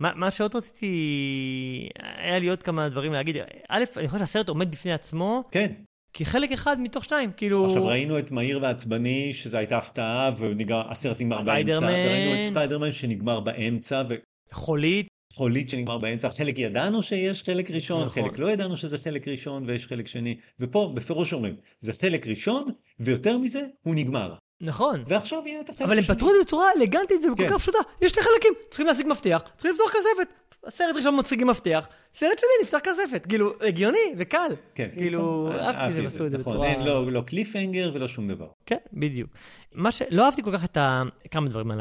מה, 0.00 0.14
מה 0.14 0.30
שעוד 0.30 0.56
רציתי, 0.56 1.88
היה 2.16 2.38
לי 2.38 2.48
עוד 2.48 2.62
כמה 2.62 2.88
דברים 2.88 3.12
להגיד. 3.12 3.36
א', 3.68 3.84
אני 3.96 4.08
חושב 4.08 4.18
שהסרט 4.18 4.48
עומד 4.48 4.70
בפני 4.70 4.92
עצמו. 4.92 5.44
כן. 5.50 5.72
כי 6.12 6.24
חלק 6.24 6.52
אחד 6.52 6.80
מתוך 6.80 7.04
שניים, 7.04 7.30
כאילו... 7.36 7.66
עכשיו 7.66 7.86
ראינו 7.86 8.18
את 8.18 8.30
מהיר 8.30 8.58
ועצבני, 8.62 9.32
שזו 9.32 9.56
הייתה 9.56 9.78
הפתעה, 9.78 10.30
והסרט 10.38 11.20
נגמר 11.20 11.42
באמצע, 11.42 11.78
וראינו 11.82 12.42
את 12.42 12.46
ספיידרמן 12.46 12.92
שנגמר 12.92 13.40
באמצע, 13.40 14.02
ו... 14.08 14.14
חולית. 14.52 15.08
חולית 15.32 15.70
שנגמר 15.70 15.98
באמצע, 15.98 16.30
חלק 16.30 16.58
ידענו 16.58 17.02
שיש 17.02 17.42
חלק 17.42 17.70
ראשון, 17.70 18.06
נכון. 18.06 18.22
חלק 18.22 18.38
לא 18.38 18.50
ידענו 18.50 18.76
שזה 18.76 18.98
חלק 18.98 19.28
ראשון 19.28 19.64
ויש 19.66 19.86
חלק 19.86 20.06
שני, 20.06 20.36
ופה 20.60 20.92
בפירוש 20.94 21.32
אומרים, 21.32 21.56
זה 21.80 21.92
חלק 21.92 22.26
ראשון, 22.26 22.64
ויותר 23.00 23.38
מזה, 23.38 23.66
הוא 23.82 23.94
נגמר. 23.94 24.34
נכון. 24.60 25.04
ועכשיו 25.06 25.42
יהיה 25.46 25.60
את 25.60 25.68
החלק 25.68 25.82
אבל 25.82 25.98
השני. 25.98 26.04
אבל 26.06 26.12
הם 26.12 26.16
פתרו 26.16 26.30
את 26.30 26.34
זה 26.38 26.44
בצורה 26.44 26.66
אלגנטית 26.76 27.20
וכל 27.24 27.42
כן. 27.42 27.50
כך 27.50 27.58
פשוטה, 27.58 27.78
יש 28.02 28.12
שני 28.12 28.22
חלקים, 28.22 28.52
צריכים 28.68 28.86
להשיג 28.86 29.06
מפתח, 29.06 29.42
צריכים 29.56 29.72
לפתוח 29.72 29.90
כספת. 29.92 30.28
הסרט 30.64 30.96
ראשון 30.96 31.18
מציגים 31.18 31.46
מפתח, 31.46 31.88
סרט 32.14 32.38
שני 32.38 32.48
נפתח 32.62 32.78
כספת, 32.78 33.26
כאילו, 33.26 33.54
הגיוני 33.60 34.14
וקל. 34.16 34.52
כן. 34.74 34.88
כאילו, 34.96 35.52
אהבתי 35.52 35.96
שהם 35.96 36.06
עשו 36.06 36.26
את 36.26 36.30
זה 36.30 36.38
נכון, 36.38 36.52
בצורה... 36.52 36.68
אין 36.68 36.84
לא, 36.84 37.12
לא 37.12 37.20
קליפהנגר 37.20 37.90
ולא 37.94 38.08
שום 38.08 38.28
דבר. 38.28 38.46
כן, 38.66 38.76
בדיוק. 38.92 39.30
מה 39.72 39.92
שלא 39.92 40.26
אהבתי 40.26 40.42
כל 40.42 40.52
כך 40.52 40.64
את 40.64 40.76
ה... 40.76 41.02
כמה 41.30 41.48
דברים 41.48 41.70
על 41.70 41.80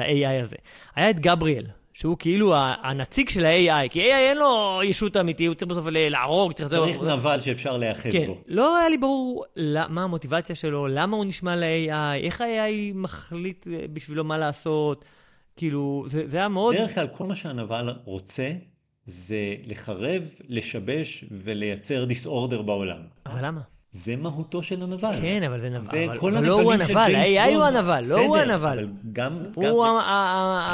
ה-AI 0.00 0.42
הזה. 0.42 0.56
היה 0.96 1.10
את 1.10 1.20
גבריאל, 1.20 1.66
שהוא 2.00 2.16
כאילו 2.18 2.54
הנציג 2.82 3.28
של 3.28 3.46
ה-AI, 3.46 3.88
כי 3.88 4.00
AI 4.00 4.14
אין 4.14 4.36
לו 4.36 4.80
ישות 4.84 5.16
אמיתי, 5.16 5.46
הוא 5.46 5.54
צריך 5.54 5.70
בסוף 5.70 5.86
להרוג, 5.88 6.52
צריך... 6.52 6.70
צריך 6.70 7.00
נבל 7.00 7.40
שאפשר 7.40 7.76
להיאחז 7.76 8.12
כן. 8.12 8.26
בו. 8.26 8.36
לא 8.46 8.78
היה 8.78 8.88
לי 8.88 8.98
ברור 8.98 9.44
מה 9.88 10.04
המוטיבציה 10.04 10.54
שלו, 10.56 10.88
למה 10.88 11.16
הוא 11.16 11.24
נשמע 11.24 11.56
ל-AI, 11.56 12.22
איך 12.22 12.40
ה-AI 12.40 12.94
מחליט 12.94 13.66
אה, 13.66 13.84
בשבילו 13.92 14.24
מה 14.24 14.38
לעשות, 14.38 15.04
כאילו, 15.56 16.04
זה, 16.08 16.28
זה 16.28 16.36
היה 16.36 16.48
מאוד... 16.48 16.74
בדרך 16.74 16.94
כלל 16.94 17.08
כל 17.08 17.26
מה 17.26 17.34
שהנבל 17.34 17.88
רוצה 18.04 18.52
זה 19.06 19.54
לחרב, 19.66 20.22
לשבש 20.48 21.24
ולייצר 21.30 22.04
דיסאורדר 22.04 22.62
בעולם. 22.62 23.00
אבל 23.26 23.46
למה? 23.46 23.60
זה 23.92 24.16
מהותו 24.16 24.62
של 24.62 24.82
הנבל. 24.82 25.18
כן, 25.20 25.42
אבל 25.42 25.60
זה 25.60 25.68
נבל. 25.70 25.80
זה 25.80 26.04
אבל, 26.04 26.18
כל 26.18 26.36
אבל 26.36 26.46
לא 26.46 26.60
הוא 26.60 26.72
הנבל, 26.72 26.96
ה-AI 27.14 27.54
הוא. 27.54 27.64
הנבל, 27.64 28.02
לא 28.08 28.20
הוא 28.20 28.36
הנבל. 28.36 28.54
אבל 28.54 28.86
גם... 29.12 29.38
הוא, 29.54 29.86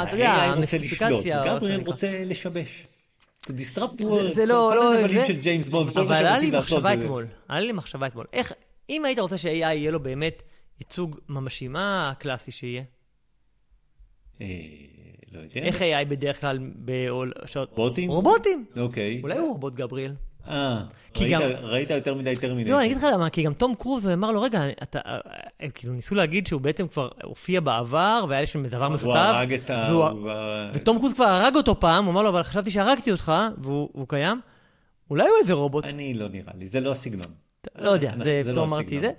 אתה 0.03 0.09
יודע, 0.15 0.29
המסטיפיקציה. 0.31 1.43
גבריאל 1.55 1.81
רוצה 1.85 2.23
לשבש. 2.25 2.87
To 3.45 3.49
disrupt 3.49 3.53
the 3.99 4.03
זה- 4.03 4.03
world. 4.03 4.35
זה 4.35 4.45
לא, 4.45 4.69
כל 4.73 4.79
לא, 4.79 4.93
הנבלים 4.95 5.21
של 5.27 5.35
ג'יימס 5.39 5.69
בונד, 5.69 5.93
כל 5.93 5.99
מה 5.99 6.05
אבל 6.05 6.13
היה 6.15 6.29
שרוצים 6.31 6.49
לי 6.49 6.55
לעשות 6.57 6.83
מחשבה. 6.83 7.01
אתמול, 7.03 7.27
היה 7.49 7.59
לי 7.59 7.71
מחשבה 7.71 8.07
אתמול. 8.07 8.25
איך, 8.33 8.53
אם 8.89 9.05
היית 9.05 9.19
רוצה 9.19 9.37
ש-AI 9.37 9.49
יהיה 9.49 9.91
לו 9.91 9.99
באמת 9.99 10.43
ייצוג 10.79 11.19
ממשי, 11.29 11.67
מה 11.67 12.09
הקלאסי 12.09 12.51
שיהיה? 12.51 12.83
אה, 14.41 14.45
לא 15.31 15.39
יודע. 15.39 15.61
איך 15.61 15.81
AI 15.81 16.05
בדרך 16.09 16.41
כלל 16.41 16.59
רובוטים? 17.55 18.09
רובוטים. 18.11 18.65
אוקיי. 18.77 19.19
אולי 19.23 19.37
הוא 19.37 19.51
רובוט 19.51 19.73
גבריאל. 19.73 20.13
אה, 20.49 20.79
כי 21.13 21.23
ראית- 21.23 21.33
גם- 21.33 21.41
ראית 21.63 21.89
יותר 21.89 22.15
מדי 22.15 22.35
טרמינטור. 22.35 22.73
לא, 22.73 22.79
אני 22.79 22.85
אגיד 22.85 22.97
לך 22.97 23.03
למה, 23.13 23.29
כי 23.29 23.43
גם 23.43 23.53
תום 23.53 23.75
קרוז 23.75 24.07
אמר 24.09 24.31
לו, 24.31 24.41
רגע, 24.41 24.61
אתה, 24.83 24.99
הם 25.59 25.69
כאילו 25.73 25.93
ניסו 25.93 26.15
להגיד 26.15 26.47
שהוא 26.47 26.61
בעצם 26.61 26.87
כבר 26.87 27.09
הופיע 27.23 27.59
בעבר, 27.61 28.25
והיה 28.29 28.41
לי 28.41 28.47
שם 28.47 28.65
דבר 28.67 28.89
משותף. 28.89 29.05
הוא 29.07 29.15
הרג 29.17 29.53
את 29.53 29.69
ה... 29.69 29.85
והוא- 29.89 30.03
הוא 30.07 30.31
ותום 30.73 30.99
קרוז 30.99 31.13
כבר 31.13 31.25
הרג 31.25 31.55
אותו 31.55 31.79
פעם, 31.79 32.05
הוא 32.05 32.11
אמר 32.11 32.23
לו, 32.23 32.29
אבל 32.29 32.43
חשבתי 32.43 32.71
שהרגתי 32.71 33.11
אותך, 33.11 33.31
והוא 33.57 33.89
והוא 33.95 34.07
קיים. 34.07 34.41
אולי 35.09 35.23
הוא 35.23 35.37
איזה 35.41 35.53
רובוט, 35.53 35.85
אני 35.85 36.13
לא 36.13 36.27
נראה 36.29 36.53
לי, 36.59 36.67
זה 36.67 36.79
לא 36.81 36.91
הסגנון. 36.91 37.27
לא 37.79 37.89
יודע, 37.89 38.09
אה, 38.09 38.17
זה 38.17 38.43
זה 38.43 38.51
פתאום 38.51 38.69
לא 38.69 38.75
אמרתי 38.75 38.97
את. 38.97 39.01
זה. 39.03 39.11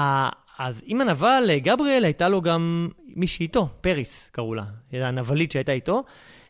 ה- 0.00 0.28
אז 0.58 0.74
עם 0.84 1.00
הנבל, 1.00 1.50
גבריאל, 1.56 2.04
הייתה 2.04 2.28
לו 2.28 2.42
גם 2.42 2.88
מישהי 3.16 3.42
איתו, 3.44 3.68
פריס 3.80 4.28
קראו 4.32 4.54
לה, 4.54 4.62
הנבלית 4.92 5.52
שהייתה 5.52 5.72
איתו. 5.72 6.02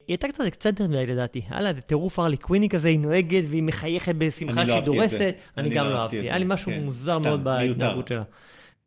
היא 0.06 0.14
הייתה 0.24 0.28
קצת, 0.28 0.66
יותר 0.66 0.88
מדי 0.88 1.06
לדעתי, 1.06 1.42
היה 1.50 1.60
לה 1.60 1.68
איזה 1.68 1.80
טירוף 1.80 2.18
הרלי 2.18 2.36
קוויני 2.36 2.68
כזה, 2.68 2.88
היא 2.88 2.98
נוהגת 2.98 3.44
והיא 3.48 3.62
מחייכת 3.62 4.14
בשמחה 4.18 4.64
לא 4.64 4.72
שהיא. 4.74 4.84
דורסת. 4.84 5.34
אני 5.56 5.68
גם 5.68 5.84
לא 5.84 5.90
לא 5.90 5.96
אהבתי 5.98 6.18
היה. 6.20 6.38
לי 6.38 6.44
משהו 6.48 6.72
כן. 6.72 6.82
מוזר 6.84 7.18
מאוד. 7.18 7.44
בהתנהגות 7.44 8.08
שלה. 8.08 8.22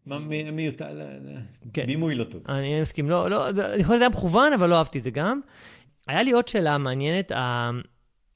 מה, 0.06 0.20
מי- 0.20 0.52
מיותר, 0.52 0.88
כן. 1.74 1.86
בימוי 1.86 2.16
לא 2.16 2.24
טוב. 2.24 2.42
אני 2.50 2.82
מסכים, 2.82 3.10
לא, 3.10 3.30
לא, 3.30 3.50
אני 3.50 3.84
חושב 3.84 3.96
שזה 3.96 4.04
היה 4.04 4.10
מכוון, 4.10 4.54
אבל 4.54 4.70
לא 4.70 4.76
אהבתי 4.76 5.00
את 5.00 5.04
זה 5.04 5.12
גם. 5.12 5.40
היה 6.08 6.24
לי 6.24 6.32
עוד 6.32 6.48
שאלה 6.48 6.78
מעניינת, 6.78 7.32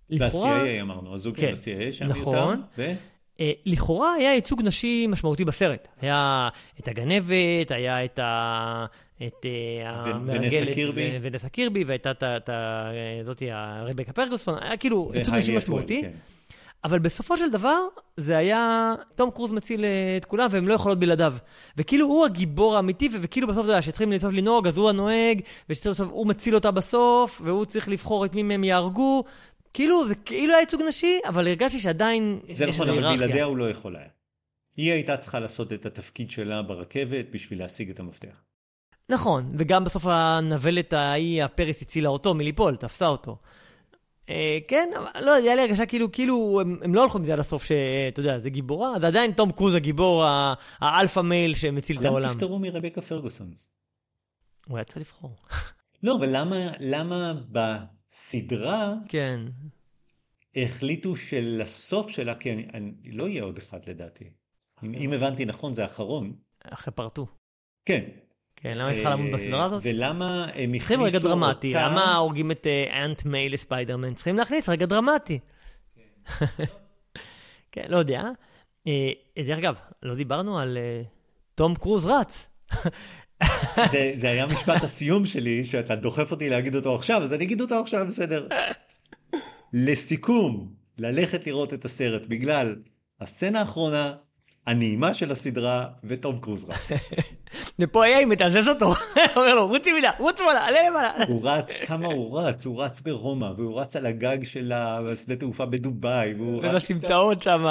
לכאורה, 0.09 0.51
וה-CIA 0.51 0.81
אמרנו, 0.81 1.13
הזוג 1.13 1.35
כן, 1.35 1.55
של 1.55 1.71
ה-CIA 1.71 1.93
שהיה 1.93 2.09
נכון. 2.09 2.35
מיותר. 2.35 2.61
ו? 2.77 2.91
אה, 3.39 3.51
לכאורה 3.65 4.13
היה 4.13 4.33
ייצוג 4.33 4.61
נשי 4.63 5.07
משמעותי 5.07 5.45
בסרט. 5.45 5.87
היה 6.01 6.49
את 6.79 6.87
הגנבת, 6.87 7.71
היה 7.71 8.05
את 8.05 8.19
ה... 8.19 8.85
את 9.27 9.45
אה, 9.45 9.89
המרגלת, 9.89 10.43
ונסה 10.43 10.73
קירבי. 10.73 11.09
ו- 11.13 11.17
ונסה 11.21 11.49
קירבי, 11.49 11.83
והייתה 11.83 12.11
את. 12.11 12.49
זאתי, 13.25 13.51
הרבקה 13.51 14.13
פרגוסון, 14.13 14.57
היה 14.61 14.77
כאילו 14.77 15.11
ייצוג 15.13 15.35
נשי 15.35 15.55
משמעותי. 15.55 16.01
כן. 16.01 16.11
אבל 16.83 16.99
בסופו 16.99 17.37
של 17.37 17.51
דבר, 17.51 17.77
זה 18.17 18.37
היה, 18.37 18.93
תום 19.15 19.31
קרוז 19.31 19.51
מציל 19.51 19.85
אה, 19.85 20.17
את 20.17 20.25
כולם 20.25 20.47
והם 20.51 20.67
לא 20.67 20.73
יכולות 20.73 20.99
בלעדיו. 20.99 21.35
וכאילו 21.77 22.07
הוא 22.07 22.25
הגיבור 22.25 22.75
האמיתי, 22.75 23.09
וכאילו 23.21 23.47
בסוף, 23.47 23.65
אתה 23.65 23.71
יודע, 23.71 23.81
שצריכים 23.81 24.11
לנסות 24.11 24.33
לנהוג, 24.33 24.67
אז 24.67 24.77
הוא 24.77 24.89
הנוהג, 24.89 25.41
והוא 25.69 26.27
מציל 26.27 26.55
אותה 26.55 26.71
בסוף, 26.71 27.41
והוא 27.43 27.65
צריך 27.65 27.89
לבחור 27.89 28.25
את 28.25 28.35
מי 28.35 28.43
מהם 28.43 28.63
יהרגו. 28.63 29.23
כאילו, 29.73 30.07
זה 30.07 30.15
כאילו 30.15 30.53
היה 30.53 30.59
ייצוג 30.59 30.81
נשי, 30.87 31.19
אבל 31.27 31.47
הרגשתי 31.47 31.79
שעדיין 31.79 32.39
זה 32.53 32.65
נכון, 32.65 32.89
אבל. 32.89 33.17
בלעדיה 33.17 33.43
הוא 33.43 33.57
לא 33.57 33.69
יכול 33.69 33.95
היה. 33.95 34.07
היא 34.77 34.91
הייתה 34.91 35.17
צריכה 35.17 35.39
לעשות 35.39 35.73
את 35.73 35.85
התפקיד 35.85 36.31
שלה 36.31 36.61
ברכבת 36.61 37.25
בשביל 37.31 37.59
להשיג 37.59 37.89
את 37.89 37.99
המפתח. 37.99 38.43
נכון, 39.09 39.51
וגם 39.57 39.83
בסוף 39.83 40.05
הנבלת 40.05 40.93
ההיא, 40.93 41.43
הפריס 41.43 41.81
הצילה 41.81 42.09
אותו 42.09 42.33
מליפול, 42.33 42.75
תפסה 42.75 43.07
אותו. 43.07 43.37
אה, 44.29 44.57
כן, 44.67 44.89
אבל 44.97 45.25
לא 45.25 45.33
היה 45.35 45.55
לי 45.55 45.61
הרגשה 45.61 45.85
כאילו, 45.85 46.11
כאילו, 46.11 46.61
הם, 46.61 46.79
הם 46.81 46.95
לא 46.95 47.03
הלכו 47.03 47.19
מזה 47.19 47.33
עד 47.33 47.39
הסוף, 47.39 47.63
שאתה 47.63 48.19
יודע, 48.19 48.39
זה 48.39 48.49
גיבורה, 48.49 48.99
זה 48.99 49.07
עדיין 49.07 49.31
תום 49.31 49.51
קרוז 49.51 49.75
הגיבור, 49.75 50.25
ה 50.79 50.86
alpha 50.86 51.19
male 51.19 51.55
שמציל 51.55 51.99
את 51.99 52.05
העולם. 52.05 52.29
התפטרו 52.29 52.59
מרבקה 52.59 53.01
פרגוסון? 53.01 53.53
הוא 54.67 54.77
היה 54.77 54.83
צריך 54.83 54.97
לבחור. 54.97 55.35
לא, 56.03 56.15
אבל 56.19 56.27
למה, 56.31 56.55
למה 56.79 57.33
בסדרה 57.51 58.93
כן. 59.07 59.39
החליטו 60.55 61.15
שלסוף 61.15 62.09
שלה, 62.09 62.35
כי 62.35 62.53
אני, 62.53 62.67
אני, 62.73 62.93
לא 63.11 63.27
יהיה 63.27 63.43
עוד 63.43 63.57
אחד 63.57 63.89
לדעתי. 63.89 64.29
אם, 64.83 64.93
אם 64.93 65.13
הבנתי 65.13 65.45
נכון, 65.45 65.73
זה 65.73 65.83
האחרון. 65.83 66.33
אחרי 66.63 66.93
פרטו. 66.93 67.27
כן. 67.85 68.03
כן, 68.61 68.77
למה 68.77 68.87
היא 68.87 68.95
צריכה 68.95 69.09
למות 69.09 69.33
אה, 69.33 69.37
בסדרה 69.37 69.65
הזאת? 69.65 69.81
ולמה 69.85 70.47
הם 70.55 70.77
צריכים 70.77 70.99
רגע 70.99 71.07
הכניסו 71.07 71.27
דרמטי, 71.27 71.67
אותה... 71.67 71.87
למה 71.87 72.15
הורגים 72.15 72.51
את 72.51 72.67
אה, 72.67 73.05
אנט 73.05 73.25
מיי 73.25 73.49
לספיידרמן? 73.49 74.13
צריכים 74.13 74.37
להכניס 74.37 74.69
רגע 74.69 74.85
דרמטי. 74.85 75.39
כן, 77.71 77.85
לא 77.93 77.97
יודע. 77.97 78.23
אה, 78.87 79.11
דרך 79.45 79.57
אגב, 79.57 79.75
לא 80.03 80.15
דיברנו 80.15 80.59
על 80.59 80.77
אה, 80.77 81.01
תום 81.55 81.75
קרוז 81.75 82.05
רץ. 82.05 82.47
זה, 83.91 84.11
זה 84.13 84.29
היה 84.29 84.45
משפט 84.53 84.83
הסיום 84.83 85.25
שלי, 85.25 85.65
שאתה 85.65 85.95
דוחף 85.95 86.31
אותי 86.31 86.49
להגיד 86.49 86.75
אותו 86.75 86.95
עכשיו, 86.95 87.23
אז 87.23 87.33
אני 87.33 87.43
אגיד 87.43 87.61
אותו 87.61 87.79
עכשיו, 87.79 88.05
בסדר. 88.07 88.47
לסיכום, 89.73 90.73
ללכת 90.97 91.47
לראות 91.47 91.73
את 91.73 91.85
הסרט 91.85 92.25
בגלל 92.25 92.75
הסצנה 93.21 93.59
האחרונה, 93.59 94.13
הנעימה 94.67 95.13
של 95.13 95.31
הסדרה, 95.31 95.85
ותום 96.03 96.39
קרוז 96.41 96.65
רץ. 96.69 96.91
ופה 97.79 98.05
AI 98.05 98.25
מתזז 98.25 98.67
אותו, 98.67 98.93
אומר 99.35 99.55
לו, 99.55 99.67
רוץ 99.67 99.87
ימינה, 99.87 100.11
רוץ 100.19 100.37
שמאלה, 100.37 100.65
עלה 100.65 100.89
למעלה. 100.89 101.11
הוא 101.27 101.41
רץ, 101.43 101.77
כמה 101.85 102.07
הוא 102.07 102.39
רץ, 102.39 102.65
הוא 102.65 102.83
רץ 102.83 103.01
ברומא, 103.01 103.51
והוא 103.57 103.79
רץ 103.81 103.95
על 103.95 104.05
הגג 104.05 104.37
של 104.43 104.71
השדה 104.75 105.35
תעופה 105.35 105.65
בדובאי, 105.65 106.33
והוא 106.33 106.61
רץ... 106.63 106.71
ובסמטאות 106.73 107.41
שם. 107.41 107.65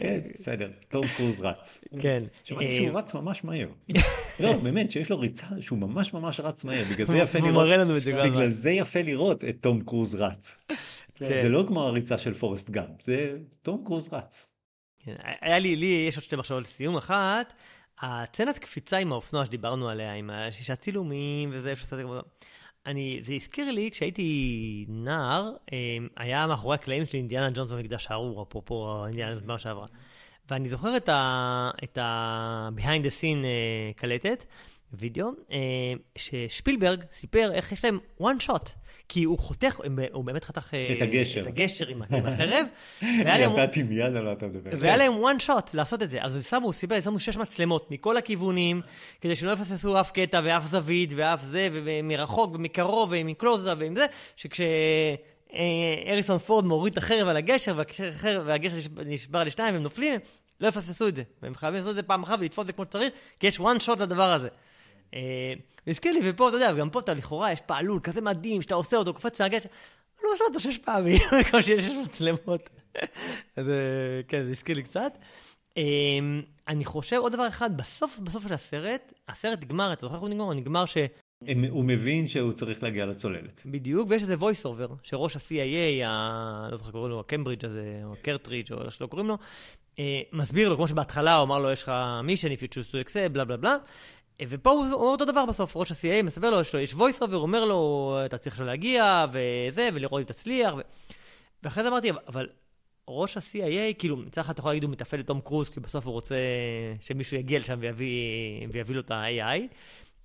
כן, 0.00 0.20
בסדר, 0.34 0.68
תום 0.88 1.06
קרוז 1.16 1.40
רץ. 1.40 1.84
כן. 2.00 2.18
שמעתי 2.44 2.66
אה, 2.66 2.76
שהוא 2.76 2.98
רץ 2.98 3.14
ממש 3.14 3.44
מהר. 3.44 3.68
לא, 4.40 4.52
באמת, 4.52 4.90
שיש 4.90 5.10
לו 5.10 5.18
ריצה 5.18 5.46
שהוא 5.60 5.78
ממש 5.78 6.12
ממש 6.12 6.40
רץ 6.40 6.64
מהר, 6.64 6.84
בגלל 6.90 7.06
זה 7.06 7.12
הוא- 7.12 7.22
יפה 7.22 7.38
הוא 7.38 7.48
לראות, 7.48 7.64
מראה 7.66 7.76
לנו 7.76 7.96
את 7.96 8.00
זה 8.00 8.10
הזמן. 8.20 8.30
בגלל 8.30 8.50
זה 8.50 8.70
יפה 8.70 9.02
לראות 9.02 9.44
את 9.44 9.56
תום 9.60 9.80
קרוז 9.80 10.14
רץ. 10.14 10.54
כן. 11.14 11.42
זה 11.42 11.48
לא 11.48 11.64
כמו 11.68 11.80
הריצה 11.82 12.18
של 12.18 12.34
פורסט 12.34 12.70
גאם, 12.70 12.84
זה 13.02 13.36
תום 13.62 13.82
קרוז 13.84 14.08
רץ. 14.12 14.46
כן, 15.04 15.14
היה 15.40 15.58
לי, 15.58 15.76
לי 15.76 16.04
יש 16.08 16.16
עוד 16.16 16.24
שתי 16.24 16.36
מחשבות 16.36 16.62
לסיום. 16.62 16.96
אחת, 16.96 17.52
הצצנת 18.00 18.58
קפיצה 18.58 18.98
עם 18.98 19.12
האופנוע 19.12 19.46
שדיברנו 19.46 19.88
עליה, 19.88 20.14
עם 20.14 20.30
השישה 20.30 20.76
צילומים 20.76 21.50
וזה, 21.52 21.70
איפה 21.70 21.86
שעשיתי. 21.86 22.02
אני, 22.86 23.20
זה 23.22 23.32
הזכיר 23.32 23.70
לי, 23.70 23.90
כשהייתי 23.90 24.86
נער, 24.88 25.52
אה, 25.72 25.96
היה 26.16 26.46
מאחורי 26.46 26.74
הקלעים 26.74 27.06
של 27.06 27.16
אינדיאנה 27.16 27.50
ג'ונס 27.54 27.70
במקדש 27.70 28.06
הארור, 28.10 28.42
אפרופו 28.42 29.06
אינדיאנה 29.06 29.32
ג'ונס 29.32 29.44
בפעם 29.44 29.58
שעברה. 29.58 29.86
ואני 30.50 30.68
זוכר 30.68 30.96
את 30.96 31.08
ה-behind 31.98 33.04
the 33.04 33.20
scene 33.20 33.44
אה, 33.44 33.90
קלטת, 33.96 34.44
וידאו, 34.98 35.28
אה, 35.52 35.56
ששפילברג 36.16 37.04
סיפר 37.12 37.50
איך 37.54 37.72
יש 37.72 37.84
להם 37.84 37.98
one 38.20 38.46
shot, 38.46 38.68
כי 39.08 39.24
הוא 39.24 39.38
חותך, 39.38 39.80
הוא 40.12 40.24
באמת 40.24 40.44
חתך 40.44 40.74
אה, 40.74 40.94
את 40.96 41.02
הגשר. 41.02 41.42
את 41.42 41.46
הגשר 41.46 41.88
עם 41.88 42.02
עם 42.10 42.26
החרב, 42.32 42.66
ידעתי 43.02 43.82
מיד 43.82 44.16
על 44.16 44.24
מה 44.24 44.32
אתה 44.32 44.46
מדבר. 44.46 44.70
והיה 44.80 44.96
להם 44.96 45.12
one 45.24 45.42
shot 45.46 45.70
לעשות 45.74 46.02
את 46.02 46.10
זה. 46.10 46.22
אז 46.22 46.34
הוא 46.34 46.42
שמו, 46.42 46.64
הוא 46.66 46.72
סיפר, 46.72 47.00
שמו 47.00 47.20
שש 47.20 47.36
מצלמות 47.36 47.90
מכל 47.90 48.16
הכיוונים, 48.16 48.80
כדי 49.20 49.36
שלא 49.36 49.50
יפספסו 49.50 50.00
אף 50.00 50.10
קטע 50.10 50.40
ואף 50.44 50.64
זווית 50.64 51.10
ואף 51.16 51.42
זה, 51.42 51.68
ומרחוק 51.72 52.54
ומקרוב 52.54 53.08
ומקלוזה 53.12 53.72
ועם 53.78 53.96
זה, 53.96 54.06
שכשאריסון 54.36 54.78
פורד 56.38 56.64
מוריד 56.64 56.92
את 56.92 56.98
החרב 56.98 57.28
על 57.28 57.36
הגשר, 57.36 57.74
והחרב- 57.76 58.42
והגשר 58.46 58.76
נשבר- 59.06 59.44
לשניים 59.44 59.74
והם 59.74 59.82
נופלים, 59.82 60.20
לא 60.60 60.68
יפספסו 60.68 61.08
את 61.08 61.16
זה. 61.16 61.22
והם 61.42 61.54
חייבים 61.54 61.76
לעשות 61.78 61.90
את 61.90 61.96
זה 61.96 62.02
פעם 62.02 62.22
אחת 62.22 62.38
ולתפוס 62.40 62.62
את 62.62 62.66
זה 62.66 62.72
כמו 62.72 62.84
שצריך, 62.84 63.12
כי 63.40 63.46
יש 63.46 63.58
one 63.60 63.80
shot 63.86 64.00
לדבר 64.00 64.32
הזה. 64.32 64.48
אה, 65.14 65.52
והזכיר 65.86 66.12
לי, 66.12 66.20
ופה, 66.24 66.48
אתה 66.48 66.56
יודע, 66.56 66.72
גם 66.72 66.90
פה 66.90 67.00
אתה 67.00 67.14
לכאורה, 67.14 67.52
יש 67.52 67.60
פעלול 67.60 68.00
כזה 68.02 68.20
מדהים, 68.20 68.62
שאתה 68.62 68.74
עושה 68.74 68.96
אותו, 68.96 69.14
קופץ 69.14 69.40
מהגשר, 69.40 69.68
לא 70.24 70.28
עושה 70.34 70.44
אותו 70.44 70.60
שש 70.60 70.78
פעמים, 70.78 71.18
כמו 71.50 71.62
שיש 71.62 71.84
שש 71.84 71.92
מצלמות. 72.04 72.70
אז 73.56 73.68
אה, 73.68 74.20
כן, 74.28 74.44
זה 74.44 74.50
הזכיר 74.50 74.76
לי 74.76 74.82
קצת. 74.82 75.18
אמ, 75.76 76.42
אני 76.68 76.84
חושב 76.84 77.16
עוד 77.16 77.32
דבר 77.32 77.48
אחד, 77.48 77.76
בסוף, 77.76 78.18
בסוף 78.18 78.48
של 78.48 78.54
הסרט, 78.54 79.12
הסרט 79.28 79.62
נגמר, 79.62 79.92
אתה 79.92 80.06
זוכר 80.06 80.14
איך 80.14 80.22
הוא 80.22 80.28
נגמר? 80.28 80.44
הוא 80.44 80.54
נגמר 80.54 80.86
ש... 80.86 80.96
הוא 81.70 81.84
מבין 81.84 82.28
שהוא 82.28 82.52
צריך 82.52 82.82
להגיע 82.82 83.06
לצוללת. 83.06 83.62
בדיוק, 83.66 84.10
ויש 84.10 84.22
איזה 84.22 84.34
voice 84.34 84.64
over, 84.64 84.92
שראש 85.02 85.36
ה-CIA, 85.36 86.06
ה... 86.06 86.68
לא 86.70 86.76
זוכר 86.76 86.90
קוראים 86.90 87.10
לו, 87.10 87.20
הקמברידג' 87.20 87.64
הזה, 87.64 88.00
או 88.04 88.12
הקרטרידג', 88.12 88.72
או 88.72 88.82
איך 88.82 88.92
שלא 88.92 89.06
קוראים 89.06 89.28
לו, 89.28 89.38
אה, 89.98 90.20
מסביר 90.32 90.68
לו, 90.68 90.76
כמו 90.76 90.88
שבהתחלה 90.88 91.36
הוא 91.36 91.44
אמר 91.44 91.58
לו, 91.58 91.70
יש 91.70 91.82
לך 91.82 91.92
מישן, 92.24 92.48
if 92.52 92.58
you 92.58 92.68
choose 92.68 92.90
to 92.90 93.08
accept, 93.08 93.28
בלה 93.32 93.44
בלה 93.44 93.56
בלה. 93.56 93.76
ופה 94.42 94.70
הוא 94.70 94.84
אומר 94.84 94.94
אותו 94.94 95.24
דבר 95.24 95.46
בסוף, 95.46 95.76
ראש 95.76 95.92
ה-CIA 95.92 96.22
מספר 96.22 96.50
לו, 96.50 96.60
יש 96.60 96.74
לו, 96.74 96.80
יש 96.80 96.92
voice 96.92 97.22
over, 97.22 97.34
אומר 97.34 97.64
לו, 97.64 98.16
אתה 98.24 98.38
צריך 98.38 98.54
עכשיו 98.54 98.66
להגיע, 98.66 99.26
וזה, 99.32 99.88
ולראות 99.94 100.20
אם 100.20 100.24
תצליח. 100.24 100.74
ו... 100.74 100.80
ואחרי 101.62 101.82
זה 101.82 101.88
אמרתי, 101.88 102.10
אבל 102.28 102.48
ראש 103.08 103.36
ה-CIA, 103.36 103.94
כאילו, 103.98 104.16
מצד 104.16 104.40
אחד 104.40 104.52
אתה 104.52 104.60
יכול 104.60 104.70
להגיד, 104.70 104.84
הוא 104.84 104.92
מתפעל 104.92 105.20
את 105.20 105.26
תום 105.26 105.40
קרוז, 105.40 105.68
כי 105.68 105.80
בסוף 105.80 106.06
הוא 106.06 106.12
רוצה 106.12 106.36
שמישהו 107.00 107.36
יגיע 107.36 107.58
לשם 107.58 107.76
ויביא, 107.80 108.66
ויביא 108.72 108.94
לו 108.94 109.00
את 109.00 109.10
ה-AI. 109.10 109.60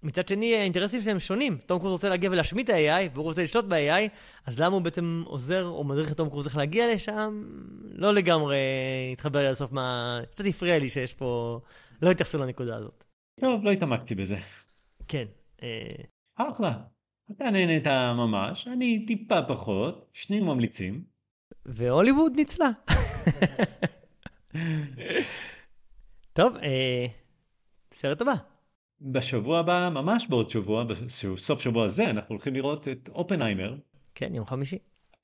מצד 0.04 0.28
שני, 0.28 0.56
האינטרסים 0.56 1.02
שלהם 1.02 1.20
שונים. 1.20 1.58
תום 1.66 1.80
קרוז 1.80 1.92
רוצה 1.92 2.10
להגיע 2.10 2.30
ולהשמיט 2.30 2.70
את 2.70 2.76
ה-AI, 2.76 3.10
והוא 3.14 3.24
רוצה 3.24 3.44
לשלוט 3.44 3.66
ב-AI, 3.66 4.10
אז 4.46 4.60
למה 4.60 4.76
הוא 4.76 4.82
בעצם 4.82 5.24
עוזר 5.26 5.66
או 5.66 5.84
מדריך 5.84 6.12
את 6.12 6.18
תום 6.18 6.30
קרוז 6.30 6.46
איך 6.46 6.58
להגיע 6.58 6.94
לשם? 6.94 7.44
לא 7.92 8.14
לגמרי 8.14 8.58
התחבר 9.14 9.42
לי 9.42 9.48
עד 9.48 9.54
הסוף 9.54 9.72
מה... 9.72 10.20
קצת 10.32 10.44
הפריע 10.46 10.80
לי 10.80 10.90
שיש 10.90 11.14
פה... 11.14 11.60
לא 12.02 12.12
התייחסו 12.12 12.38
לנקודה 12.38 12.76
הזאת. 12.76 13.09
טוב, 13.40 13.64
לא 13.64 13.72
התעמקתי 13.72 14.16
בזה. 14.16 14.38
כן. 15.08 15.26
אה... 15.64 16.04
אחלה. 16.36 16.74
אתה 17.32 17.52
נהנית 17.52 17.88
ממש, 18.18 18.68
אני 18.68 19.06
טיפה 19.06 19.42
פחות, 19.42 20.10
שנינו 20.14 20.46
ממליצים. 20.46 21.04
והוליווד 21.66 22.32
ניצלה. 22.36 22.70
טוב, 26.34 26.56
אה... 26.56 27.06
סרט 27.94 28.22
הבא. 28.22 28.34
בשבוע 29.02 29.60
הבא, 29.60 29.90
ממש 29.94 30.28
בעוד 30.30 30.50
שבוע, 30.50 30.84
בסוף 30.84 31.62
שבוע 31.62 31.86
הזה, 31.86 32.10
אנחנו 32.10 32.34
הולכים 32.34 32.54
לראות 32.54 32.88
את 32.88 33.10
אופנהיימר. 33.10 33.76
כן, 34.16 34.36
יום 34.36 34.46
חמישי. 34.46 34.78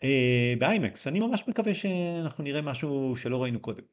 אה, 0.03 0.53
באיימקס. 0.59 1.07
אני 1.07 1.20
ממש 1.20 1.43
מקווה 1.47 1.74
שאנחנו 1.74 2.43
נראה 2.43 2.61
משהו 2.61 3.16
שלא 3.18 3.43
ראינו 3.43 3.59
קודם. 3.59 3.84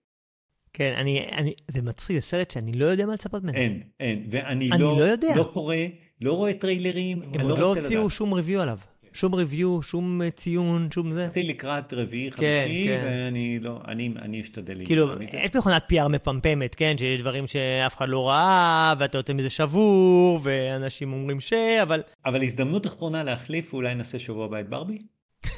כן, 0.73 0.95
אני, 0.97 1.27
אני, 1.33 1.55
זה 1.71 1.83
מצחיק, 1.83 2.17
זה 2.17 2.27
סרט 2.27 2.51
שאני 2.51 2.73
לא 2.73 2.85
יודע 2.85 3.07
מה 3.07 3.15
לצפות 3.15 3.43
ממנו. 3.43 3.57
אין, 3.57 3.83
אין, 4.01 4.27
ואני 4.31 4.69
לא, 4.69 4.99
לא, 4.99 5.05
יודע. 5.05 5.37
לא 5.37 5.51
קורא, 5.53 5.77
לא 6.21 6.33
רואה 6.33 6.55
טריילרים, 6.55 7.23
הם 7.23 7.41
עוד 7.41 7.59
לא 7.59 7.75
הוציאו 7.75 8.11
שום 8.11 8.33
ריוויו 8.33 8.63
עליו. 8.63 8.79
שום 9.13 9.35
ריוויו, 9.35 9.83
שום 9.83 10.21
ציון, 10.31 10.89
שום 10.95 11.13
זה. 11.13 11.27
התחיל 11.27 11.49
לקראת 11.49 11.93
רביעי, 11.93 12.31
חמישי, 12.31 12.87
כן, 12.87 13.01
כן. 13.01 13.05
ואני 13.07 13.59
לא, 13.61 13.81
אני, 13.89 14.15
אני 14.23 14.41
אשתדל 14.41 14.87
כאילו, 14.87 15.19
מזה. 15.19 15.37
יש 15.37 15.51
מכונת 15.57 15.83
PR 15.93 16.09
מפמפמת, 16.09 16.75
כן, 16.75 16.95
שיש 16.99 17.21
דברים 17.21 17.47
שאף 17.47 17.97
אחד 17.97 18.09
לא 18.09 18.29
ראה, 18.29 18.95
ואתה 18.99 19.19
יוצא 19.19 19.33
מזה 19.33 19.51
שבור, 19.51 20.41
ואנשים 20.43 21.13
אומרים 21.13 21.41
ש... 21.41 21.53
אבל... 21.83 22.03
אבל 22.27 22.43
הזדמנות 22.43 22.87
אחרונה 22.87 23.23
להחליף, 23.23 23.75
ואולי 23.75 23.95
נעשה 23.95 24.19
שבוע 24.19 24.45
הבא 24.45 24.61
את 24.61 24.69
ברבי? 24.69 24.99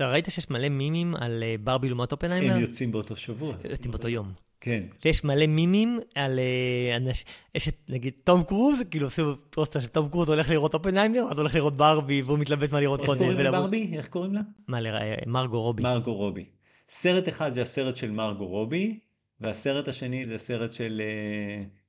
לא, 0.00 0.04
ראית 0.04 0.26
שיש 0.30 0.50
מלא 0.50 0.68
memes 0.68 1.14
על 1.14 1.42
אה, 1.42 1.54
ברבי 1.60 1.88
לעומת 1.88 2.12
אופנהיימר? 2.12 2.54
הם 2.54 2.60
יוצאים 2.60 2.92
באותו 2.92 3.16
שבוע. 3.16 3.54
יוצאים 3.70 3.90
באותו 3.90 4.08
יום. 4.08 4.45
כן. 4.60 4.82
ויש 5.04 5.24
מלא 5.24 5.46
memes 5.46 5.98
על 6.14 6.38
אה, 6.38 6.96
אנשים, 6.96 7.26
יש 7.54 7.68
את 7.68 7.76
נגיד 7.88 8.12
תום 8.24 8.42
קרוז, 8.42 8.78
כאילו 8.90 9.06
עושים 9.06 9.36
פוסטר 9.50 9.80
של 9.80 9.86
תום 9.86 10.08
קרוז 10.08 10.28
הולך 10.28 10.50
לראות 10.50 10.74
אופנהיימר, 10.74 11.26
או 11.30 11.38
הולך 11.38 11.54
לראות 11.54 11.76
ברבי, 11.76 12.22
והוא 12.22 12.38
מתלבט 12.38 12.72
מה 12.72 12.80
לראות 12.80 13.00
קודם. 13.00 13.22
איך 13.22 13.30
קוראים 13.30 13.38
לברבי? 13.38 13.96
איך 13.96 14.08
קוראים 14.08 14.34
לה? 14.34 14.40
מה, 14.68 14.78
מרגו 15.26 15.62
רובי. 15.62 15.82
מרגו 15.82 16.14
רובי. 16.14 16.44
סרט 16.88 17.28
אחד 17.28 17.54
זה 17.54 17.62
הסרט 17.62 17.96
של 17.96 18.10
מרגו 18.10 18.46
רובי, 18.46 18.98
והסרט 19.40 19.88
השני 19.88 20.26
זה 20.26 20.34
הסרט 20.34 20.72
של 20.72 21.02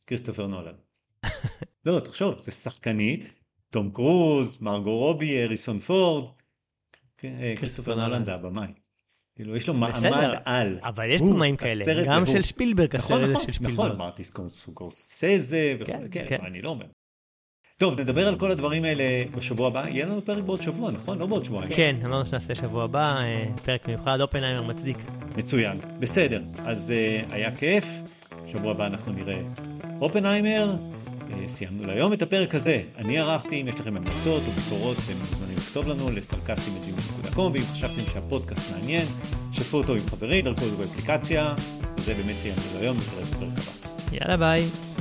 כריסטופר 0.08 0.48
נולן. 0.48 0.76
לא, 1.86 2.00
תחשוב, 2.00 2.40
זה 2.40 2.52
שחקנית, 2.52 3.32
תום 3.70 3.92
קרוז, 3.94 4.62
מרגו 4.62 4.98
רובי, 4.98 5.44
הריסון 5.44 5.80
פורד, 5.80 6.26
כריסטופר 7.58 7.96
נולן 7.96 8.24
זה 8.24 8.34
הבמאי. 8.34 8.68
כאילו, 9.38 9.56
יש 9.56 9.68
לו 9.68 9.74
מעמד 9.74 10.30
על. 10.46 10.80
אבל 10.84 11.10
יש 11.10 11.22
במאים 11.22 11.56
כאלה, 11.56 12.04
גם 12.06 12.44
שפילברג, 12.44 12.96
הסרט 12.96 13.22
הזה 13.22 13.36
של 13.40 13.52
שפילברג. 13.52 13.74
נכון, 13.74 13.98
מרטי 13.98 14.24
סקורסזה 14.50 15.76
וכו', 15.80 15.94
כן, 16.12 16.38
אני 16.46 16.62
לא 16.62 16.70
אומר. 16.70 16.86
טוב, 17.78 18.00
נדבר 18.00 18.28
על 18.28 18.40
כל 18.40 18.52
הדברים 18.52 18.84
האלה 18.84 19.04
בשבוע 19.36 19.68
הבא. 19.68 19.88
יהיה 19.88 20.06
לנו 20.06 20.26
פרק 20.26 20.44
בעוד 20.44 20.62
שבוע, 20.62 20.92
נכון? 20.92 21.18
לא 21.18 21.26
בעוד 21.26 21.46
שבועיים. 21.46 21.76
כן, 21.76 21.96
אמרנו 22.06 22.26
שנעשה 22.26 22.56
שבוע 22.56 22.84
הבא, 22.84 23.16
פרק 23.66 23.88
מיוחד, 23.88 24.22
אופנהיימר 24.22 24.64
מצדיק. 24.64 24.98
מצוין, 25.38 25.78
בסדר. 26.00 26.42
אז 26.66 26.94
היה 27.32 27.56
כיף. 27.56 27.86
שבוע 28.46 28.72
הבא 28.72 28.88
אנחנו 28.88 29.14
נראה 29.14 29.40
אופנהיימר. 30.02 30.76
סיימנו 31.46 31.88
להיום 31.88 32.14
את 32.14 32.22
הפרק 32.22 32.56
הזה. 32.56 32.82
אני 32.98 33.20
ערכתי, 33.20 33.62
אם 33.62 33.68
יש 33.68 33.80
לכם 33.80 33.98
המלצות 33.98 34.44
או 34.48 34.52
ביקורות, 34.52 34.98
אתם 35.06 35.18
מוזמנים 35.20 35.58
לכתוב 35.58 35.88
לנו 35.88 36.12
לסרקסטים.com, 36.12 37.40
ואם 37.40 37.64
חשבתם 37.74 38.02
שהפודקאסט 38.14 38.72
מעניין, 38.72 39.06
שתפו 39.52 39.78
אותו 39.78 39.94
עם 39.94 40.02
חברים, 40.10 40.46
דרכו 40.46 40.66
באפליקציה, 40.66 41.54
וזה 41.98 42.14
באמת 42.14 42.36
סיימנו 42.40 42.62
להיום, 42.80 42.98
נתראה 42.98 43.24
בפרק 43.26 43.58
הבא. 43.58 44.16
יאללה 44.18 44.38
ביי. 44.38 44.97